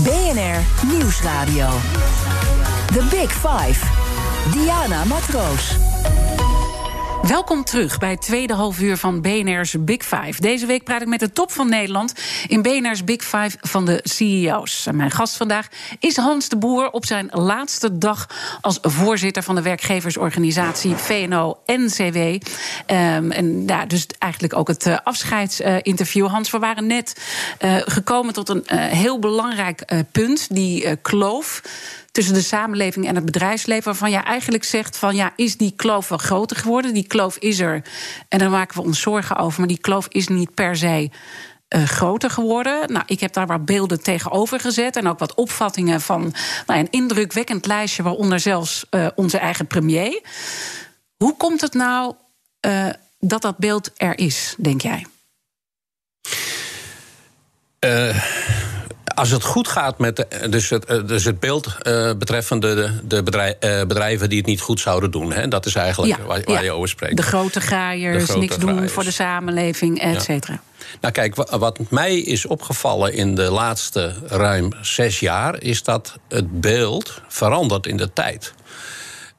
BNR 0.02 0.86
Nieuwsradio. 0.86 1.68
The 2.86 3.04
Big 3.10 3.32
Five. 3.32 3.86
Diana 4.52 5.04
Matroos. 5.04 5.76
Welkom 7.28 7.64
terug 7.64 7.98
bij 7.98 8.10
het 8.10 8.20
tweede 8.20 8.54
halfuur 8.54 8.96
van 8.96 9.20
BNR's 9.20 9.74
Big 9.78 10.02
Five. 10.02 10.40
Deze 10.40 10.66
week 10.66 10.84
praat 10.84 11.00
ik 11.00 11.08
met 11.08 11.20
de 11.20 11.32
top 11.32 11.52
van 11.52 11.68
Nederland 11.68 12.14
in 12.46 12.62
BNR's 12.62 13.04
Big 13.04 13.22
Five 13.22 13.50
van 13.60 13.84
de 13.84 14.00
CEO's. 14.02 14.88
Mijn 14.92 15.10
gast 15.10 15.36
vandaag 15.36 15.68
is 16.00 16.16
Hans 16.16 16.48
de 16.48 16.56
Boer 16.56 16.90
op 16.90 17.06
zijn 17.06 17.28
laatste 17.30 17.98
dag 17.98 18.26
als 18.60 18.78
voorzitter 18.82 19.42
van 19.42 19.54
de 19.54 19.62
werkgeversorganisatie 19.62 20.94
VNO-NCW. 20.94 22.16
Um, 22.16 23.30
en 23.30 23.66
ja, 23.66 23.86
dus 23.86 24.06
eigenlijk 24.18 24.56
ook 24.56 24.68
het 24.68 24.86
uh, 24.86 24.98
afscheidsinterview. 25.04 26.24
Uh, 26.24 26.32
Hans, 26.32 26.50
we 26.50 26.58
waren 26.58 26.86
net 26.86 27.20
uh, 27.60 27.76
gekomen 27.84 28.32
tot 28.32 28.48
een 28.48 28.64
heel 28.76 29.18
belangrijk 29.18 30.04
punt, 30.12 30.54
die 30.54 30.96
kloof 30.96 31.62
tussen 32.18 32.36
de 32.36 32.42
samenleving 32.42 33.06
en 33.06 33.14
het 33.14 33.24
bedrijfsleven. 33.24 33.84
Waarvan 33.84 34.10
je 34.10 34.16
eigenlijk 34.16 34.64
zegt 34.64 34.96
van 34.96 35.16
ja, 35.16 35.32
is 35.36 35.56
die 35.56 35.72
kloof 35.76 36.08
wel 36.08 36.18
groter 36.18 36.56
geworden? 36.56 36.94
Die 36.94 37.06
kloof 37.06 37.36
is 37.36 37.58
er. 37.58 37.82
En 38.28 38.38
daar 38.38 38.50
maken 38.50 38.76
we 38.76 38.82
ons 38.82 39.00
zorgen 39.00 39.36
over. 39.36 39.58
Maar 39.58 39.68
die 39.68 39.78
kloof 39.78 40.06
is 40.08 40.28
niet 40.28 40.54
per 40.54 40.76
se. 40.76 41.10
Uh, 41.68 41.82
groter 41.84 42.30
geworden. 42.30 42.92
Nou, 42.92 43.04
ik 43.06 43.20
heb 43.20 43.32
daar 43.32 43.46
wat 43.46 43.64
beelden 43.64 44.02
tegenover 44.02 44.60
gezet. 44.60 44.96
En 44.96 45.06
ook 45.06 45.18
wat 45.18 45.34
opvattingen 45.34 46.00
van 46.00 46.34
nou, 46.66 46.80
een 46.80 46.90
indrukwekkend 46.90 47.66
lijstje, 47.66 48.02
waaronder 48.02 48.40
zelfs 48.40 48.86
uh, 48.90 49.06
onze 49.14 49.38
eigen 49.38 49.66
premier. 49.66 50.22
Hoe 51.16 51.36
komt 51.36 51.60
het 51.60 51.74
nou 51.74 52.14
uh, 52.66 52.88
dat 53.18 53.42
dat 53.42 53.58
beeld 53.58 53.90
er 53.96 54.18
is, 54.18 54.54
denk 54.58 54.80
jij? 54.80 55.06
Als 59.18 59.30
het 59.30 59.42
goed 59.42 59.68
gaat 59.68 59.98
met 59.98 60.16
de, 60.16 60.48
dus, 60.50 60.70
het, 60.70 60.86
dus 61.06 61.24
het 61.24 61.40
beeld 61.40 61.66
uh, 61.82 62.10
betreffende 62.18 62.74
de, 62.74 62.90
de 63.02 63.22
bedrijf, 63.22 63.54
uh, 63.60 63.80
bedrijven 63.80 64.28
die 64.28 64.38
het 64.38 64.46
niet 64.46 64.60
goed 64.60 64.80
zouden 64.80 65.10
doen. 65.10 65.32
Hè, 65.32 65.48
dat 65.48 65.66
is 65.66 65.74
eigenlijk 65.74 66.16
ja, 66.16 66.24
waar, 66.24 66.42
waar 66.44 66.54
ja. 66.54 66.60
je 66.60 66.72
over 66.72 66.88
spreekt. 66.88 67.16
De 67.16 67.22
grote 67.22 67.60
graaiers, 67.60 68.18
de 68.18 68.24
grote 68.24 68.40
niks 68.40 68.54
graaiers. 68.54 68.80
doen 68.80 68.88
voor 68.88 69.04
de 69.04 69.10
samenleving, 69.10 70.00
et 70.00 70.22
cetera. 70.22 70.52
Ja. 70.52 70.60
Nou 71.00 71.14
kijk, 71.14 71.34
wat 71.50 71.78
mij 71.88 72.18
is 72.18 72.46
opgevallen 72.46 73.14
in 73.14 73.34
de 73.34 73.50
laatste 73.50 74.14
ruim 74.26 74.72
zes 74.80 75.20
jaar... 75.20 75.62
is 75.62 75.82
dat 75.82 76.18
het 76.28 76.60
beeld 76.60 77.20
verandert 77.28 77.86
in 77.86 77.96
de 77.96 78.12
tijd. 78.12 78.52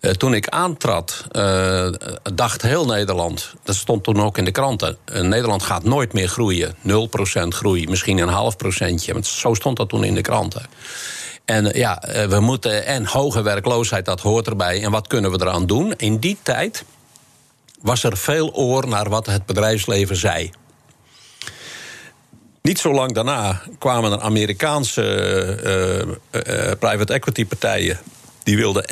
Uh, 0.02 0.12
toen 0.12 0.34
ik 0.34 0.48
aantrad, 0.48 1.26
uh, 1.32 1.90
dacht 2.34 2.62
heel 2.62 2.86
Nederland, 2.86 3.54
dat 3.64 3.76
stond 3.76 4.04
toen 4.04 4.22
ook 4.22 4.38
in 4.38 4.46
de 4.46 4.52
kranten, 4.52 4.98
uh, 5.14 5.22
Nederland 5.22 5.64
gaat 5.64 5.84
nooit 5.84 6.14
meer 6.14 6.28
groeien. 6.28 6.76
0% 6.82 7.48
groei, 7.48 7.88
misschien 7.88 8.18
een 8.18 8.28
half 8.28 8.58
procentje. 8.58 9.14
Want 9.14 9.28
zo 9.28 9.54
stond 9.54 9.78
dat 9.78 9.90
toen 9.90 10.04
in 10.04 10.16
de 10.16 10.22
kranten. 10.22 10.66
En 11.46 11.78
ja, 11.78 12.04
we 12.30 12.40
moeten, 12.40 12.86
en 12.86 13.06
hoge 13.06 13.42
werkloosheid, 13.42 14.06
dat 14.06 14.22
hoort 14.22 14.48
erbij. 14.48 14.84
En 14.84 14.92
wat 14.92 15.08
kunnen 15.08 15.32
we 15.32 15.42
eraan 15.42 15.66
doen? 15.66 15.94
In 15.98 16.18
die 16.18 16.38
tijd 16.44 16.84
was 17.82 18.04
er 18.04 18.18
veel 18.18 18.54
oor 18.54 18.88
naar 18.88 19.10
wat 19.10 19.26
het 19.26 19.46
bedrijfsleven 19.46 20.16
zei. 20.16 20.52
Niet 22.62 22.80
zo 22.80 22.94
lang 22.94 23.14
daarna 23.14 23.62
kwamen 23.80 24.12
er 24.12 24.20
Amerikaanse 24.20 25.02
private 26.80 27.14
equity 27.14 27.46
partijen 27.46 28.00
die 28.50 28.58
wilde, 28.58 28.84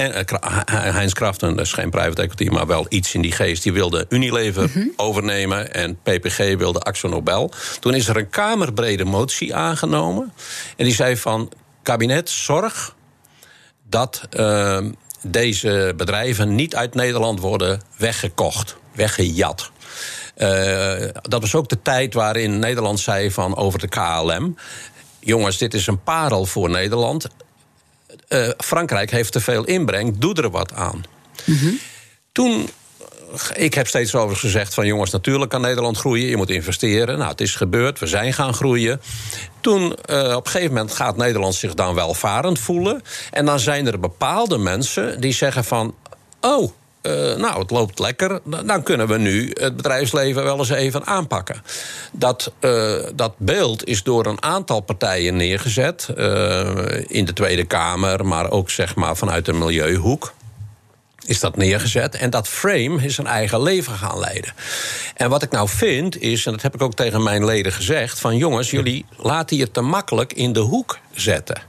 Heinz 0.72 1.13
Kraften, 1.13 1.56
dat 1.56 1.65
is 1.65 1.74
geen 1.74 1.89
private 1.89 2.22
equity, 2.22 2.48
maar 2.48 2.67
wel 2.67 2.86
iets 2.89 3.13
in 3.13 3.22
die 3.22 3.32
geest. 3.32 3.63
Die 3.63 3.74
wilde 3.74 4.06
Unilever 4.10 4.63
mm 4.63 4.70
-hmm. 4.74 4.93
overnemen 4.96 5.74
en 5.74 5.96
PPG 6.04 6.38
wilde 6.38 6.80
Axo 6.80 7.08
Nobel. 7.08 7.52
Toen 7.80 7.93
is 7.93 8.08
er 8.08 8.17
een 8.17 8.30
kamerbrede 8.30 9.06
motie 9.06 9.56
aangenomen. 9.56 10.34
En 10.76 10.86
die 10.86 10.93
zei 10.93 11.17
van, 11.17 11.52
kabinet, 11.84 12.30
zorg 12.30 12.96
dat 13.89 14.22
uh, 14.32 14.78
deze 15.22 15.93
bedrijven 15.96 16.56
niet 16.56 16.76
uit 16.76 16.96
Nederland 16.96 17.39
worden 17.39 17.82
weggekocht, 17.98 18.78
weggejat. 18.93 19.72
dat 21.22 21.41
was 21.41 21.56
ook 21.56 21.70
de 21.70 21.82
tijd 21.82 22.13
waarin 22.13 22.60
Nederland 22.60 23.00
zei 23.00 23.32
van 23.32 23.56
over 23.56 23.80
de 23.80 23.88
KLM. 23.88 24.56
Jongens, 25.20 25.58
dit 25.58 25.74
is 25.74 25.88
een 25.88 26.04
parel 26.04 26.46
voor 26.46 26.70
Nederland. 26.70 27.28
Frankrijk 28.58 29.12
heeft 29.12 29.32
te 29.32 29.40
veel 29.40 29.63
inbreng, 29.63 30.18
doe 30.18 30.34
er 30.34 30.50
wat 30.50 30.74
aan. 30.74 31.04
Mm 31.46 31.80
Toen 32.32 32.70
ik 33.56 33.74
heb 33.74 33.88
steeds 33.88 34.16
over 34.16 34.36
gezegd 34.36 34.74
van 34.74 34.86
jongens, 34.86 35.12
natuurlijk 35.12 35.52
kan 35.52 35.62
Nederland 35.62 35.98
groeien. 35.98 36.30
Je 36.30 36.38
moet 36.38 36.50
investeren. 36.50 37.18
Nou, 37.18 37.32
het 37.32 37.42
is 37.42 37.56
gebeurd. 37.56 38.00
We 38.00 38.08
zijn 38.08 38.34
gaan 38.34 38.54
groeien. 38.54 39.02
Toen, 39.62 39.82
uh, 39.82 40.36
op 40.36 40.46
een 40.46 40.52
gegeven 40.52 40.74
moment 40.74 40.92
gaat 40.92 41.18
Nederland 41.18 41.56
zich 41.56 41.74
dan 41.74 41.96
welvarend 41.96 42.60
voelen. 42.60 43.02
En 43.32 43.46
dan 43.46 43.60
zijn 43.60 43.88
er 43.88 44.00
bepaalde 44.00 44.58
mensen 44.58 45.22
die 45.22 45.34
zeggen 45.34 45.63
van... 45.63 45.96
oh, 46.42 46.72
uh, 47.08 47.36
nou, 47.36 47.60
het 47.60 47.72
loopt 47.72 48.00
lekker. 48.00 48.39
Dan 48.65 48.84
kunnen 48.84 49.08
we 49.08 49.17
nu 49.17 49.52
het 49.54 49.76
bedrijfsleven 49.76 50.43
wel 50.43 50.58
eens 50.58 50.70
even 50.70 51.06
aanpakken. 51.06 51.62
Dat, 52.12 52.52
uh, 52.60 52.93
dat 53.15 53.34
beeld 53.38 53.86
is 53.86 54.04
door 54.04 54.26
een 54.26 54.43
aantal 54.43 54.80
partijen 54.80 55.36
neergezet. 55.36 56.08
in 57.08 57.26
de 57.26 57.34
Tweede 57.34 57.63
Kamer, 57.63 58.26
maar 58.26 58.52
ook 58.52 58.70
zeg 58.70 58.96
maar 58.96 59.17
vanuit 59.17 59.46
de 59.46 59.54
milieuhoek 59.54 60.34
is 61.28 61.39
dat 61.39 61.58
neergezet. 61.58 62.15
En 62.15 62.30
dat 62.30 62.48
frame 62.48 63.04
is 63.04 63.15
zijn 63.15 63.28
eigen 63.28 63.62
leven 63.62 63.93
gaan 63.93 64.20
leiden. 64.20 64.54
En 65.15 65.30
wat 65.30 65.43
ik 65.43 65.52
nou 65.52 65.70
vind 65.70 66.22
is, 66.22 66.46
en 66.46 66.52
dat 66.52 66.62
heb 66.62 66.74
ik 66.74 66.82
ook 66.82 66.93
tegen 66.93 67.24
mijn 67.24 67.46
leden 67.46 67.72
gezegd: 67.72 68.20
van 68.20 68.38
jongens, 68.38 68.72
jullie 68.72 69.06
laten 69.17 69.58
je 69.58 69.72
te 69.72 69.82
makkelijk 69.82 70.34
in 70.34 70.54
de 70.54 70.60
hoek 70.60 71.00
zetten. 71.12 71.62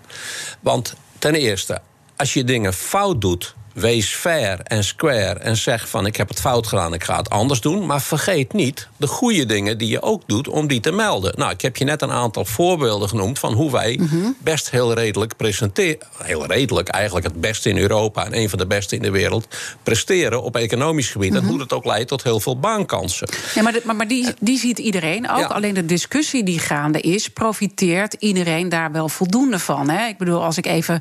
Want 0.61 0.95
ten 1.19 1.35
eerste, 1.35 1.81
als 2.17 2.33
je 2.33 2.45
dingen 2.45 2.73
fout 2.73 3.21
doet, 3.21 3.55
Wees 3.81 4.15
fair 4.15 4.61
en 4.63 4.85
square 4.85 5.39
en 5.39 5.57
zeg 5.57 5.89
van 5.89 6.07
ik 6.07 6.17
heb 6.17 6.29
het 6.29 6.41
fout 6.41 6.67
gedaan, 6.67 6.95
ik 6.95 7.05
ga 7.05 7.17
het 7.17 7.31
anders 7.31 7.61
doen. 7.61 7.87
Maar 7.87 8.01
vergeet 8.01 8.53
niet 8.53 8.89
de 8.97 9.07
goede 9.07 9.47
dingen 9.47 9.79
die 9.79 9.89
je 9.89 10.03
ook 10.03 10.23
doet 10.27 10.49
om 10.49 10.67
die 10.67 10.81
te 10.81 10.93
melden. 10.93 11.33
Nou, 11.37 11.53
ik 11.53 11.61
heb 11.61 11.77
je 11.77 11.85
net 11.85 12.03
een 12.03 12.11
aantal 12.11 12.45
voorbeelden 12.45 13.09
genoemd 13.09 13.39
van 13.39 13.53
hoe 13.53 13.71
wij 13.71 13.99
mhm. 14.01 14.31
best 14.39 14.71
heel 14.71 14.93
redelijk 14.93 15.37
presenteren. 15.37 16.07
Heel 16.23 16.47
redelijk, 16.47 16.89
eigenlijk 16.89 17.27
het 17.27 17.41
beste 17.41 17.69
in 17.69 17.79
Europa 17.79 18.25
en 18.25 18.37
een 18.37 18.49
van 18.49 18.59
de 18.59 18.67
beste 18.67 18.97
in 18.97 19.03
de 19.03 19.11
wereld 19.11 19.47
presteren 19.83 20.43
op 20.43 20.57
economisch 20.57 21.11
gebied. 21.11 21.35
En 21.35 21.41
mhm. 21.41 21.49
hoe 21.49 21.59
dat 21.59 21.73
ook 21.73 21.85
leidt 21.85 22.09
tot 22.09 22.23
heel 22.23 22.41
veel 22.41 22.59
baankansen. 22.59 23.29
Ja, 23.55 23.63
maar, 23.63 23.75
maar, 23.85 23.97
maar 23.97 24.09
die, 24.09 24.27
die 24.41 24.59
ziet 24.59 24.79
iedereen 24.79 25.31
ook. 25.31 25.45
Alleen 25.45 25.75
de 25.75 25.87
discussie 25.87 26.45
die 26.45 26.59
gaande 26.59 27.01
is, 27.01 27.29
profiteert 27.29 28.17
iedereen 28.19 28.69
daar 28.69 28.93
wel 28.93 29.09
voldoende 29.09 29.59
van. 29.59 29.91
Hè? 29.91 30.07
Ik 30.07 30.19
bedoel, 30.19 30.45
als 30.45 30.57
ik 30.57 30.67
even 30.67 31.01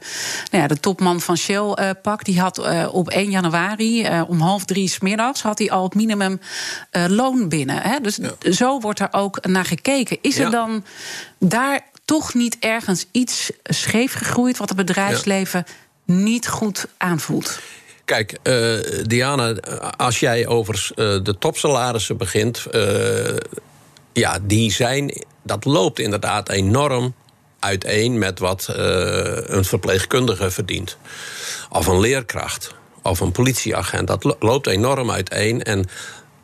nou 0.51 0.61
ja, 0.61 0.67
de 0.67 0.79
topman 0.79 1.21
van 1.21 1.37
Shell 1.37 1.75
uh, 1.79 1.89
pak, 2.01 2.23
die 2.23 2.39
had 2.39 2.66
uh, 2.67 2.93
op 2.93 3.10
1 3.10 3.30
januari 3.30 4.06
uh, 4.06 4.23
om 4.27 4.39
half 4.39 4.65
drie 4.65 4.89
smiddags 4.89 5.41
had 5.41 5.60
hij 5.60 5.71
al 5.71 5.84
het 5.84 5.95
minimum 5.95 6.39
uh, 6.91 7.06
loon 7.08 7.49
binnen. 7.49 7.82
Hè? 7.82 7.99
Dus 7.99 8.15
ja. 8.15 8.51
zo 8.51 8.80
wordt 8.80 8.99
er 8.99 9.08
ook 9.12 9.45
naar 9.45 9.65
gekeken. 9.65 10.17
Is 10.21 10.36
ja. 10.36 10.45
er 10.45 10.51
dan 10.51 10.86
daar 11.38 11.82
toch 12.06 12.34
niet 12.34 12.58
ergens 12.60 13.06
iets 13.12 13.51
scheef 13.63 14.13
gegroeid 14.13 14.58
wat 14.58 14.69
het 14.69 14.77
bedrijfsleven 14.77 15.65
ja. 15.67 16.13
niet 16.13 16.47
goed 16.47 16.88
aanvoelt? 16.97 17.60
Kijk, 18.06 18.38
uh, 18.43 18.80
Diana, 19.03 19.53
als 19.97 20.19
jij 20.19 20.47
over 20.47 20.89
uh, 20.95 21.23
de 21.23 21.36
topsalarissen 21.39 22.17
begint, 22.17 22.65
uh, 22.71 23.36
ja, 24.13 24.39
die 24.41 24.71
zijn, 24.71 25.25
dat 25.43 25.65
loopt 25.65 25.99
inderdaad 25.99 26.49
enorm 26.49 27.13
uiteen 27.67 28.17
met 28.17 28.39
wat 28.39 28.67
een 29.47 29.65
verpleegkundige 29.65 30.51
verdient 30.51 30.97
of 31.69 31.88
een 31.88 31.99
leerkracht 31.99 32.73
of 33.01 33.19
een 33.19 33.32
politieagent. 33.32 34.08
Dat 34.08 34.36
loopt 34.39 34.67
enorm 34.67 35.12
uiteen. 35.12 35.63
En 35.63 35.89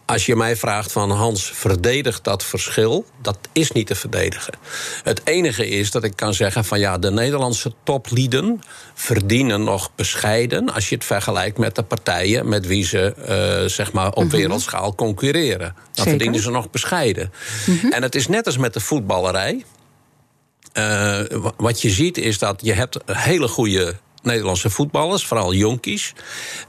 als 0.06 0.26
je 0.26 0.36
mij 0.36 0.56
vraagt 0.56 0.92
van 0.92 1.12
Hans, 1.12 1.52
verdedig 1.54 2.22
dat 2.22 2.44
verschil, 2.44 3.06
dat 3.22 3.38
is 3.52 3.72
niet 3.72 3.88
te 3.88 3.96
verdedigen. 3.96 4.54
Het 5.04 5.22
enige 5.24 5.68
is 5.68 5.92
dat 5.92 6.04
ik 6.04 6.16
kan 6.16 6.34
zeggen 6.34 6.66
van 6.66 6.80
ja, 6.80 6.98
de 6.98 7.12
Nederlandse 7.12 7.74
toplieden 7.84 8.62
verdienen 8.94 9.64
nog 9.64 9.92
bescheiden 9.96 10.74
als 10.74 10.90
je 10.90 10.96
het 10.96 11.04
vergelijkt 11.04 11.58
met 11.58 11.76
de 11.76 11.84
partijen 11.84 12.50
met 12.50 12.68
wie 12.68 12.86
ze 12.86 13.14
uh, 13.18 13.70
zeg 13.70 13.92
maar 13.92 14.12
op 14.12 14.16
-hmm. 14.16 14.30
wereldschaal 14.30 14.96
concurreren. 14.96 15.74
Dan 15.76 15.86
Zeker. 15.92 16.10
verdienen 16.10 16.42
ze 16.42 16.52
nog 16.52 16.70
bescheiden. 16.70 17.32
-hmm. 17.66 17.92
En 17.92 18.02
het 18.02 18.16
is 18.16 18.28
net 18.28 18.46
als 18.46 18.58
met 18.58 18.74
de 18.74 18.80
voetballerij. 18.80 19.64
Uh, 20.74 21.20
wat 21.58 21.82
je 21.82 21.90
ziet 21.90 22.18
is 22.18 22.38
dat 22.38 22.60
je 22.64 22.74
hebt 22.74 22.98
hele 23.06 23.48
goede 23.48 23.96
Nederlandse 24.24 24.70
voetballers, 24.70 25.26
vooral 25.26 25.54
jonkies. 25.54 26.14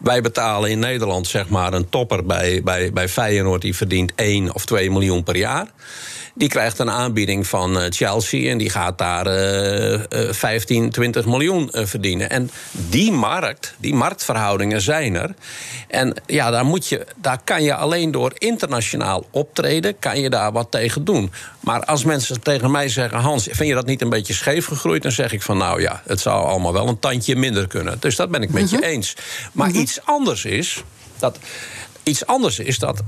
Wij 0.00 0.20
betalen 0.20 0.70
in 0.70 0.78
Nederland 0.78 1.26
zeg 1.26 1.48
maar 1.48 1.72
een 1.72 1.88
topper 1.88 2.26
bij, 2.26 2.62
bij, 2.62 2.92
bij 2.92 3.08
Feyenoord... 3.08 3.62
die 3.62 3.76
verdient 3.76 4.12
1 4.14 4.54
of 4.54 4.64
2 4.64 4.90
miljoen 4.90 5.22
per 5.22 5.36
jaar. 5.36 5.66
Die 6.36 6.48
krijgt 6.48 6.78
een 6.78 6.90
aanbieding 6.90 7.46
van 7.46 7.76
uh, 7.76 7.84
Chelsea 7.88 8.50
en 8.50 8.58
die 8.58 8.70
gaat 8.70 8.98
daar 8.98 9.26
uh, 9.26 9.92
uh, 9.92 9.98
15, 10.30 10.90
20 10.90 11.26
miljoen 11.26 11.70
uh, 11.72 11.86
verdienen. 11.86 12.30
En 12.30 12.50
die 12.70 13.12
markt, 13.12 13.74
die 13.78 13.94
marktverhoudingen 13.94 14.80
zijn 14.80 15.14
er. 15.14 15.34
En 15.88 16.14
ja, 16.26 16.50
daar, 16.50 16.64
moet 16.64 16.88
je, 16.88 17.06
daar 17.16 17.40
kan 17.44 17.62
je 17.62 17.74
alleen 17.74 18.10
door 18.10 18.32
internationaal 18.34 19.26
optreden, 19.30 19.98
kan 19.98 20.20
je 20.20 20.30
daar 20.30 20.52
wat 20.52 20.70
tegen 20.70 21.04
doen. 21.04 21.32
Maar 21.60 21.84
als 21.84 22.04
mensen 22.04 22.40
tegen 22.40 22.70
mij 22.70 22.88
zeggen: 22.88 23.18
Hans, 23.18 23.42
vind 23.50 23.68
je 23.68 23.74
dat 23.74 23.86
niet 23.86 24.02
een 24.02 24.08
beetje 24.08 24.34
scheef 24.34 24.66
gegroeid? 24.66 25.02
Dan 25.02 25.12
zeg 25.12 25.32
ik 25.32 25.42
van 25.42 25.56
nou 25.56 25.80
ja, 25.80 26.02
het 26.04 26.20
zou 26.20 26.46
allemaal 26.46 26.72
wel 26.72 26.88
een 26.88 26.98
tandje 26.98 27.36
minder 27.36 27.66
kunnen. 27.66 27.96
Dus 28.00 28.16
dat 28.16 28.30
ben 28.30 28.42
ik 28.42 28.50
met 28.50 28.62
mm 28.62 28.68
-hmm. 28.68 28.78
je 28.80 28.86
eens. 28.86 29.16
Maar 29.52 29.66
mm 29.66 29.72
-hmm. 29.72 29.82
iets 29.82 30.00
anders 30.04 30.44
is 30.44 30.82
dat. 31.18 31.38
Iets 32.02 32.26
anders 32.26 32.58
is 32.58 32.78
dat. 32.78 33.02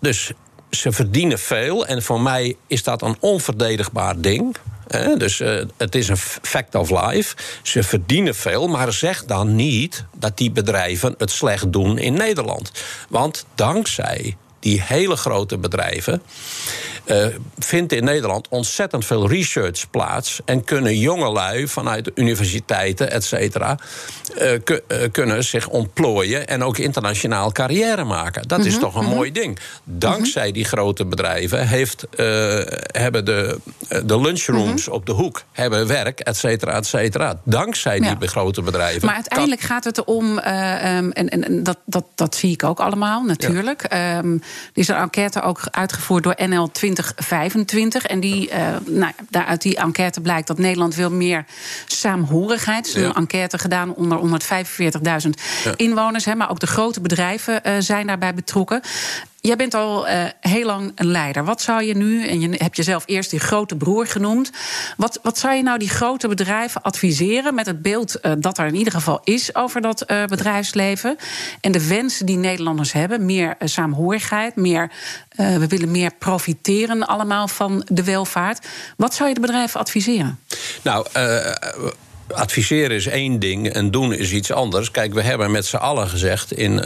Dus 0.00 0.32
ze 0.70 0.92
verdienen 0.92 1.38
veel. 1.38 1.86
En 1.86 2.02
voor 2.02 2.20
mij 2.20 2.56
is 2.66 2.82
dat 2.82 3.02
een 3.02 3.16
onverdedigbaar 3.20 4.20
ding. 4.20 4.56
Dus 5.18 5.40
uh, 5.40 5.62
het 5.76 5.94
is 5.94 6.08
een 6.08 6.16
fact 6.42 6.74
of 6.74 6.90
life. 6.90 7.36
Ze 7.62 7.82
verdienen 7.82 8.34
veel, 8.34 8.68
maar 8.68 8.92
zeg 8.92 9.24
dan 9.24 9.56
niet 9.56 10.04
dat 10.14 10.36
die 10.36 10.50
bedrijven 10.50 11.14
het 11.18 11.30
slecht 11.30 11.72
doen 11.72 11.98
in 11.98 12.14
Nederland. 12.14 12.72
Want 13.08 13.44
dankzij 13.54 14.36
die 14.58 14.82
hele 14.82 15.16
grote 15.16 15.58
bedrijven 15.58 16.22
uh, 17.06 17.26
vindt 17.58 17.92
in 17.92 18.04
Nederland 18.04 18.48
ontzettend 18.48 19.04
veel 19.04 19.28
research 19.28 19.90
plaats. 19.90 20.40
En 20.44 20.64
kunnen 20.64 20.98
jongelui 20.98 21.68
vanuit 21.68 22.10
universiteiten, 22.14 23.10
et 23.10 23.24
cetera, 23.24 23.78
uh, 24.38 24.50
kunnen 25.12 25.44
zich 25.44 25.68
ontplooien 25.68 26.46
en 26.46 26.62
ook 26.62 26.78
internationaal 26.78 27.52
carrière 27.52 28.04
maken. 28.04 28.42
Dat 28.42 28.58
mm 28.58 28.64
-hmm, 28.64 28.72
is 28.72 28.78
toch 28.78 28.94
een 28.94 29.00
mm 29.00 29.06
-hmm. 29.06 29.16
mooi 29.16 29.32
ding. 29.32 29.58
Dankzij 29.84 30.42
mm 30.42 30.48
-hmm. 30.48 30.56
die 30.56 30.64
grote 30.64 31.04
bedrijven 31.04 31.68
heeft, 31.68 32.06
hebben 32.86 33.24
de, 33.24 33.58
de 34.04 34.20
lunchrooms 34.20 34.86
Mhm. 34.86 34.94
op 34.94 35.06
de 35.06 35.12
hoek 35.12 35.42
hebben 35.52 35.86
werk, 35.86 36.20
et 36.20 36.36
cetera, 36.36 36.72
et 36.72 36.86
cetera. 36.86 37.40
Dankzij 37.44 38.00
die 38.00 38.28
grote 38.28 38.62
bedrijven. 38.62 39.06
Maar 39.06 39.14
uiteindelijk 39.14 39.60
kan... 39.60 39.68
gaat 39.68 39.84
het 39.84 39.98
erom, 39.98 40.30
um, 40.30 40.42
en, 40.42 41.28
en 41.28 41.62
dat, 41.62 41.78
dat, 41.84 42.04
dat 42.14 42.34
zie 42.34 42.52
ik 42.52 42.64
ook 42.64 42.80
allemaal 42.80 43.22
natuurlijk. 43.22 43.86
Ja. 43.88 44.18
Um, 44.18 44.32
er 44.42 44.80
is 44.80 44.88
een 44.88 44.96
enquête 44.96 45.42
ook 45.42 45.60
uitgevoerd 45.70 46.22
door 46.22 46.34
NL 46.48 46.70
20 46.72 46.95
2025. 46.96 48.06
En 48.06 48.20
die, 48.20 48.50
uh, 48.50 48.76
nou, 48.86 49.12
uit 49.30 49.62
die 49.62 49.76
enquête 49.76 50.20
blijkt 50.20 50.46
dat 50.46 50.58
Nederland 50.58 50.94
wil 50.94 51.10
meer 51.10 51.44
saamhorigheid. 51.86 52.94
Er 52.94 53.00
is 53.00 53.08
een 53.08 53.14
enquête 53.14 53.58
gedaan 53.58 53.94
onder 53.94 54.18
145.000 54.18 55.30
ja. 55.64 55.72
inwoners. 55.76 56.24
Hè, 56.24 56.34
maar 56.34 56.50
ook 56.50 56.60
de 56.60 56.66
grote 56.66 57.00
bedrijven 57.00 57.60
uh, 57.66 57.72
zijn 57.78 58.06
daarbij 58.06 58.34
betrokken. 58.34 58.80
Jij 59.46 59.56
bent 59.56 59.74
al 59.74 60.08
uh, 60.08 60.24
heel 60.40 60.64
lang 60.64 60.92
een 60.94 61.06
leider. 61.06 61.44
Wat 61.44 61.62
zou 61.62 61.82
je 61.82 61.96
nu, 61.96 62.26
en 62.26 62.40
je 62.40 62.48
hebt 62.56 62.76
jezelf 62.76 63.02
eerst 63.06 63.30
die 63.30 63.40
grote 63.40 63.76
broer 63.76 64.06
genoemd. 64.06 64.50
Wat, 64.96 65.18
wat 65.22 65.38
zou 65.38 65.54
je 65.54 65.62
nou 65.62 65.78
die 65.78 65.88
grote 65.88 66.28
bedrijven 66.28 66.82
adviseren 66.82 67.54
met 67.54 67.66
het 67.66 67.82
beeld 67.82 68.16
uh, 68.22 68.32
dat 68.38 68.58
er 68.58 68.66
in 68.66 68.74
ieder 68.74 68.92
geval 68.92 69.20
is 69.24 69.54
over 69.54 69.80
dat 69.80 70.04
uh, 70.06 70.24
bedrijfsleven? 70.24 71.16
En 71.60 71.72
de 71.72 71.88
wensen 71.88 72.26
die 72.26 72.36
Nederlanders 72.36 72.92
hebben: 72.92 73.26
meer 73.26 73.56
saamhorigheid, 73.58 74.56
meer, 74.56 74.90
we 75.36 75.66
willen 75.68 75.90
meer 75.90 76.10
profiteren 76.18 77.06
allemaal 77.06 77.48
van 77.48 77.86
de 77.92 78.04
welvaart. 78.04 78.66
Wat 78.96 79.14
zou 79.14 79.28
je 79.28 79.34
de 79.34 79.40
bedrijven 79.40 79.80
adviseren? 79.80 80.38
Nou, 80.82 81.06
adviseren 82.28 82.96
is 82.96 83.06
één 83.06 83.38
ding 83.38 83.68
en 83.68 83.90
doen 83.90 84.12
is 84.12 84.32
iets 84.32 84.52
anders. 84.52 84.90
Kijk, 84.90 85.14
we 85.14 85.22
hebben 85.22 85.50
met 85.50 85.66
z'n 85.66 85.76
allen 85.76 86.08
gezegd 86.08 86.52
in 86.52 86.80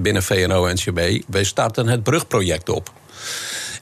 binnen 0.00 0.22
VNO-NCB... 0.22 1.22
wij 1.26 1.44
starten 1.44 1.88
het 1.88 2.02
brugproject 2.02 2.68
op. 2.68 2.92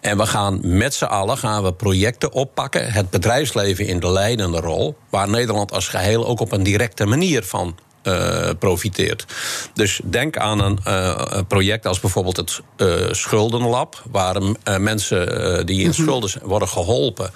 En 0.01 0.17
we 0.17 0.27
gaan 0.27 0.61
met 0.62 0.95
z'n 0.95 1.05
allen 1.05 1.38
gaan 1.38 1.62
we 1.62 1.73
projecten 1.73 2.33
oppakken. 2.33 2.93
Het 2.93 3.11
bedrijfsleven 3.11 3.87
in 3.87 4.01
de 4.01 4.11
leidende 4.11 4.61
rol. 4.61 4.97
Waar 5.11 5.29
Nederland 5.29 5.73
als 5.73 5.88
geheel 5.88 6.27
ook 6.27 6.41
op 6.41 6.53
een 6.53 6.62
directe 6.62 7.07
manier 7.07 7.45
van 7.45 7.79
uh, 8.03 8.51
profiteert. 8.59 9.25
Dus 9.75 10.01
denk 10.05 10.37
aan 10.37 10.61
een 10.61 10.79
uh, 10.87 11.41
project 11.49 11.87
als 11.87 12.01
bijvoorbeeld 12.01 12.37
het 12.37 12.61
uh, 12.77 13.12
Schuldenlab, 13.12 14.03
waar 14.11 14.43
mensen 14.79 15.67
die 15.67 15.83
in 15.83 15.95
schulden 15.95 16.31
worden 16.43 16.69
geholpen 16.69 17.31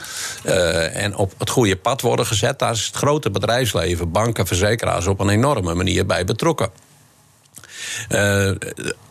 en 0.92 1.16
op 1.16 1.32
het 1.38 1.50
goede 1.50 1.76
pad 1.76 2.00
worden 2.00 2.26
gezet. 2.26 2.58
Daar 2.58 2.72
is 2.72 2.86
het 2.86 2.96
grote 2.96 3.30
bedrijfsleven, 3.30 4.10
banken, 4.10 4.46
verzekeraars 4.46 5.06
op 5.06 5.20
een 5.20 5.28
enorme 5.28 5.74
manier 5.74 6.06
bij 6.06 6.24
betrokken. 6.24 6.70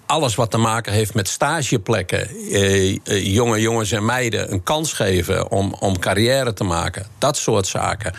Alles 0.05 0.35
wat 0.35 0.51
te 0.51 0.57
maken 0.57 0.93
heeft 0.93 1.13
met 1.13 1.27
stageplekken, 1.27 2.29
eh, 2.51 3.33
jonge 3.33 3.59
jongens 3.59 3.91
en 3.91 4.05
meiden 4.05 4.51
een 4.51 4.63
kans 4.63 4.93
geven 4.93 5.51
om, 5.51 5.75
om 5.79 5.99
carrière 5.99 6.53
te 6.53 6.63
maken, 6.63 7.05
dat 7.17 7.37
soort 7.37 7.67
zaken. 7.67 8.13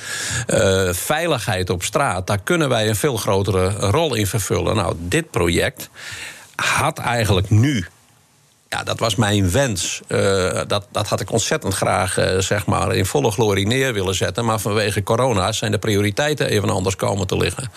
veiligheid 0.95 1.71
op 1.71 1.83
straat, 1.83 2.27
daar 2.27 2.41
kunnen 2.43 2.69
wij 2.69 2.89
een 2.89 2.97
veel 2.97 3.17
grotere 3.17 3.69
rol 3.71 4.15
in 4.15 4.27
vervullen. 4.27 4.77
Nou, 4.77 4.95
dit 4.99 5.31
project 5.31 5.91
had 6.55 6.99
eigenlijk 6.99 7.51
nu 7.51 7.87
ja, 8.73 8.83
dat 8.83 8.99
was 8.99 9.15
mijn 9.15 9.51
wens. 9.51 10.01
Uh, 10.09 10.61
dat, 10.67 10.87
dat 10.91 11.09
had 11.09 11.21
ik 11.21 11.31
ontzettend 11.31 11.75
graag 11.75 12.19
uh, 12.19 12.39
zeg 12.39 12.67
maar 12.67 12.95
in 12.95 13.07
volle 13.07 13.31
glorie 13.31 13.67
neer 13.67 13.93
willen 13.93 14.15
zetten. 14.15 14.45
Maar 14.45 14.59
vanwege 14.59 15.03
corona 15.03 15.53
zijn 15.53 15.71
de 15.71 15.79
prioriteiten 15.79 16.49
even 16.49 16.71
anders 16.71 16.97
komen 16.97 17.27
te 17.27 17.37
liggen. 17.37 17.71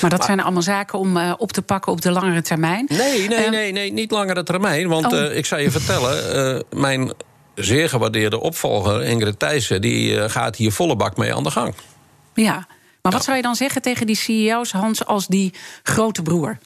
Maar 0.00 0.10
dat 0.10 0.24
zijn 0.24 0.40
allemaal 0.40 0.62
zaken 0.62 0.98
om 0.98 1.16
uh, 1.16 1.32
op 1.36 1.52
te 1.52 1.62
pakken 1.62 1.92
op 1.92 2.00
de 2.00 2.10
langere 2.10 2.42
termijn? 2.42 2.86
Nee, 2.88 3.28
nee, 3.28 3.50
nee, 3.50 3.72
nee 3.72 3.92
niet 3.92 4.10
langere 4.10 4.42
termijn. 4.42 4.88
Want 4.88 5.12
oh. 5.12 5.34
ik 5.34 5.46
zou 5.46 5.60
je 5.60 5.70
vertellen, 5.70 6.64
mijn 6.76 7.12
zeer 7.54 7.88
gewaardeerde 7.88 8.40
opvolger 8.40 9.02
Ingrid 9.02 9.38
Thijssen... 9.38 9.80
die 9.80 10.28
gaat 10.28 10.56
hier 10.56 10.72
volle 10.72 10.96
bak 10.96 11.16
mee 11.16 11.34
aan 11.34 11.42
de 11.42 11.50
gang. 11.50 11.74
Ja, 12.34 12.66
maar 13.02 13.12
wat 13.12 13.24
zou 13.24 13.36
je 13.36 13.42
dan 13.42 13.54
zeggen 13.54 13.82
tegen 13.82 14.06
die 14.06 14.16
CEO's, 14.16 14.72
Hans, 14.72 15.06
als 15.06 15.26
die 15.26 15.54
grote 15.82 16.22
broer? 16.22 16.58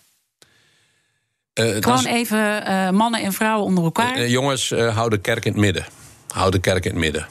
Uh, 1.61 1.77
Gewoon 1.81 2.07
even 2.07 2.69
uh, 2.69 2.90
mannen 2.90 3.23
en 3.23 3.33
vrouwen 3.33 3.66
onder 3.66 3.85
elkaar. 3.85 4.19
Uh, 4.19 4.29
jongens, 4.29 4.71
hou 4.71 5.11
de 5.11 5.19
kerk 5.19 5.45
in 5.45 5.53
het 5.53 5.61
midden. 5.61 5.87
Hou 6.29 6.51
de 6.51 6.59
kerk 6.59 6.85
in 6.85 6.90
het 6.90 7.01
midden. 7.01 7.27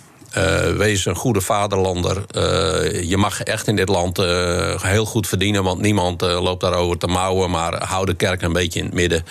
wees 0.78 1.06
een 1.06 1.16
goede 1.16 1.42
vaderlander. 1.42 2.26
je 3.08 3.18
mag 3.18 3.42
echt 3.42 3.68
in 3.68 3.76
dit 3.76 3.90
land 3.90 4.18
heel 4.82 5.06
goed 5.06 5.28
verdienen, 5.28 5.64
want 5.64 5.82
niemand 5.82 6.22
loopt 6.22 6.62
daarover 6.62 6.98
te 6.98 7.08
mouwen. 7.08 7.50
Maar 7.50 7.84
hou 7.88 8.06
de 8.06 8.14
kerk 8.14 8.42
een 8.42 8.54
beetje 8.54 8.80
in 8.80 8.86
het 8.86 8.94
midden. 8.94 9.24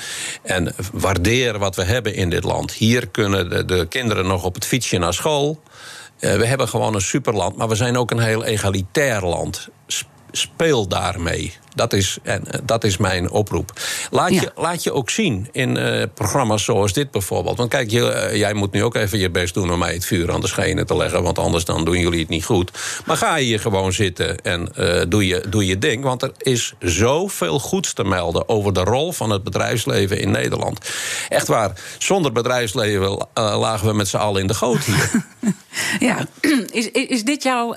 En 0.43 0.75
waardeer 0.93 1.59
wat 1.59 1.77
we 1.77 1.85
hebben 1.85 2.15
in 2.15 2.31
dit 2.31 2.45
land. 2.45 2.73
Hier 2.73 3.09
kunnen 3.09 3.51
de, 3.51 3.65
de 3.65 3.87
kinderen 3.89 4.27
nog 4.27 4.45
op 4.45 4.55
het 4.55 4.65
fietsje 4.65 4.99
naar 4.99 5.15
school. 5.15 5.63
we 6.19 6.47
hebben 6.47 6.69
gewoon 6.69 6.95
een 6.95 7.01
superland, 7.01 7.57
maar 7.57 7.69
we 7.69 7.75
zijn 7.75 7.97
ook 7.97 8.11
een 8.11 8.19
heel 8.19 8.45
egalitair 8.45 9.23
land. 9.23 9.69
Speel 10.31 10.89
daarmee. 10.89 11.53
Dat 11.75 11.93
is, 11.93 12.19
en, 12.23 12.51
eh, 12.51 12.61
dat 12.65 12.85
is 12.85 12.97
mijn 12.97 13.31
oproep. 13.31 13.73
Laat, 14.11 14.31
je, 14.31 14.53
laat 14.57 14.83
je 14.83 14.93
ook 14.93 15.11
zien 15.11 15.49
in 15.53 15.77
uh, 15.77 16.03
programma's 16.15 16.65
zoals 16.65 16.93
dit 16.93 17.11
bijvoorbeeld. 17.11 17.57
Want 17.57 17.71
kijk, 17.71 17.91
je, 17.91 18.29
uh, 18.31 18.37
jij 18.37 18.55
moet 18.55 18.73
nu 18.73 18.85
ook 18.85 18.95
even 18.95 19.19
je 19.19 19.31
best 19.31 19.55
doen 19.55 19.73
om 19.73 19.79
mij 19.79 19.93
het 19.93 20.05
vuur 20.05 20.33
aan 20.33 20.41
de 20.41 20.47
schenen 20.47 20.87
te 20.87 20.97
leggen. 20.97 21.23
Want 21.23 21.39
anders 21.39 21.65
dan 21.65 21.85
doen 21.85 21.99
jullie 21.99 22.21
het 22.21 22.29
niet 22.29 22.45
goed. 22.45 22.71
Maar 23.07 23.17
ga 23.17 23.37
je 23.37 23.45
hier 23.45 23.61
gewoon 23.61 23.93
zitten 23.93 24.39
en 24.43 24.69
uh, 24.79 25.03
doe, 25.09 25.27
je, 25.27 25.45
doe 25.49 25.67
je 25.67 25.79
ding. 25.79 26.05
Want 26.05 26.23
er 26.23 26.33
is 26.39 26.75
zoveel 26.79 27.59
goeds 27.59 27.93
te 27.93 28.05
melden 28.05 28.49
over 28.49 28.73
de 28.73 28.85
rol 28.85 29.13
van 29.13 29.31
het 29.31 29.45
bedrijfsleven 29.45 30.21
in 30.21 30.31
Nederland. 30.31 30.91
Echt 31.29 31.47
waar, 31.47 31.73
zonder 31.99 32.33
bedrijfsleven 32.33 33.27
lagen 33.35 33.87
we 33.87 33.95
met 33.95 34.09
z'n 34.09 34.17
allen 34.17 34.41
in 34.41 34.47
de 34.47 34.55
goot 34.55 34.85
hier. 34.85 35.11
ja, 36.09 36.27
is, 36.71 36.91
is 36.91 37.25
dit 37.25 37.43
jouw 37.43 37.75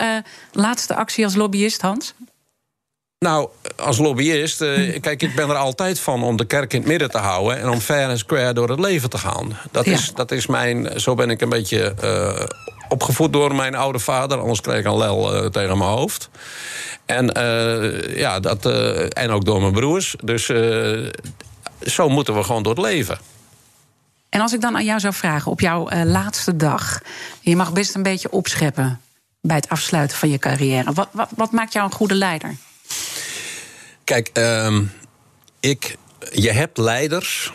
laatste 0.51 0.95
actie 0.95 1.23
als 1.23 1.35
lobbyist, 1.35 1.81
Hans? 1.81 2.13
Nou, 3.19 3.49
als 3.75 3.97
lobbyist, 3.97 4.61
uh, 4.61 4.99
kijk, 4.99 5.21
ik 5.21 5.35
ben 5.35 5.49
er 5.49 5.55
altijd 5.55 5.99
van 5.99 6.23
om 6.23 6.37
de 6.37 6.45
kerk 6.45 6.73
in 6.73 6.79
het 6.79 6.89
midden 6.89 7.11
te 7.11 7.17
houden 7.17 7.59
en 7.59 7.69
om 7.69 7.79
fair 7.79 8.09
en 8.09 8.17
square 8.17 8.53
door 8.53 8.69
het 8.69 8.79
leven 8.79 9.09
te 9.09 9.17
gaan. 9.17 9.57
Dat, 9.71 9.85
is, 9.85 10.11
dat 10.13 10.31
is 10.31 10.47
mijn. 10.47 10.99
Zo 10.99 11.15
ben 11.15 11.29
ik 11.29 11.41
een 11.41 11.49
beetje 11.49 11.93
uh, 12.03 12.45
opgevoed 12.89 13.33
door 13.33 13.55
mijn 13.55 13.75
oude 13.75 13.99
vader, 13.99 14.39
anders 14.39 14.61
kreeg 14.61 14.79
ik 14.79 14.85
een 14.85 14.97
lel 14.97 15.35
uh, 15.35 15.49
tegen 15.49 15.77
mijn 15.77 15.89
hoofd. 15.89 16.29
En, 17.05 17.25
ja, 18.15 18.39
dat, 18.39 18.65
en 19.13 19.29
ook 19.29 19.45
door 19.45 19.61
mijn 19.61 19.73
broers. 19.73 20.15
Dus 20.23 20.45
zo 21.81 22.09
moeten 22.09 22.35
we 22.35 22.43
gewoon 22.43 22.63
door 22.63 22.75
het 22.75 22.83
leven. 22.83 23.17
En 24.29 24.41
als 24.41 24.53
ik 24.53 24.61
dan 24.61 24.75
aan 24.75 24.85
jou 24.85 24.99
zou 24.99 25.13
vragen 25.13 25.51
op 25.51 25.59
jouw 25.59 25.89
laatste 26.03 26.55
dag, 26.55 27.01
je 27.41 27.55
mag 27.55 27.73
best 27.73 27.95
een 27.95 28.03
beetje 28.03 28.31
opscheppen 28.31 29.01
bij 29.41 29.55
het 29.55 29.69
afsluiten 29.69 30.17
van 30.17 30.29
je 30.29 30.37
carrière. 30.37 30.93
Wat, 30.93 31.07
wat, 31.11 31.29
wat 31.35 31.51
maakt 31.51 31.73
jou 31.73 31.85
een 31.85 31.93
goede 31.93 32.15
leider? 32.15 32.55
Kijk, 34.07 34.29
uh, 34.33 34.79
ik, 35.59 35.97
je 36.31 36.51
hebt 36.51 36.77
leiders 36.77 37.51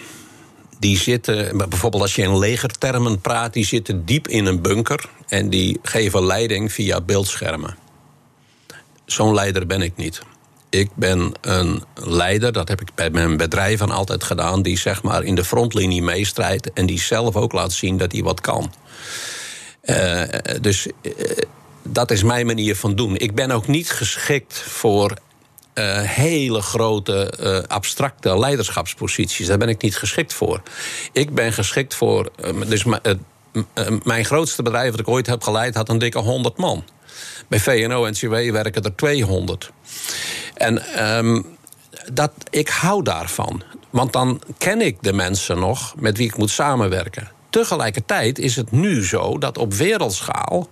die 0.79 0.99
zitten, 0.99 1.57
bijvoorbeeld 1.57 2.03
als 2.03 2.15
je 2.15 2.23
in 2.23 2.39
legertermen 2.39 3.21
praat, 3.21 3.53
die 3.53 3.67
zitten 3.67 4.05
diep 4.05 4.29
in 4.29 4.47
een 4.47 4.63
bunker 4.63 5.09
en 5.29 5.51
die 5.51 5.79
geven 5.83 6.27
leiding 6.27 6.73
via 6.73 7.01
beeldschermen. 7.01 7.77
Zo'n 9.05 9.35
leider 9.35 9.67
ben 9.67 9.83
ik 9.83 9.97
niet. 9.97 10.23
Ik 10.71 10.91
ben 10.95 11.33
een 11.41 11.83
leider, 11.95 12.53
dat 12.53 12.69
heb 12.69 12.81
ik 12.81 12.95
bij 12.95 13.11
mijn 13.11 13.37
bedrijven 13.37 13.91
altijd 13.91 14.25
gedaan, 14.25 14.63
die 14.63 14.79
zeg 14.79 15.03
maar 15.03 15.23
in 15.23 15.35
de 15.35 15.45
frontlinie 15.45 16.03
meestrijdt 16.03 16.73
en 16.73 16.87
die 16.87 17.01
zelf 17.01 17.37
ook 17.37 17.53
laat 17.53 17.73
zien 17.73 17.97
dat 17.97 18.13
hij 18.13 18.23
wat 18.23 18.41
kan. 18.41 18.73
Uh, 19.83 20.23
dus 20.61 20.87
uh, 20.87 21.13
dat 21.83 22.11
is 22.11 22.23
mijn 22.23 22.47
manier 22.47 22.77
van 22.77 22.95
doen. 22.95 23.17
Ik 23.17 23.35
ben 23.35 23.51
ook 23.51 23.67
niet 23.67 23.91
geschikt 23.91 24.59
voor 24.59 25.17
uh, 25.75 26.01
hele 26.01 26.61
grote 26.61 27.33
uh, 27.41 27.59
abstracte 27.67 28.39
leiderschapsposities. 28.39 29.47
Daar 29.47 29.59
ben 29.59 29.69
ik 29.69 29.83
niet 29.83 29.97
geschikt 29.97 30.35
voor. 30.35 30.63
Ik 31.13 31.35
ben 31.35 31.53
geschikt 31.53 31.95
voor. 31.95 32.31
Uh, 32.45 32.61
dus 32.67 32.85
mijn 34.03 34.25
grootste 34.25 34.63
bedrijf 34.63 34.91
dat 34.91 35.01
ik 35.01 35.09
ooit 35.09 35.27
heb 35.27 35.43
geleid 35.43 35.75
had 35.75 35.89
een 35.89 35.99
dikke 35.99 36.19
100 36.19 36.57
man. 36.57 36.85
Bij 37.49 37.61
VNO-NCW 37.61 38.51
werken 38.51 38.83
er 38.83 38.97
200. 38.97 39.71
En 40.55 41.07
um, 41.17 41.57
dat, 42.13 42.33
ik 42.51 42.69
hou 42.69 43.03
daarvan. 43.03 43.63
Want 43.91 44.13
dan 44.13 44.43
ken 44.59 44.81
ik 44.81 44.97
de 45.01 45.13
mensen 45.13 45.59
nog 45.59 45.95
met 45.97 46.17
wie 46.17 46.27
ik 46.27 46.37
moet 46.37 46.51
samenwerken. 46.51 47.31
Tegelijkertijd 47.51 48.39
is 48.39 48.57
het 48.57 48.71
nu 48.71 49.05
zo 49.05 49.39
dat 49.39 49.59
op 49.59 49.75
wereldschaal 49.75 50.69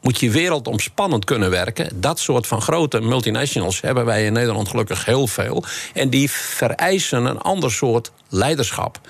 moet 0.00 0.20
je 0.20 0.30
wereldomspannend 0.30 1.24
kunnen 1.24 1.50
werken. 1.50 2.00
Dat 2.00 2.18
soort 2.18 2.46
van 2.46 2.62
grote 2.62 3.00
multinationals 3.00 3.80
hebben 3.80 4.04
wij 4.04 4.24
in 4.24 4.32
Nederland 4.32 4.68
gelukkig 4.68 5.04
heel 5.04 5.26
veel. 5.26 5.64
En 5.94 6.10
die 6.10 6.30
vereisen 6.30 7.24
een 7.24 7.38
ander 7.38 7.72
soort 7.72 8.10
leiderschap. 8.28 9.00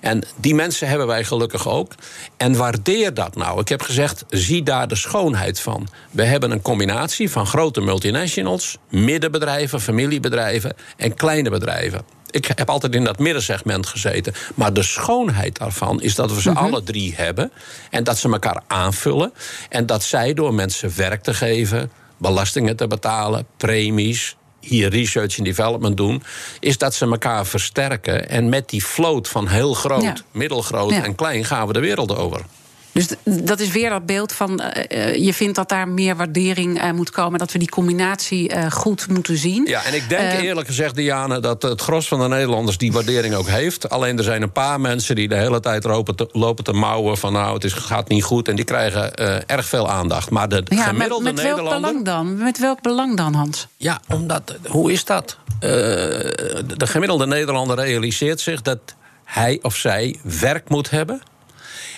En 0.00 0.22
die 0.36 0.54
mensen 0.54 0.88
hebben 0.88 1.06
wij 1.06 1.24
gelukkig 1.24 1.68
ook. 1.68 1.92
En 2.36 2.56
waardeer 2.56 3.14
dat 3.14 3.36
nou. 3.36 3.60
Ik 3.60 3.68
heb 3.68 3.82
gezegd, 3.82 4.24
zie 4.28 4.62
daar 4.62 4.88
de 4.88 4.96
schoonheid 4.96 5.60
van. 5.60 5.88
We 6.10 6.24
hebben 6.24 6.50
een 6.50 6.62
combinatie 6.62 7.30
van 7.30 7.46
grote 7.46 7.80
multinationals, 7.80 8.78
middenbedrijven, 8.88 9.80
familiebedrijven 9.80 10.74
en 10.96 11.14
kleine 11.14 11.50
bedrijven 11.50 12.20
ik 12.32 12.52
heb 12.54 12.70
altijd 12.70 12.94
in 12.94 13.04
dat 13.04 13.18
middensegment 13.18 13.86
gezeten. 13.86 14.34
Maar 14.54 14.72
de 14.72 14.82
schoonheid 14.82 15.58
daarvan 15.58 16.02
is 16.02 16.14
dat 16.14 16.34
we 16.34 16.40
ze 16.40 16.50
mhm. 16.50 16.64
alle 16.64 16.82
drie 16.82 17.14
hebben. 17.16 17.52
En 17.90 18.04
dat 18.04 18.18
ze 18.18 18.28
elkaar 18.28 18.62
aanvullen. 18.66 19.32
En 19.68 19.86
dat 19.86 20.02
zij 20.02 20.34
door 20.34 20.54
mensen 20.54 20.96
werk 20.96 21.22
te 21.22 21.34
geven, 21.34 21.90
belastingen 22.16 22.76
te 22.76 22.86
betalen, 22.86 23.46
premies, 23.56 24.36
hier 24.60 24.88
research 24.88 25.38
en 25.38 25.44
development 25.44 25.96
doen, 25.96 26.22
is 26.60 26.78
dat 26.78 26.94
ze 26.94 27.04
elkaar 27.04 27.46
versterken. 27.46 28.28
En 28.28 28.48
met 28.48 28.68
die 28.68 28.82
float 28.82 29.28
van 29.28 29.48
heel 29.48 29.74
groot, 29.74 30.24
middelgroot 30.30 30.92
en 30.92 31.14
klein 31.14 31.44
gaan 31.44 31.66
we 31.66 31.72
de 31.72 31.80
wereld 31.80 32.16
over. 32.16 32.40
Dus 32.92 33.08
dat 33.24 33.60
is 33.60 33.70
weer 33.70 33.90
dat 33.90 34.06
beeld 34.06 34.32
van. 34.32 34.62
Uh, 34.62 35.14
je 35.14 35.34
vindt 35.34 35.56
dat 35.56 35.68
daar 35.68 35.88
meer 35.88 36.16
waardering 36.16 36.82
uh, 36.82 36.90
moet 36.90 37.10
komen. 37.10 37.38
Dat 37.38 37.52
we 37.52 37.58
die 37.58 37.68
combinatie 37.68 38.54
uh, 38.54 38.70
goed 38.70 39.08
moeten 39.08 39.36
zien. 39.36 39.66
Ja, 39.66 39.84
en 39.84 39.94
ik 39.94 40.08
denk 40.08 40.32
eerlijk 40.32 40.66
gezegd, 40.66 40.94
Diane, 40.94 41.40
dat 41.40 41.62
het 41.62 41.80
gros 41.80 42.08
van 42.08 42.20
de 42.20 42.28
Nederlanders 42.28 42.78
die 42.78 42.92
waardering 42.92 43.34
ook 43.34 43.48
heeft. 43.48 43.88
Alleen 43.88 44.18
er 44.18 44.24
zijn 44.24 44.42
een 44.42 44.52
paar 44.52 44.80
mensen 44.80 45.14
die 45.14 45.28
de 45.28 45.34
hele 45.34 45.60
tijd 45.60 45.84
lopen 45.84 46.16
te, 46.16 46.28
lopen 46.32 46.64
te 46.64 46.72
mouwen 46.72 47.18
van 47.18 47.32
nou, 47.32 47.54
het 47.54 47.64
is, 47.64 47.72
gaat 47.72 48.08
niet 48.08 48.24
goed. 48.24 48.48
En 48.48 48.56
die 48.56 48.64
krijgen 48.64 49.14
erg 49.46 49.66
veel 49.66 49.90
aandacht. 49.90 50.30
Maar 50.30 50.48
de 50.48 50.62
ja, 50.68 50.82
gemiddelde 50.82 51.24
met, 51.24 51.34
met 51.34 51.44
welk 51.44 51.56
belang 51.56 52.04
dan? 52.04 52.36
Met 52.36 52.58
welk 52.58 52.82
belang 52.82 53.16
dan, 53.16 53.34
Hans? 53.34 53.66
Ja, 53.76 54.00
omdat. 54.08 54.54
Hoe 54.66 54.92
is 54.92 55.04
dat? 55.04 55.36
de 55.60 56.86
gemiddelde 56.86 57.26
Nederlander 57.26 57.76
realiseert 57.76 58.40
zich 58.40 58.62
dat 58.62 58.78
hij 59.24 59.58
of 59.62 59.76
zij 59.76 60.18
werk 60.22 60.68
moet 60.68 60.90
hebben 60.90 61.22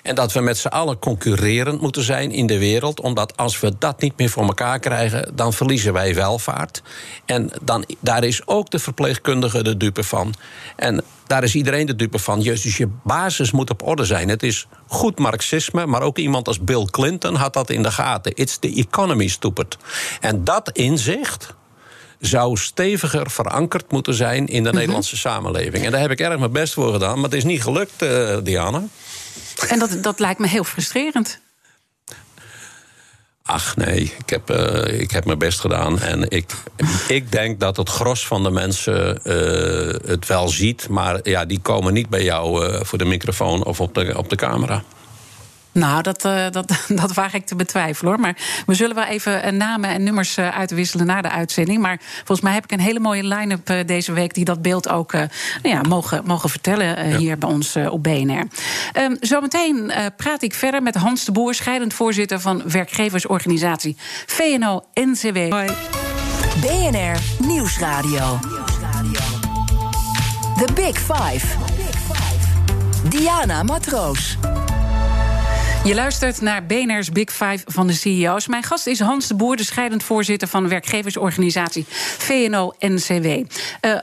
en 0.04 0.14
dat 0.14 0.32
we 0.32 0.40
met 0.40 0.58
z'n 0.58 0.68
allen 0.68 0.98
concurrerend 0.98 1.80
moeten 1.80 2.02
zijn 2.02 2.30
in 2.30 2.46
de 2.46 2.58
wereld. 2.58 3.00
Omdat 3.00 3.36
als 3.36 3.60
we 3.60 3.74
dat 3.78 4.00
niet 4.00 4.16
meer 4.16 4.28
voor 4.28 4.46
elkaar 4.46 4.78
krijgen, 4.78 5.30
dan 5.34 5.52
verliezen 5.52 5.92
wij 5.92 6.14
welvaart. 6.14 6.82
En 7.24 7.50
dan, 7.62 7.84
daar 8.00 8.24
is 8.24 8.46
ook 8.46 8.70
de 8.70 8.78
verpleegkundige 8.78 9.62
de 9.62 9.76
dupe 9.76 10.02
van. 10.02 10.34
En 10.76 11.04
daar 11.26 11.42
is 11.42 11.54
iedereen 11.54 11.86
de 11.86 11.96
dupe 11.96 12.18
van. 12.18 12.40
Dus 12.40 12.76
je 12.76 12.88
basis 13.02 13.50
moet 13.50 13.70
op 13.70 13.82
orde 13.82 14.04
zijn. 14.04 14.28
Het 14.28 14.42
is 14.42 14.66
goed 14.86 15.18
marxisme, 15.18 15.86
maar 15.86 16.02
ook 16.02 16.18
iemand 16.18 16.48
als 16.48 16.60
Bill 16.60 16.86
Clinton 16.90 17.34
had 17.34 17.52
dat 17.52 17.70
in 17.70 17.82
de 17.82 17.90
gaten. 17.90 18.32
It's 18.34 18.58
the 18.58 18.74
economy, 18.74 19.28
stupid. 19.28 19.76
En 20.20 20.44
dat 20.44 20.70
inzicht 20.72 21.54
zou 22.20 22.56
steviger 22.56 23.30
verankerd 23.30 23.92
moeten 23.92 24.14
zijn 24.14 24.46
in 24.46 24.62
de 24.62 24.68
mhm. 24.68 24.78
Nederlandse 24.78 25.16
samenleving. 25.16 25.84
En 25.84 25.90
daar 25.90 26.00
heb 26.00 26.10
ik 26.10 26.20
erg 26.20 26.38
mijn 26.38 26.52
best 26.52 26.72
voor 26.72 26.92
gedaan, 26.92 27.14
maar 27.14 27.30
het 27.30 27.34
is 27.34 27.44
niet 27.44 27.62
gelukt, 27.62 28.02
uh, 28.02 28.36
Diana. 28.42 28.82
En 29.68 29.78
dat, 29.78 30.02
dat 30.02 30.18
lijkt 30.18 30.40
me 30.40 30.46
heel 30.46 30.64
frustrerend. 30.64 31.42
Ach 33.42 33.76
nee, 33.76 34.14
ik 34.18 34.30
heb, 34.30 34.50
uh, 34.50 35.00
ik 35.00 35.10
heb 35.10 35.24
mijn 35.24 35.38
best 35.38 35.60
gedaan. 35.60 36.00
En 36.00 36.30
ik, 36.30 36.50
ik 37.08 37.32
denk 37.32 37.60
dat 37.60 37.76
het 37.76 37.88
gros 37.88 38.26
van 38.26 38.42
de 38.42 38.50
mensen 38.50 39.20
uh, 39.24 40.08
het 40.10 40.26
wel 40.26 40.48
ziet. 40.48 40.88
Maar 40.88 41.28
ja, 41.28 41.44
die 41.44 41.60
komen 41.60 41.92
niet 41.92 42.08
bij 42.08 42.22
jou 42.22 42.66
uh, 42.66 42.80
voor 42.82 42.98
de 42.98 43.04
microfoon 43.04 43.64
of 43.64 43.80
op 43.80 43.94
de, 43.94 44.16
op 44.16 44.28
de 44.28 44.36
camera. 44.36 44.82
Nou, 45.74 46.02
dat, 46.02 46.24
uh, 46.24 46.44
dat, 46.50 46.72
dat 47.02 47.12
waag 47.12 47.34
ik 47.34 47.46
te 47.46 47.56
betwijfelen 47.56 48.12
hoor. 48.12 48.20
Maar 48.20 48.36
we 48.66 48.74
zullen 48.74 48.94
wel 48.94 49.04
even 49.04 49.56
namen 49.56 49.90
en 49.90 50.02
nummers 50.02 50.38
uitwisselen 50.38 51.06
na 51.06 51.22
de 51.22 51.30
uitzending. 51.30 51.80
Maar 51.80 51.98
volgens 52.16 52.40
mij 52.40 52.52
heb 52.52 52.64
ik 52.64 52.72
een 52.72 52.80
hele 52.80 53.00
mooie 53.00 53.24
line-up 53.24 53.86
deze 53.86 54.12
week 54.12 54.34
die 54.34 54.44
dat 54.44 54.62
beeld 54.62 54.88
ook 54.88 55.12
nou 55.12 55.28
ja, 55.62 55.80
mogen, 55.88 56.22
mogen 56.24 56.50
vertellen 56.50 57.08
ja. 57.08 57.16
hier 57.16 57.38
bij 57.38 57.48
ons 57.48 57.76
op 57.76 58.02
BNR. 58.02 58.46
Um, 58.98 59.16
zometeen 59.20 59.92
praat 60.16 60.42
ik 60.42 60.54
verder 60.54 60.82
met 60.82 60.94
Hans 60.94 61.24
de 61.24 61.32
Boer, 61.32 61.54
scheidend 61.54 61.94
voorzitter 61.94 62.40
van 62.40 62.62
werkgeversorganisatie 62.66 63.96
VNO-NCW. 64.26 65.38
BNR 66.60 67.18
Nieuwsradio. 67.38 68.38
The 70.56 70.72
Big 70.74 70.98
Five. 70.98 71.46
Diana 73.08 73.62
Matroos. 73.62 74.36
Je 75.84 75.94
luistert 75.94 76.40
naar 76.40 76.66
BNR's 76.66 77.10
Big 77.10 77.30
Five 77.30 77.58
van 77.66 77.86
de 77.86 77.92
CEO's. 77.92 78.46
Mijn 78.46 78.62
gast 78.62 78.86
is 78.86 79.00
Hans 79.00 79.26
de 79.26 79.34
Boer, 79.34 79.56
de 79.56 79.64
scheidend 79.64 80.02
voorzitter 80.02 80.48
van 80.48 80.62
de 80.62 80.68
werkgeversorganisatie 80.68 81.86
VNO-NCW. 82.18 83.26
Uh, 83.26 83.44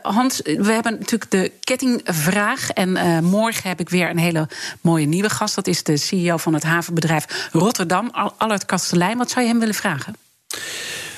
Hans, 0.02 0.42
we 0.44 0.72
hebben 0.72 0.92
natuurlijk 1.00 1.32
de 1.32 1.52
kettingvraag. 1.60 2.70
En 2.70 2.90
uh, 2.90 3.20
morgen 3.20 3.70
heb 3.70 3.80
ik 3.80 3.90
weer 3.90 4.10
een 4.10 4.18
hele 4.18 4.48
mooie 4.82 5.06
nieuwe 5.06 5.30
gast. 5.30 5.56
Dat 5.56 5.68
is 5.68 5.84
de 5.84 5.98
CEO 5.98 6.38
van 6.38 6.54
het 6.54 6.64
havenbedrijf 6.64 7.50
Rotterdam, 7.52 8.10
Allard 8.38 8.66
Kastelein. 8.66 9.18
Wat 9.18 9.32
zou 9.32 9.46
je 9.46 9.52
hem 9.52 9.60
willen 9.60 9.76
vragen? 9.76 10.16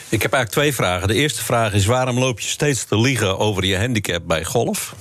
Ik 0.10 0.22
heb 0.22 0.34
eigenlijk 0.34 0.50
twee 0.50 0.74
vragen. 0.74 1.08
De 1.08 1.14
eerste 1.14 1.44
vraag 1.44 1.74
is: 1.74 1.86
waarom 1.86 2.20
loop 2.20 2.40
je 2.40 2.48
steeds 2.48 2.84
te 2.84 3.00
liegen 3.00 3.40
over 3.40 3.66
je 3.66 3.78
handicap 3.78 4.28
bij 4.28 4.44
golf? 4.44 4.96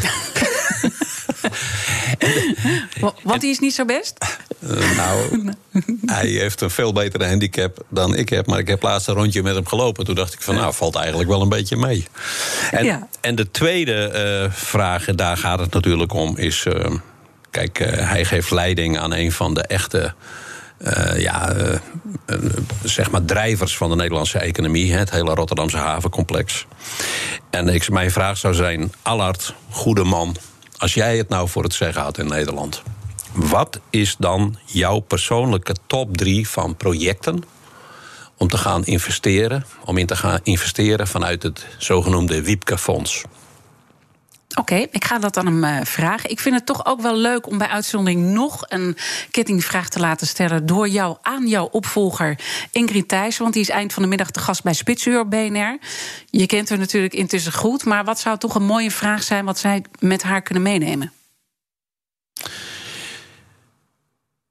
Want 3.22 3.40
die 3.40 3.50
is 3.50 3.58
niet 3.58 3.74
zo 3.74 3.84
best? 3.84 4.18
Uh, 4.60 4.96
nou, 4.96 5.52
hij 6.16 6.26
heeft 6.26 6.60
een 6.60 6.70
veel 6.70 6.92
betere 6.92 7.26
handicap 7.26 7.84
dan 7.88 8.14
ik 8.14 8.28
heb. 8.28 8.46
Maar 8.46 8.58
ik 8.58 8.68
heb 8.68 8.82
laatst 8.82 9.08
een 9.08 9.14
rondje 9.14 9.42
met 9.42 9.54
hem 9.54 9.66
gelopen. 9.66 10.04
Toen 10.04 10.14
dacht 10.14 10.34
ik 10.34 10.42
van, 10.42 10.54
nou, 10.54 10.74
valt 10.74 10.96
eigenlijk 10.96 11.28
wel 11.28 11.42
een 11.42 11.48
beetje 11.48 11.76
mee. 11.76 12.06
En, 12.70 12.84
ja. 12.84 13.08
en 13.20 13.34
de 13.34 13.50
tweede 13.50 14.12
uh, 14.44 14.52
vraag, 14.52 15.04
daar 15.04 15.36
gaat 15.36 15.58
het 15.58 15.72
natuurlijk 15.72 16.12
om, 16.12 16.36
is... 16.36 16.64
Uh, 16.64 16.84
kijk, 17.50 17.78
hij 17.84 18.24
geeft 18.24 18.50
leiding 18.50 18.98
aan 18.98 19.12
een 19.12 19.32
van 19.32 19.54
de 19.54 19.62
echte... 19.62 20.14
Uh, 20.78 21.20
ja, 21.20 21.56
uh, 21.56 21.72
uh, 22.26 22.38
zeg 22.82 23.10
maar 23.10 23.24
drijvers 23.24 23.76
van 23.76 23.90
de 23.90 23.96
Nederlandse 23.96 24.38
economie, 24.38 24.94
het 24.94 25.10
hele 25.10 25.34
Rotterdamse 25.34 25.76
havencomplex. 25.76 26.66
En 27.50 27.68
ik, 27.68 27.90
mijn 27.90 28.10
vraag 28.10 28.36
zou 28.36 28.54
zijn: 28.54 28.92
Allard, 29.02 29.54
goede 29.70 30.04
man, 30.04 30.36
als 30.78 30.94
jij 30.94 31.16
het 31.16 31.28
nou 31.28 31.48
voor 31.48 31.62
het 31.62 31.74
zeggen 31.74 32.02
had 32.02 32.18
in 32.18 32.26
Nederland, 32.26 32.82
wat 33.32 33.80
is 33.90 34.16
dan 34.18 34.58
jouw 34.64 34.98
persoonlijke 34.98 35.74
top 35.86 36.16
drie 36.16 36.48
van 36.48 36.76
projecten 36.76 37.42
om 38.36 38.48
te 38.48 38.58
gaan 38.58 38.84
investeren, 38.84 39.66
om 39.84 39.96
in 39.96 40.06
te 40.06 40.16
gaan 40.16 40.40
investeren 40.42 41.06
vanuit 41.06 41.42
het 41.42 41.66
zogenoemde 41.78 42.42
Wiepke-fonds? 42.42 43.24
Oké, 44.58 44.86
ik 44.90 45.04
ga 45.04 45.18
dat 45.18 45.36
aan 45.36 45.46
hem 45.46 45.64
uh, 45.64 45.84
vragen. 45.84 46.30
Ik 46.30 46.40
vind 46.40 46.54
het 46.54 46.66
toch 46.66 46.86
ook 46.86 47.00
wel 47.00 47.16
leuk 47.16 47.46
om 47.46 47.58
bij 47.58 47.66
uitzondering 47.66 48.22
nog 48.22 48.64
een 48.68 48.96
kettingvraag 49.30 49.88
te 49.88 50.00
laten 50.00 50.26
stellen 50.26 50.66
door 50.66 50.88
jou 50.88 51.16
aan 51.22 51.46
jouw 51.46 51.64
opvolger 51.64 52.38
Ingrid 52.70 53.08
Thijssen. 53.08 53.42
Want 53.42 53.54
die 53.54 53.62
is 53.62 53.68
eind 53.68 53.92
van 53.92 54.02
de 54.02 54.08
middag 54.08 54.30
te 54.30 54.40
gast 54.40 54.62
bij 54.62 54.72
Spitsuur 54.72 55.28
BNR. 55.28 55.78
Je 56.30 56.46
kent 56.46 56.68
haar 56.68 56.78
natuurlijk 56.78 57.14
intussen 57.14 57.52
goed, 57.52 57.84
maar 57.84 58.04
wat 58.04 58.20
zou 58.20 58.38
toch 58.38 58.54
een 58.54 58.64
mooie 58.64 58.90
vraag 58.90 59.22
zijn 59.22 59.44
wat 59.44 59.58
zij 59.58 59.84
met 59.98 60.22
haar 60.22 60.42
kunnen 60.42 60.62
meenemen? 60.62 61.12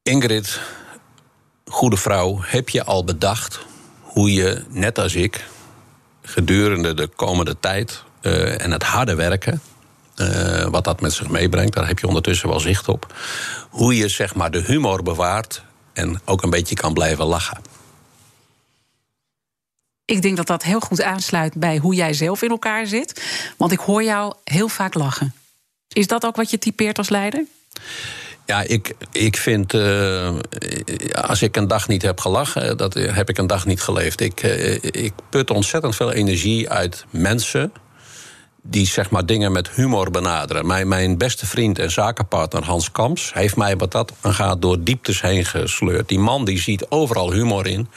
Ingrid, 0.03 0.59
goede 1.65 1.97
vrouw, 1.97 2.39
heb 2.41 2.69
je 2.69 2.83
al 2.83 3.03
bedacht 3.03 3.59
hoe 4.01 4.33
je, 4.33 4.63
net 4.69 4.99
als 4.99 5.15
ik, 5.15 5.45
gedurende 6.21 6.93
de 6.93 7.07
komende 7.07 7.59
tijd 7.59 8.03
uh, 8.21 8.61
en 8.61 8.71
het 8.71 8.83
harde 8.83 9.15
werken 9.15 9.61
uh, 10.21 10.65
wat 10.65 10.83
dat 10.83 11.01
met 11.01 11.13
zich 11.13 11.29
meebrengt. 11.29 11.73
Daar 11.73 11.87
heb 11.87 11.99
je 11.99 12.07
ondertussen 12.07 12.49
wel 12.49 12.59
zicht 12.59 12.87
op. 12.87 13.13
Hoe 13.69 13.95
je 13.95 14.07
zeg 14.07 14.35
maar 14.35 14.51
de 14.51 14.61
humor 14.61 15.03
bewaart 15.03 15.63
en 15.93 16.21
ook 16.25 16.43
een 16.43 16.49
beetje 16.49 16.75
kan 16.75 16.93
blijven 16.93 17.25
lachen. 17.25 17.57
Ik 20.05 20.21
denk 20.21 20.37
dat 20.37 20.47
dat 20.47 20.63
heel 20.63 20.79
goed 20.79 21.01
aansluit 21.01 21.53
bij 21.53 21.77
hoe 21.77 21.95
jij 21.95 22.13
zelf 22.13 22.41
in 22.41 22.49
elkaar 22.49 22.87
zit. 22.87 23.23
Want 23.57 23.71
ik 23.71 23.79
hoor 23.79 24.03
jou 24.03 24.33
heel 24.43 24.67
vaak 24.67 24.93
lachen. 24.93 25.33
Is 25.87 26.07
dat 26.07 26.25
ook 26.25 26.35
wat 26.35 26.49
je 26.49 26.59
typeert 26.59 26.97
als 26.97 27.09
leider? 27.09 27.45
Ja, 28.45 28.61
ik, 28.61 28.95
ik 29.11 29.37
vind, 29.37 29.73
uh, 29.73 30.35
als 31.11 31.41
ik 31.41 31.55
een 31.55 31.67
dag 31.67 31.87
niet 31.87 32.01
heb 32.01 32.19
gelachen, 32.19 32.77
dat 32.77 32.93
heb 32.93 33.29
ik 33.29 33.37
een 33.37 33.47
dag 33.47 33.65
niet 33.65 33.81
geleefd. 33.81 34.21
Ik, 34.21 34.43
uh, 34.43 34.73
ik 34.81 35.13
put 35.29 35.49
ontzettend 35.49 35.95
veel 35.95 36.11
energie 36.11 36.69
uit 36.69 37.05
mensen 37.09 37.71
die 38.69 38.87
zeg 38.87 39.09
maar 39.09 39.25
dingen 39.25 39.51
met 39.51 39.69
humor 39.69 40.11
benaderen. 40.11 40.67
Mijn, 40.67 40.87
mijn 40.87 41.17
beste 41.17 41.45
vriend 41.45 41.79
en 41.79 41.91
zakenpartner 41.91 42.63
Hans 42.63 42.91
Kamps 42.91 43.33
heeft 43.33 43.55
mij 43.55 43.77
wat 43.77 43.91
dat 43.91 44.13
gaat 44.21 44.61
door 44.61 44.83
dieptes 44.83 45.21
heen 45.21 45.45
gesleurd. 45.45 46.07
Die 46.07 46.19
man 46.19 46.45
die 46.45 46.59
ziet 46.59 46.85
overal 46.89 47.31
humor 47.31 47.67
in 47.67 47.89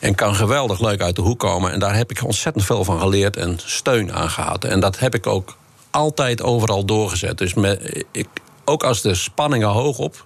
en 0.00 0.14
kan 0.14 0.34
geweldig 0.34 0.80
leuk 0.80 1.00
uit 1.00 1.16
de 1.16 1.22
hoek 1.22 1.38
komen. 1.38 1.72
En 1.72 1.78
daar 1.78 1.96
heb 1.96 2.10
ik 2.10 2.24
ontzettend 2.24 2.64
veel 2.64 2.84
van 2.84 3.00
geleerd 3.00 3.36
en 3.36 3.58
steun 3.64 4.12
aan 4.12 4.30
gehad. 4.30 4.64
En 4.64 4.80
dat 4.80 4.98
heb 4.98 5.14
ik 5.14 5.26
ook 5.26 5.56
altijd 5.90 6.42
overal 6.42 6.84
doorgezet. 6.84 7.38
Dus 7.38 7.54
met, 7.54 8.04
ik, 8.12 8.28
ook 8.64 8.84
als 8.84 9.02
de 9.02 9.14
spanningen 9.14 9.68
hoog 9.68 9.98
op 9.98 10.24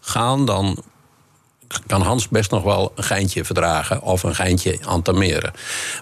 gaan, 0.00 0.44
dan 0.44 0.82
kan 1.86 2.02
Hans 2.02 2.28
best 2.28 2.50
nog 2.50 2.62
wel 2.62 2.92
een 2.94 3.04
geintje 3.04 3.44
verdragen 3.44 4.02
of 4.02 4.22
een 4.22 4.34
geintje 4.34 4.78
antameren. 4.84 5.52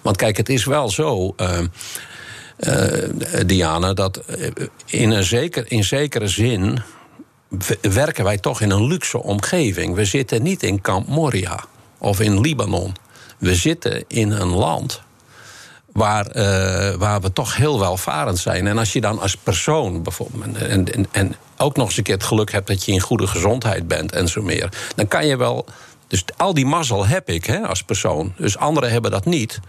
Want 0.03 0.17
kijk, 0.17 0.37
het 0.37 0.49
is 0.49 0.65
wel 0.65 0.91
zo. 0.91 1.35
Uh, 1.37 1.59
uh, 2.59 3.45
Diana, 3.47 3.93
dat 3.93 4.17
eh, 4.17 4.51
in, 4.87 5.11
een 5.11 5.25
zeker, 5.25 5.65
in 5.69 5.85
zekere 5.85 6.29
zin 6.29 6.83
werken 7.81 8.25
wij 8.25 8.39
toch 8.39 8.61
in 8.61 8.71
een 8.71 8.87
luxe 8.87 9.23
omgeving. 9.23 9.95
We 9.95 10.05
zitten 10.05 10.43
niet 10.43 10.63
in 10.63 10.81
Camp 10.81 11.09
Moria 11.09 11.65
of 11.99 12.21
in 12.21 12.41
Libanon. 12.41 12.95
We 13.39 13.55
zitten 13.55 14.05
in 14.09 14.31
een 14.31 14.49
land 14.49 15.03
waar, 15.93 16.27
uh, 16.37 16.95
waar 16.95 17.21
we 17.21 17.33
toch 17.33 17.57
heel 17.57 17.79
welvarend 17.79 18.39
zijn. 18.39 18.67
En 18.67 18.79
als 18.79 18.93
je 18.93 19.01
dan 19.01 19.19
als 19.19 19.37
persoon 19.37 20.03
bijvoorbeeld. 20.03 20.57
En, 20.57 20.95
en, 20.95 21.07
en 21.11 21.37
ook 21.57 21.77
nog 21.77 21.87
eens 21.87 21.97
een 21.97 22.03
keer 22.03 22.15
het 22.15 22.25
geluk 22.25 22.53
hebt 22.53 22.67
dat 22.67 22.85
je 22.85 22.93
in 22.93 23.01
goede 23.01 23.27
gezondheid 23.27 23.89
bent 23.89 24.13
en 24.13 24.29
zo 24.29 24.43
meer. 24.43 24.69
Dan 24.95 25.09
kan 25.09 25.27
je 25.27 25.37
wel. 25.37 25.67
Dus 26.09 26.25
al 26.37 26.55
die 26.55 26.67
mazzel 26.67 27.07
heb 27.07 27.29
ik 27.29 27.45
hè, 27.45 27.67
als 27.67 27.83
persoon. 27.83 28.33
Dus 28.37 28.57
anderen 28.57 28.91
hebben 28.91 29.11
dat 29.11 29.25
niet. 29.25 29.61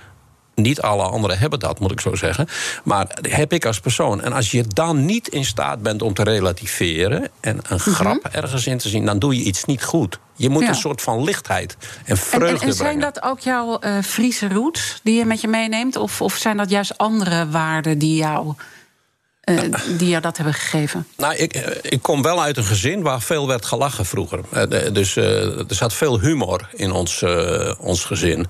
Niet 0.61 0.81
alle 0.81 1.03
anderen 1.03 1.39
hebben 1.39 1.59
dat, 1.59 1.79
moet 1.79 1.91
ik 1.91 1.99
zo 2.01 2.15
zeggen. 2.15 2.47
Maar 2.83 3.17
heb 3.21 3.53
ik 3.53 3.65
als 3.65 3.79
persoon. 3.79 4.21
En 4.21 4.33
als 4.33 4.51
je 4.51 4.63
dan 4.67 5.05
niet 5.05 5.27
in 5.27 5.45
staat 5.45 5.81
bent 5.81 6.01
om 6.01 6.13
te 6.13 6.23
relativeren 6.23 7.29
en 7.39 7.57
een 7.57 7.79
mhm. 7.85 7.89
grap 7.89 8.25
ergens 8.31 8.67
in 8.67 8.77
te 8.77 8.89
zien, 8.89 9.05
dan 9.05 9.19
doe 9.19 9.35
je 9.35 9.43
iets 9.43 9.65
niet 9.65 9.83
goed. 9.83 10.19
Je 10.35 10.49
moet 10.49 10.67
een 10.67 10.75
soort 10.75 11.01
van 11.01 11.23
lichtheid 11.23 11.77
en 12.05 12.17
vreugde 12.17 12.55
en, 12.55 12.61
en, 12.61 12.67
en 12.67 12.73
zijn 12.73 12.99
dat 12.99 13.21
ook 13.21 13.39
jouw 13.39 13.77
uh, 13.81 14.01
Friese 14.01 14.47
roots 14.47 14.99
die 15.03 15.17
je 15.17 15.25
met 15.25 15.41
je 15.41 15.47
meeneemt? 15.47 15.95
Of, 15.95 16.21
of 16.21 16.35
zijn 16.35 16.57
dat 16.57 16.69
juist 16.69 16.97
andere 16.97 17.49
waarden 17.49 17.97
die 17.97 18.15
jou 18.15 18.53
uh, 19.49 19.59
die 19.97 20.09
jou 20.09 20.21
dat 20.21 20.37
hebben 20.37 20.53
gegeven? 20.53 21.07
Nou, 21.17 21.35
ik, 21.35 21.53
eh, 21.53 21.77
ik 21.81 22.01
kom 22.01 22.21
wel 22.21 22.41
uit 22.41 22.57
een 22.57 22.63
gezin 22.63 23.01
waar 23.01 23.21
veel 23.21 23.47
werd 23.47 23.65
gelachen 23.65 24.05
vroeger. 24.05 24.39
Uh, 24.53 24.93
dus 24.93 25.15
er 25.15 25.65
zat 25.67 25.93
veel 25.93 26.19
humor 26.19 26.69
in 26.73 26.91
ons, 26.91 27.23
ons 27.79 28.03
gezin. 28.03 28.47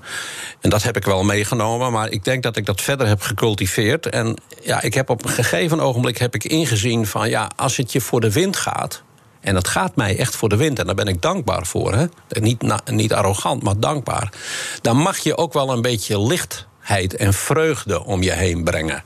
En 0.60 0.70
dat 0.70 0.82
heb 0.82 0.96
ik 0.96 1.04
wel 1.04 1.24
meegenomen, 1.24 1.92
maar 1.92 2.10
ik 2.10 2.24
denk 2.24 2.42
dat 2.42 2.56
ik 2.56 2.66
dat 2.66 2.80
verder 2.80 3.06
heb 3.06 3.22
gecultiveerd. 3.22 4.06
En 4.06 4.36
ja, 4.62 4.82
ik 4.82 4.94
heb 4.94 5.10
op 5.10 5.24
een 5.24 5.30
gegeven 5.30 5.80
ogenblik 5.80 6.18
heb 6.18 6.34
ik 6.34 6.44
ingezien 6.44 7.06
van 7.06 7.28
ja, 7.28 7.50
als 7.56 7.76
het 7.76 7.92
je 7.92 8.00
voor 8.00 8.20
de 8.20 8.32
wind 8.32 8.56
gaat. 8.56 9.02
En 9.40 9.54
dat 9.54 9.68
gaat 9.68 9.96
mij 9.96 10.18
echt 10.18 10.36
voor 10.36 10.48
de 10.48 10.56
wind. 10.56 10.78
En 10.78 10.86
daar 10.86 10.94
ben 10.94 11.06
ik 11.06 11.22
dankbaar 11.22 11.66
voor. 11.66 11.94
Hè? 11.94 12.06
Niet, 12.28 12.62
niet 12.90 13.12
arrogant, 13.12 13.62
maar 13.62 13.80
dankbaar. 13.80 14.32
Dan 14.80 14.96
mag 14.96 15.18
je 15.18 15.36
ook 15.36 15.52
wel 15.52 15.70
een 15.72 15.82
beetje 15.82 16.20
lichtheid 16.20 17.16
en 17.16 17.34
vreugde 17.34 18.04
om 18.04 18.22
je 18.22 18.32
heen 18.32 18.64
brengen. 18.64 19.04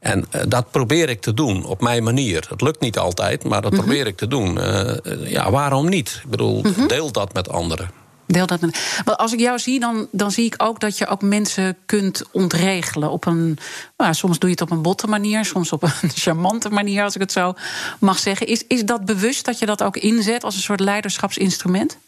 En 0.00 0.24
uh, 0.34 0.42
dat 0.48 0.70
probeer 0.70 1.08
ik 1.08 1.20
te 1.20 1.34
doen 1.34 1.64
op 1.64 1.80
mijn 1.80 2.02
manier. 2.02 2.46
Het 2.48 2.60
lukt 2.60 2.80
niet 2.80 2.98
altijd, 2.98 3.44
maar 3.44 3.62
dat 3.62 3.70
mm 3.70 3.78
-hmm. 3.78 3.86
probeer 3.86 4.06
ik 4.06 4.16
te 4.16 4.28
doen. 4.28 4.58
Uh, 4.58 5.30
ja, 5.30 5.50
waarom 5.50 5.88
niet? 5.88 6.20
Ik 6.24 6.30
bedoel, 6.30 6.62
mm 6.62 6.72
-hmm. 6.72 6.88
deel 6.88 7.12
dat 7.12 7.32
met 7.32 7.48
anderen. 7.48 7.90
Deel 8.26 8.46
dat 8.46 8.60
met. 8.60 9.02
Maar 9.04 9.16
als 9.16 9.32
ik 9.32 9.40
jou 9.40 9.58
zie, 9.58 9.80
dan, 9.80 10.08
dan 10.12 10.30
zie 10.30 10.44
ik 10.44 10.54
ook 10.56 10.80
dat 10.80 10.98
je 10.98 11.06
ook 11.06 11.22
mensen 11.22 11.76
kunt 11.86 12.22
ontregelen. 12.32 13.10
Op 13.10 13.26
een, 13.26 13.58
nou, 13.96 14.14
soms 14.14 14.38
doe 14.38 14.50
je 14.50 14.54
het 14.54 14.64
op 14.64 14.70
een 14.70 14.82
botte 14.82 15.06
manier, 15.06 15.44
soms 15.44 15.72
op 15.72 15.82
een 15.82 16.10
charmante 16.24 16.68
manier, 16.68 17.02
als 17.02 17.14
ik 17.14 17.20
het 17.20 17.32
zo 17.32 17.54
mag 17.98 18.18
zeggen. 18.18 18.46
Is, 18.46 18.64
is 18.66 18.84
dat 18.84 19.04
bewust 19.04 19.44
dat 19.44 19.58
je 19.58 19.66
dat 19.66 19.82
ook 19.82 19.96
inzet 19.96 20.44
als 20.44 20.54
een 20.54 20.60
soort 20.62 20.80
leiderschapsinstrument? 20.80 21.98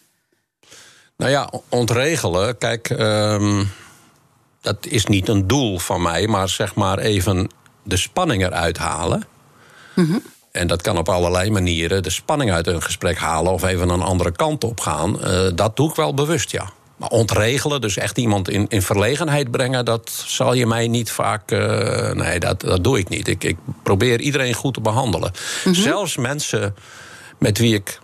Nou 1.16 1.30
ja, 1.30 1.50
ontregelen, 1.68 2.58
kijk, 2.58 2.90
ehm, 2.90 3.64
dat 4.60 4.86
is 4.86 5.06
niet 5.06 5.28
een 5.28 5.46
doel 5.46 5.78
van 5.78 6.02
mij, 6.02 6.26
maar 6.26 6.48
zeg 6.48 6.74
maar 6.74 6.98
even 6.98 7.48
de 7.82 7.96
spanning 7.96 8.42
eruit 8.44 8.78
halen. 8.78 9.22
En 10.52 10.66
dat 10.66 10.82
kan 10.82 10.98
op 10.98 11.08
allerlei 11.08 11.50
manieren. 11.50 12.02
De 12.02 12.10
spanning 12.10 12.52
uit 12.52 12.66
een 12.66 12.82
gesprek 12.82 13.18
halen 13.18 13.52
of 13.52 13.62
even 13.64 13.88
een 13.88 14.02
andere 14.02 14.32
kant 14.32 14.64
op 14.64 14.80
gaan. 14.80 15.22
eh, 15.22 15.46
dat 15.54 15.76
doe 15.76 15.90
ik 15.90 15.96
wel 15.96 16.14
bewust, 16.14 16.50
ja. 16.50 16.70
Maar 16.96 17.08
ontregelen, 17.08 17.80
dus 17.80 17.96
echt 17.96 18.18
iemand 18.18 18.48
in, 18.48 18.66
in 18.68 18.82
verlegenheid 18.82 19.50
brengen, 19.50 19.84
dat 19.84 20.10
zal 20.26 20.52
je 20.52 20.66
mij 20.66 20.88
niet 20.88 21.10
vaak. 21.10 21.50
eh, 21.50 22.12
nee, 22.12 22.40
dat, 22.40 22.60
dat 22.60 22.84
doe 22.84 22.98
ik 22.98 23.08
niet. 23.08 23.28
Ik, 23.28 23.44
ik 23.44 23.56
probeer 23.82 24.20
iedereen 24.20 24.54
goed 24.54 24.74
te 24.74 24.80
behandelen. 24.80 25.32
Zelfs 25.70 26.16
mensen 26.16 26.74
met 27.38 27.58
wie 27.58 27.74
ik 27.74 28.00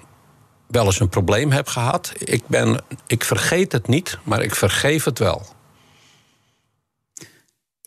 wel 0.67 0.85
eens 0.85 1.01
een 1.01 1.09
probleem 1.09 1.51
heb 1.53 1.69
gehad. 1.69 2.13
Ik, 2.19 2.43
ben, 2.47 2.81
ik 3.07 3.25
vergeet 3.25 3.73
het 3.73 3.89
niet, 3.89 4.19
maar 4.23 4.43
ik 4.43 4.55
vergeef 4.55 5.05
het 5.05 5.19
wel. 5.19 5.47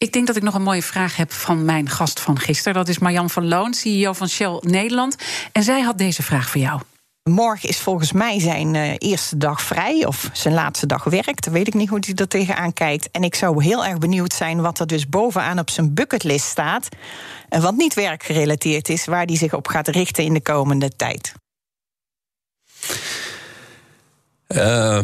Ik 0.01 0.13
denk 0.13 0.27
dat 0.27 0.35
ik 0.35 0.43
nog 0.43 0.53
een 0.53 0.63
mooie 0.63 0.83
vraag 0.83 1.15
heb 1.15 1.31
van 1.31 1.65
mijn 1.65 1.89
gast 1.89 2.19
van 2.19 2.39
gisteren. 2.39 2.73
Dat 2.73 2.87
is 2.87 2.99
Marjan 2.99 3.29
van 3.29 3.47
Loon, 3.47 3.73
CEO 3.73 4.13
van 4.13 4.29
Shell 4.29 4.57
Nederland. 4.61 5.15
En 5.51 5.63
zij 5.63 5.81
had 5.81 5.97
deze 5.97 6.23
vraag 6.23 6.49
voor 6.49 6.61
jou. 6.61 6.81
Morgen 7.23 7.69
is 7.69 7.79
volgens 7.79 8.11
mij 8.11 8.39
zijn 8.39 8.75
eh, 8.75 8.93
eerste 8.97 9.37
dag 9.37 9.61
vrij 9.61 10.05
of 10.05 10.29
zijn 10.33 10.53
laatste 10.53 10.85
dag 10.85 11.03
werk. 11.03 11.41
Dan 11.41 11.53
weet 11.53 11.67
ik 11.67 11.73
niet 11.73 11.89
hoe 11.89 11.99
hij 12.01 12.15
er 12.15 12.27
tegenaan 12.27 12.73
kijkt. 12.73 13.11
En 13.11 13.23
ik 13.23 13.35
zou 13.35 13.63
heel 13.63 13.85
erg 13.85 13.97
benieuwd 13.97 14.33
zijn 14.33 14.61
wat 14.61 14.79
er 14.79 14.87
dus 14.87 15.09
bovenaan 15.09 15.59
op 15.59 15.69
zijn 15.69 15.93
bucketlist 15.93 16.45
staat. 16.45 16.87
En 17.49 17.61
wat 17.61 17.75
niet 17.75 17.93
werkgerelateerd 17.93 18.89
is, 18.89 19.05
waar 19.05 19.25
hij 19.25 19.37
zich 19.37 19.53
op 19.53 19.67
gaat 19.67 19.87
richten 19.87 20.23
in 20.23 20.33
de 20.33 20.41
komende 20.41 20.95
tijd. 20.95 21.33
Eh, 24.47 24.99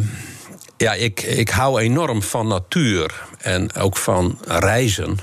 ja, 0.78 0.94
ik, 0.94 1.22
ik 1.22 1.50
hou 1.50 1.80
enorm 1.80 2.22
van 2.22 2.48
natuur 2.48 3.26
en 3.38 3.74
ook 3.76 3.98
van 3.98 4.40
reizen. 4.46 5.20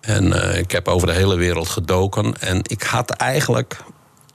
En 0.00 0.42
eh, 0.42 0.58
ik 0.58 0.70
heb 0.70 0.88
over 0.88 1.06
de 1.06 1.12
hele 1.12 1.36
wereld 1.36 1.68
gedoken. 1.68 2.34
En 2.40 2.60
ik 2.62 2.82
had 2.82 3.10
eigenlijk. 3.10 3.76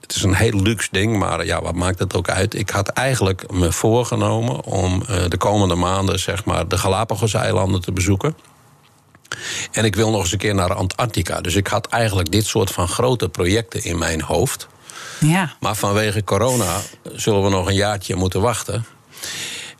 Het 0.00 0.16
is 0.16 0.22
een 0.22 0.34
heel 0.34 0.62
luxe 0.62 0.88
ding, 0.90 1.18
maar 1.18 1.44
ja, 1.44 1.62
wat 1.62 1.74
maakt 1.74 1.98
het 1.98 2.16
ook 2.16 2.28
uit? 2.28 2.54
Ik 2.54 2.70
had 2.70 2.88
eigenlijk 2.88 3.52
me 3.52 3.72
voorgenomen 3.72 4.64
om 4.64 5.02
eh, 5.02 5.24
de 5.28 5.36
komende 5.36 5.74
maanden 5.74 6.18
zeg 6.18 6.44
maar, 6.44 6.68
de 6.68 6.78
Galapagos-eilanden 6.78 7.80
te 7.80 7.92
bezoeken. 7.92 8.36
En 9.72 9.84
ik 9.84 9.96
wil 9.96 10.10
nog 10.10 10.20
eens 10.20 10.32
een 10.32 10.38
keer 10.38 10.54
naar 10.54 10.74
Antarctica. 10.74 11.40
Dus 11.40 11.54
ik 11.54 11.66
had 11.66 11.86
eigenlijk 11.86 12.30
dit 12.30 12.46
soort 12.46 12.70
van 12.70 12.88
grote 12.88 13.28
projecten 13.28 13.84
in 13.84 13.98
mijn 13.98 14.22
hoofd. 14.22 14.68
Ja. 15.20 15.52
Maar 15.60 15.74
vanwege 15.74 16.24
corona 16.24 16.80
zullen 17.12 17.42
we 17.42 17.50
nog 17.50 17.66
een 17.66 17.74
jaartje 17.74 18.14
moeten 18.14 18.40
wachten. 18.40 18.84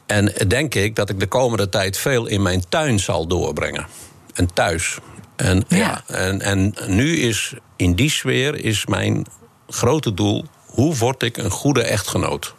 En 0.08 0.32
denk 0.48 0.74
ik 0.74 0.96
dat 0.96 1.10
ik 1.10 1.20
de 1.20 1.26
komende 1.26 1.68
tijd 1.68 1.98
veel 1.98 2.26
in 2.26 2.42
mijn 2.42 2.68
tuin 2.68 3.00
zal 3.00 3.26
doorbrengen. 3.26 3.86
En 4.34 4.52
thuis. 4.54 4.98
En, 5.36 5.64
ja. 5.68 5.76
Ja. 5.76 6.02
en, 6.06 6.40
en 6.40 6.74
nu 6.86 7.16
is 7.16 7.54
in 7.76 7.94
die 7.94 8.10
sfeer 8.10 8.64
is 8.64 8.86
mijn 8.86 9.26
grote 9.68 10.14
doel... 10.14 10.44
hoe 10.66 10.96
word 10.96 11.22
ik 11.22 11.36
een 11.36 11.50
goede 11.50 11.82
echtgenoot? 11.82 12.54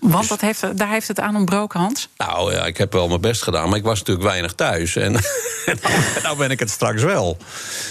Want 0.00 0.28
dat 0.28 0.40
heeft, 0.40 0.78
daar 0.78 0.88
heeft 0.88 1.08
het 1.08 1.20
aan 1.20 1.36
ontbroken, 1.36 1.80
Hans. 1.80 2.08
Nou 2.16 2.54
ja, 2.54 2.66
ik 2.66 2.76
heb 2.76 2.92
wel 2.92 3.08
mijn 3.08 3.20
best 3.20 3.42
gedaan, 3.42 3.68
maar 3.68 3.78
ik 3.78 3.84
was 3.84 3.98
natuurlijk 3.98 4.26
weinig 4.26 4.52
thuis. 4.52 4.96
En 4.96 5.12
nou, 5.82 5.92
nou 6.22 6.36
ben 6.36 6.50
ik 6.50 6.58
het 6.58 6.70
straks 6.70 7.02
wel. 7.02 7.36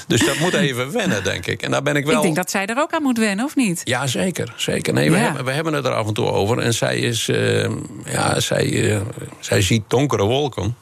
Dus 0.07 0.25
dat 0.25 0.37
moet 0.39 0.53
even 0.53 0.91
wennen, 0.97 1.23
denk 1.23 1.45
ik. 1.45 1.61
En 1.61 1.71
daar 1.71 1.81
ben 1.83 1.95
ik 1.95 2.05
wel... 2.05 2.15
Ik 2.15 2.21
denk 2.21 2.35
dat 2.35 2.51
zij 2.51 2.65
er 2.65 2.77
ook 2.77 2.91
aan 2.91 3.01
moet 3.01 3.17
wennen, 3.17 3.45
of 3.45 3.55
niet? 3.55 3.81
Ja, 3.83 4.07
zeker. 4.07 4.53
zeker. 4.55 4.93
Nee, 4.93 5.11
we, 5.11 5.17
hebben, 5.17 5.45
we 5.45 5.51
hebben 5.51 5.73
het 5.73 5.85
er 5.85 5.93
af 5.93 6.07
en 6.07 6.13
toe 6.13 6.27
over. 6.27 6.59
En 6.59 6.73
zij, 6.73 6.97
is, 6.97 7.27
eh, 7.29 7.69
ja, 8.05 8.39
zij, 8.39 8.91
eh, 8.93 9.01
zij 9.39 9.61
ziet 9.61 9.83
donkere 9.87 10.23
wolken. 10.23 10.75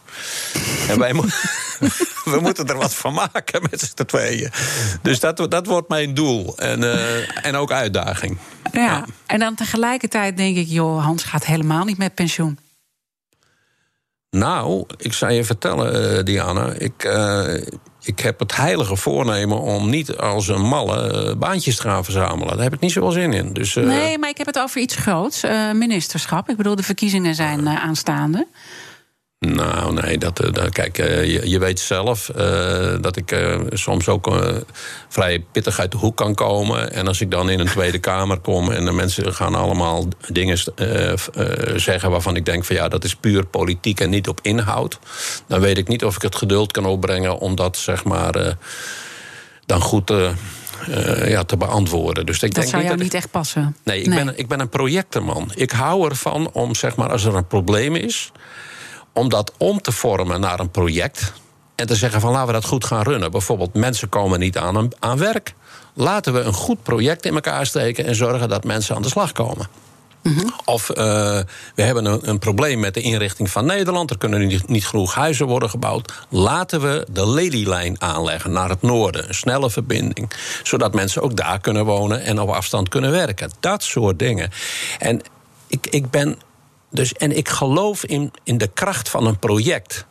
En 0.89 0.99
wij 0.99 1.13
mo- 1.17 1.25
we 2.34 2.39
moeten 2.41 2.67
er 2.67 2.78
wat 2.78 2.93
van 2.93 3.13
maken 3.13 3.61
met 3.69 3.82
z'n 3.82 4.03
tweeën. 4.05 4.51
Dus 5.01 5.19
dat, 5.19 5.51
dat 5.51 5.65
wordt 5.65 5.89
mijn 5.89 6.13
doel. 6.13 6.57
En, 6.57 6.84
eh, 6.84 7.45
en 7.45 7.55
ook 7.55 7.71
uitdaging. 7.71 8.38
Ja. 8.71 9.05
En 9.25 9.39
dan 9.39 9.55
tegelijkertijd 9.55 10.38
denk 10.38 10.57
ik, 10.57 10.67
joh, 10.67 11.03
Hans 11.03 11.23
gaat 11.23 11.45
helemaal 11.45 11.86
niet 11.86 11.97
met 11.97 12.15
pensioen. 12.15 12.59
Nou, 14.30 14.86
ik 14.97 15.13
zou 15.13 15.32
je 15.32 15.43
vertellen, 15.43 16.17
eh, 16.17 16.23
Diana. 16.23 16.71
Ik, 16.71 17.03
eh, 17.03 17.53
ik 18.01 18.19
heb 18.19 18.39
het 18.39 18.55
heilige 18.55 18.95
voornemen 18.95 19.61
om 19.61 19.89
niet 19.89 20.17
als 20.17 20.47
een 20.47 20.61
malle 20.61 21.36
baantjes 21.36 21.75
te 21.75 21.82
gaan 21.82 22.03
verzamelen. 22.03 22.53
Daar 22.53 22.63
heb 22.63 22.73
ik 22.73 22.80
niet 22.80 22.91
zoveel 22.91 23.11
zin 23.11 23.34
in. 23.34 23.53
Dus, 23.53 23.73
Nee, 23.73 24.17
maar 24.17 24.30
ik 24.30 24.38
heb 24.38 24.47
het 24.47 24.59
over 24.59 24.82
iets 24.82 24.95
groots. 24.95 25.41
ministerschap. 25.73 26.49
Ik 26.49 26.57
bedoel, 26.57 26.75
de 26.75 26.84
verkiezingen 26.84 27.36
zijn 27.36 27.69
aanstaande. 27.69 28.47
Nou, 29.39 29.93
nee, 29.93 30.17
dat, 30.17 30.39
eh, 30.39 30.51
dat, 30.51 30.69
kijk, 30.69 30.97
eh, 30.97 31.25
je, 31.25 31.49
je 31.49 31.59
weet 31.59 31.79
zelf 31.79 32.29
eh, 32.29 32.95
dat 33.01 33.15
ik 33.15 33.35
soms 33.69 34.07
ook 34.07 34.55
vrij 35.07 35.45
pittig 35.51 35.79
uit 35.79 35.91
de 35.91 35.97
hoek 35.97 36.17
kan 36.17 36.35
komen. 36.35 36.91
En 36.93 37.07
als 37.07 37.21
ik 37.21 37.31
dan 37.31 37.49
in 37.49 37.59
een 37.59 37.67
Tweede 37.67 37.99
Kamer 37.99 38.39
kom 38.39 38.71
en 38.71 38.85
de 38.85 38.91
mensen 38.91 39.33
gaan 39.33 39.55
allemaal 39.55 40.07
dingen 40.27 40.57
zeggen 41.75 42.11
waarvan 42.11 42.35
ik 42.35 42.45
denk 42.45 42.65
van 42.65 42.75
ja, 42.75 42.88
dat 42.88 43.03
is 43.03 43.15
puur 43.15 43.45
politiek 43.45 43.99
en 43.99 44.09
niet 44.09 44.27
op 44.27 44.39
inhoud. 44.41 44.99
Dan 45.47 45.59
weet 45.59 45.77
ik 45.77 45.88
niet 45.88 46.05
of 46.05 46.15
ik 46.15 46.21
het 46.21 46.35
geduld 46.35 46.71
kan 46.71 46.85
opbrengen 46.85 47.38
om 47.38 47.55
dat 47.55 47.77
zeg 47.77 48.03
maar 48.03 48.55
dan 49.65 49.81
goed 49.81 50.11
ja, 51.25 51.43
te 51.43 51.57
beantwoorden. 51.57 52.25
Dus 52.25 52.35
ik 52.35 52.41
Dat 52.41 52.55
denk 52.55 52.67
zou 52.67 52.83
jou 52.83 52.95
dat 52.95 53.03
niet 53.03 53.13
echt 53.13 53.31
passen. 53.31 53.75
Nee, 53.83 54.01
ik, 54.01 54.09
Ben, 54.09 54.38
ik 54.38 54.47
ben 54.47 54.59
een 54.59 54.69
projectenman. 54.69 55.51
Ik 55.55 55.71
hou 55.71 56.09
ervan 56.09 56.49
om, 56.51 56.75
zeg 56.75 56.95
maar, 56.95 57.11
als 57.11 57.23
er 57.23 57.35
een 57.35 57.47
probleem 57.47 57.95
is, 57.95 58.31
om 59.18 59.30
dat 59.30 59.51
om 59.57 59.82
te 59.82 59.91
vormen 59.91 60.39
naar 60.39 60.59
een 60.59 60.72
project. 60.72 61.34
En 61.76 61.88
te 61.88 61.95
zeggen 61.95 62.22
van 62.22 62.32
laten 62.32 62.47
we 62.47 62.53
dat 62.53 62.65
goed 62.65 62.86
gaan 62.86 63.03
runnen. 63.03 63.32
Bijvoorbeeld, 63.32 63.74
mensen 63.74 64.09
komen 64.09 64.39
niet 64.39 64.57
aan, 64.57 64.76
een- 64.76 64.93
aan 64.99 65.18
werk. 65.18 65.53
Laten 65.93 66.34
we 66.34 66.39
een 66.39 66.53
goed 66.53 66.84
project 66.84 67.26
in 67.26 67.34
elkaar 67.34 67.65
steken 67.65 68.05
en 68.05 68.15
zorgen 68.15 68.49
dat 68.49 68.63
mensen 68.63 68.95
aan 68.95 69.01
de 69.01 69.09
slag 69.09 69.32
komen. 69.32 69.68
Of 70.65 70.89
eh, 70.89 70.95
we 71.76 71.82
hebben 71.84 72.05
een, 72.05 72.30
een 72.30 72.39
probleem 72.39 72.80
met 72.80 72.93
de 72.93 73.01
inrichting 73.01 73.49
van 73.49 73.65
Nederland. 73.65 74.09
Er 74.09 74.18
kunnen 74.18 74.47
niet, 74.47 74.68
niet 74.68 74.88
genoeg 74.88 75.13
huizen 75.13 75.45
worden 75.47 75.70
gebouwd. 75.70 76.13
Laten 76.30 76.82
we 76.82 77.07
de 77.11 77.30
Lelylijn 77.30 78.01
aanleggen 78.01 78.51
naar 78.51 78.70
het 78.70 78.82
noorden. 78.82 79.28
Een 79.28 79.34
snelle 79.36 79.70
verbinding. 79.70 80.32
Zodat 80.63 80.93
mensen 80.93 81.22
ook 81.22 81.36
daar 81.36 81.59
kunnen 81.59 81.86
wonen 81.86 82.22
en 82.24 82.39
op 82.39 82.49
afstand 82.49 82.89
kunnen 82.89 83.11
werken. 83.11 83.51
Dat 83.59 83.84
soort 83.84 84.20
dingen. 84.20 84.49
En 84.99 85.22
ik, 85.68 85.88
ik 85.89 86.09
ben. 86.09 86.38
Dus, 86.89 87.13
en 87.13 87.38
ik 87.38 87.49
geloof 87.49 88.05
in, 88.05 88.31
in 88.43 88.57
de 88.57 88.69
kracht 88.73 89.09
van 89.09 89.25
een 89.25 89.39
project. 89.39 90.05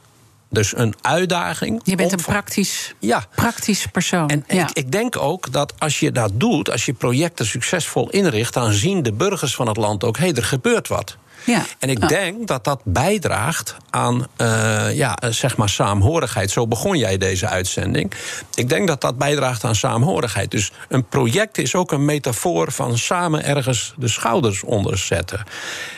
Dus 0.51 0.77
een 0.77 0.95
uitdaging. 1.01 1.81
Je 1.85 1.97
bent 1.97 2.13
een 2.13 2.23
praktisch, 2.23 2.95
Ja. 3.01 3.27
praktisch 3.35 3.87
persoon. 3.87 4.29
En 4.29 4.45
ja. 4.49 4.63
ik, 4.63 4.71
ik 4.71 4.93
denk 4.93 5.17
ook 5.17 5.53
dat 5.53 5.73
als 5.79 6.01
je 6.01 6.13
dat 6.13 6.31
doet, 6.35 6.71
als 6.71 6.85
je 6.87 6.93
projecten 6.93 7.47
succesvol 7.47 8.11
inricht, 8.11 8.55
dan 8.55 8.73
zien 8.73 9.03
de 9.03 9.13
burgers 9.13 9.55
van 9.55 9.69
het 9.69 9.77
land 9.77 10.05
ook: 10.05 10.19
hé, 10.19 10.33
er 10.33 10.45
gebeurt 10.45 10.89
wat. 10.89 11.17
Ja. 11.45 11.65
En 11.79 11.89
ik 11.89 12.09
denk 12.09 12.47
dat 12.47 12.65
dat 12.65 12.81
bijdraagt 12.85 13.77
aan 13.91 14.27
eh, 14.37 14.97
ja, 14.97 15.17
eh, 15.17 15.31
zeg 15.31 15.57
maar 15.57 15.69
saamhorigheid. 15.69 16.51
Zo 16.51 16.67
begon 16.67 16.99
jij 16.99 17.19
deze 17.19 17.49
uitzending. 17.49 18.13
Ik 18.55 18.69
denk 18.69 18.87
dat 18.87 19.01
dat 19.01 19.19
bijdraagt 19.19 19.65
aan 19.65 19.75
saamhorigheid. 19.75 20.51
Dus 20.51 20.73
een 20.89 21.05
project 21.05 21.59
is 21.59 21.75
ook 21.75 21.93
een 21.93 22.05
metafoor 22.05 22.73
van 22.73 22.99
samen 22.99 23.45
ergens 23.45 23.95
de 23.97 24.09
schouders 24.09 24.63
onder 24.63 24.99
zetten. 24.99 25.45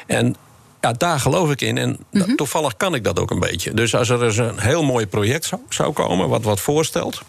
En 0.06 0.36
ja, 0.80 0.92
daar 0.92 1.20
geloof 1.20 1.50
ik 1.50 1.60
in. 1.60 1.78
En 1.78 1.98
Mhm. 2.10 2.34
toevallig 2.34 2.76
kan 2.76 2.94
ik 2.94 3.04
dat 3.04 3.18
ook 3.18 3.30
een 3.30 3.40
beetje. 3.40 3.74
Dus 3.74 3.94
als 3.94 4.08
er 4.08 4.24
eens 4.24 4.36
een 4.36 4.58
heel 4.60 4.82
mooi 4.84 5.06
project 5.06 5.44
zou, 5.44 5.60
zou 5.68 5.92
komen, 5.92 6.28
wat 6.28 6.42
wat 6.42 6.60
voorstelt. 6.60 7.22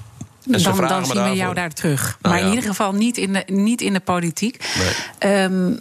en 0.52 0.60
ze 0.60 0.66
dan, 0.66 0.76
vragen 0.76 0.96
dan 0.96 1.08
me 1.08 1.14
zien 1.14 1.32
we 1.32 1.36
jou 1.38 1.54
daar 1.54 1.74
terug. 1.74 2.18
Nou 2.22 2.36
maar 2.36 2.44
in 2.44 2.50
ieder 2.50 2.70
geval 2.70 2.92
niet 2.94 3.18
in 3.18 3.34
de, 3.34 3.44
niet 3.48 3.82
in 3.82 3.94
de 3.94 4.00
politiek. 4.00 4.66
Nee. 4.78 4.94
Ehm, 5.44 5.74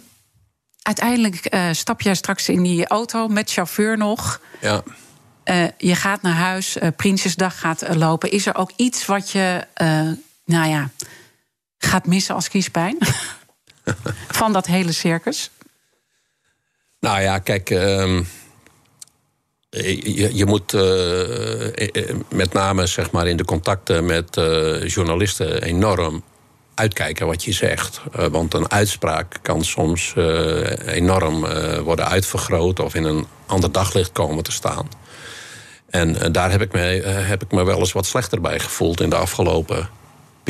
uiteindelijk 0.81 1.35
eh, 1.45 1.67
stap 1.71 2.01
jij 2.01 2.15
straks 2.15 2.49
in 2.49 2.63
die 2.63 2.87
auto 2.87 3.27
met 3.27 3.51
chauffeur 3.51 3.97
nog. 3.97 4.41
Ja. 4.61 4.81
Eh, 5.43 5.63
je 5.77 5.95
gaat 5.95 6.21
naar 6.21 6.33
huis, 6.33 6.77
eh, 6.77 6.89
Prinsjesdag 6.95 7.59
gaat 7.59 7.95
lopen. 7.95 8.31
Is 8.31 8.45
er 8.45 8.55
ook 8.55 8.71
iets 8.75 9.05
wat 9.05 9.31
je, 9.31 9.67
nou 10.45 10.69
ja, 10.69 10.89
gaat 11.77 12.05
missen 12.05 12.35
als 12.35 12.47
kiespijn? 12.47 12.97
Van 14.39 14.53
dat 14.53 14.65
hele 14.65 14.91
circus? 14.91 15.49
Nou 16.99 17.21
ja, 17.21 17.39
kijk. 17.39 17.69
ehm, 17.69 18.23
je, 19.69 20.35
je 20.35 20.45
moet 20.45 20.73
eh, 20.73 21.87
eh, 21.95 22.15
met 22.33 22.53
name 22.53 22.85
zeg 22.85 23.11
maar, 23.11 23.27
in 23.27 23.37
de 23.37 23.45
contacten 23.45 24.05
met 24.05 24.37
eh, 24.37 24.87
journalisten 24.87 25.61
enorm 25.63 26.23
uitkijken 26.75 27.27
wat 27.27 27.43
je 27.43 27.51
zegt. 27.51 28.01
Eh, 28.11 28.25
want 28.25 28.53
een 28.53 28.71
uitspraak 28.71 29.35
kan 29.41 29.63
soms 29.63 30.13
eh, 30.15 30.95
enorm 30.95 31.45
eh, 31.45 31.79
worden 31.79 32.07
uitvergroot 32.07 32.79
of 32.79 32.95
in 32.95 33.03
een 33.03 33.27
ander 33.45 33.71
daglicht 33.71 34.11
komen 34.11 34.43
te 34.43 34.51
staan. 34.51 34.87
En 35.89 36.21
eh, 36.21 36.31
daar 36.31 36.51
heb 36.51 36.61
ik, 36.61 36.71
me, 36.71 37.01
eh, 37.01 37.27
heb 37.27 37.43
ik 37.43 37.51
me 37.51 37.63
wel 37.63 37.79
eens 37.79 37.91
wat 37.91 38.05
slechter 38.05 38.41
bij 38.41 38.59
gevoeld 38.59 39.01
in 39.01 39.09
de 39.09 39.15
afgelopen 39.15 39.89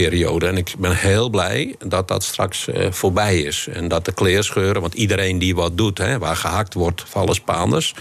periode. 0.02 0.48
En 0.48 0.58
ik 0.58 0.74
ben 0.78 0.96
heel 0.96 1.30
blij 1.30 1.76
dat 1.88 2.08
dat 2.08 2.24
straks 2.24 2.68
uh, 2.68 2.92
voorbij 2.92 3.42
is. 3.42 3.68
En 3.74 3.88
dat 3.88 4.06
de 4.06 4.14
kleerscheuren, 4.14 4.82
want 4.82 4.94
iedereen 4.94 5.40
die 5.40 5.56
wat 5.56 5.78
doet, 5.78 5.98
hè, 5.98 6.18
waar 6.18 6.36
gehakt 6.36 6.74
wordt, 6.74 7.04
vallen 7.08 7.36
Spaanders. 7.36 7.94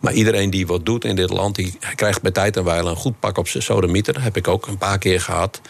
Maar 0.00 0.12
iedereen 0.12 0.50
die 0.50 0.66
wat 0.66 0.86
doet 0.86 1.04
in 1.04 1.16
dit 1.16 1.30
land, 1.30 1.54
die 1.54 1.78
krijgt 1.94 2.22
bij 2.22 2.30
tijd 2.30 2.56
en 2.56 2.64
wijle 2.64 2.90
een 2.90 2.96
goed 2.96 3.20
pak 3.20 3.38
op 3.38 3.48
zijn 3.48 3.62
sodemieter. 3.62 4.22
Heb 4.22 4.36
ik 4.36 4.48
ook 4.48 4.66
een 4.66 4.78
paar 4.78 4.98
keer 4.98 5.20
gehad. 5.20 5.60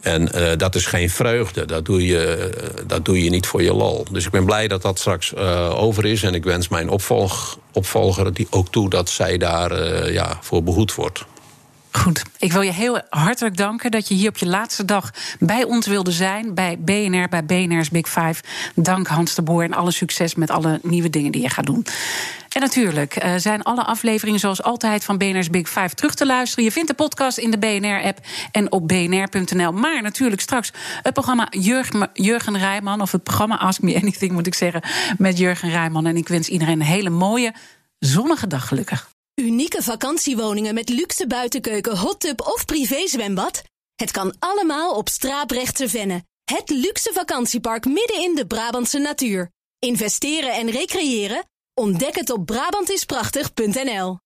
En 0.00 0.30
uh, 0.34 0.50
dat 0.56 0.74
is 0.74 0.86
geen 0.86 1.10
vreugde. 1.10 1.64
Dat 1.64 1.84
doe, 1.84 2.06
je, 2.06 2.50
dat 2.86 3.04
doe 3.04 3.24
je 3.24 3.30
niet 3.30 3.46
voor 3.46 3.62
je 3.62 3.74
lol. 3.74 4.06
Dus 4.10 4.24
ik 4.24 4.30
ben 4.30 4.44
blij 4.44 4.68
dat 4.68 4.82
dat 4.82 4.98
straks 4.98 5.36
over 5.74 6.04
is. 6.04 6.22
En 6.22 6.34
ik 6.34 6.44
wens 6.44 6.68
mijn 6.68 6.88
opvolg, 6.88 7.58
opvolger 7.72 8.34
die 8.34 8.46
ook 8.50 8.68
toe 8.68 8.90
dat 8.90 9.08
zij 9.08 9.38
daar 9.38 10.12
ja, 10.12 10.38
voor 10.40 10.62
behoed 10.62 10.94
wordt. 10.94 11.24
Goed, 11.98 12.22
ik 12.38 12.52
wil 12.52 12.60
je 12.60 12.72
heel 12.72 13.00
hartelijk 13.08 13.56
danken 13.56 13.90
dat 13.90 14.08
je 14.08 14.14
hier 14.14 14.28
op 14.28 14.36
je 14.36 14.46
laatste 14.46 14.84
dag 14.84 15.10
bij 15.38 15.64
ons 15.64 15.86
wilde 15.86 16.10
zijn. 16.10 16.54
Bij 16.54 16.78
BNR, 16.78 17.28
bij 17.28 17.44
BNR's 17.44 17.90
Big 17.90 18.08
Five. 18.08 18.42
Dank 18.74 19.06
Hans 19.06 19.34
de 19.34 19.42
Boer 19.42 19.64
en 19.64 19.72
alle 19.72 19.90
succes 19.90 20.34
met 20.34 20.50
alle 20.50 20.78
nieuwe 20.82 21.10
dingen 21.10 21.32
die 21.32 21.42
je 21.42 21.48
gaat 21.48 21.66
doen. 21.66 21.86
En 22.48 22.60
natuurlijk 22.60 23.24
uh, 23.24 23.34
zijn 23.36 23.62
alle 23.62 23.84
afleveringen 23.84 24.40
zoals 24.40 24.62
altijd 24.62 25.04
van 25.04 25.18
BNR's 25.18 25.50
Big 25.50 25.68
Five 25.68 25.94
terug 25.94 26.14
te 26.14 26.26
luisteren. 26.26 26.64
Je 26.64 26.72
vindt 26.72 26.88
de 26.88 26.94
podcast 26.94 27.38
in 27.38 27.50
de 27.50 27.58
BNR-app 27.58 28.18
en 28.52 28.72
op 28.72 28.88
bnr.nl. 28.88 29.72
Maar 29.72 30.02
natuurlijk 30.02 30.40
straks 30.40 30.72
het 31.02 31.12
programma 31.12 31.46
Jurgen, 31.50 32.10
Jurgen 32.12 32.58
Rijman... 32.58 33.00
of 33.00 33.12
het 33.12 33.22
programma 33.22 33.58
Ask 33.58 33.82
Me 33.82 33.96
Anything, 33.96 34.32
moet 34.32 34.46
ik 34.46 34.54
zeggen, 34.54 34.82
met 35.18 35.38
Jurgen 35.38 35.70
Rijman. 35.70 36.06
En 36.06 36.16
ik 36.16 36.28
wens 36.28 36.48
iedereen 36.48 36.80
een 36.80 36.86
hele 36.86 37.10
mooie, 37.10 37.54
zonnige 37.98 38.46
dag 38.46 38.68
gelukkig. 38.68 39.13
Unieke 39.34 39.82
vakantiewoningen 39.82 40.74
met 40.74 40.88
luxe 40.88 41.26
buitenkeuken, 41.26 41.98
hot 41.98 42.20
tub 42.20 42.40
of 42.40 42.64
privézwembad? 42.64 43.62
Het 43.94 44.10
kan 44.10 44.34
allemaal 44.38 44.96
op 44.96 45.08
Straaprechtse 45.08 45.88
Venne. 45.88 46.24
Het 46.44 46.70
luxe 46.70 47.10
vakantiepark 47.12 47.84
midden 47.84 48.22
in 48.22 48.34
de 48.34 48.46
Brabantse 48.46 48.98
natuur. 48.98 49.50
Investeren 49.78 50.52
en 50.52 50.70
recreëren? 50.70 51.44
Ontdek 51.74 52.14
het 52.14 52.30
op 52.30 52.46
Brabantisprachtig.nl 52.46 54.18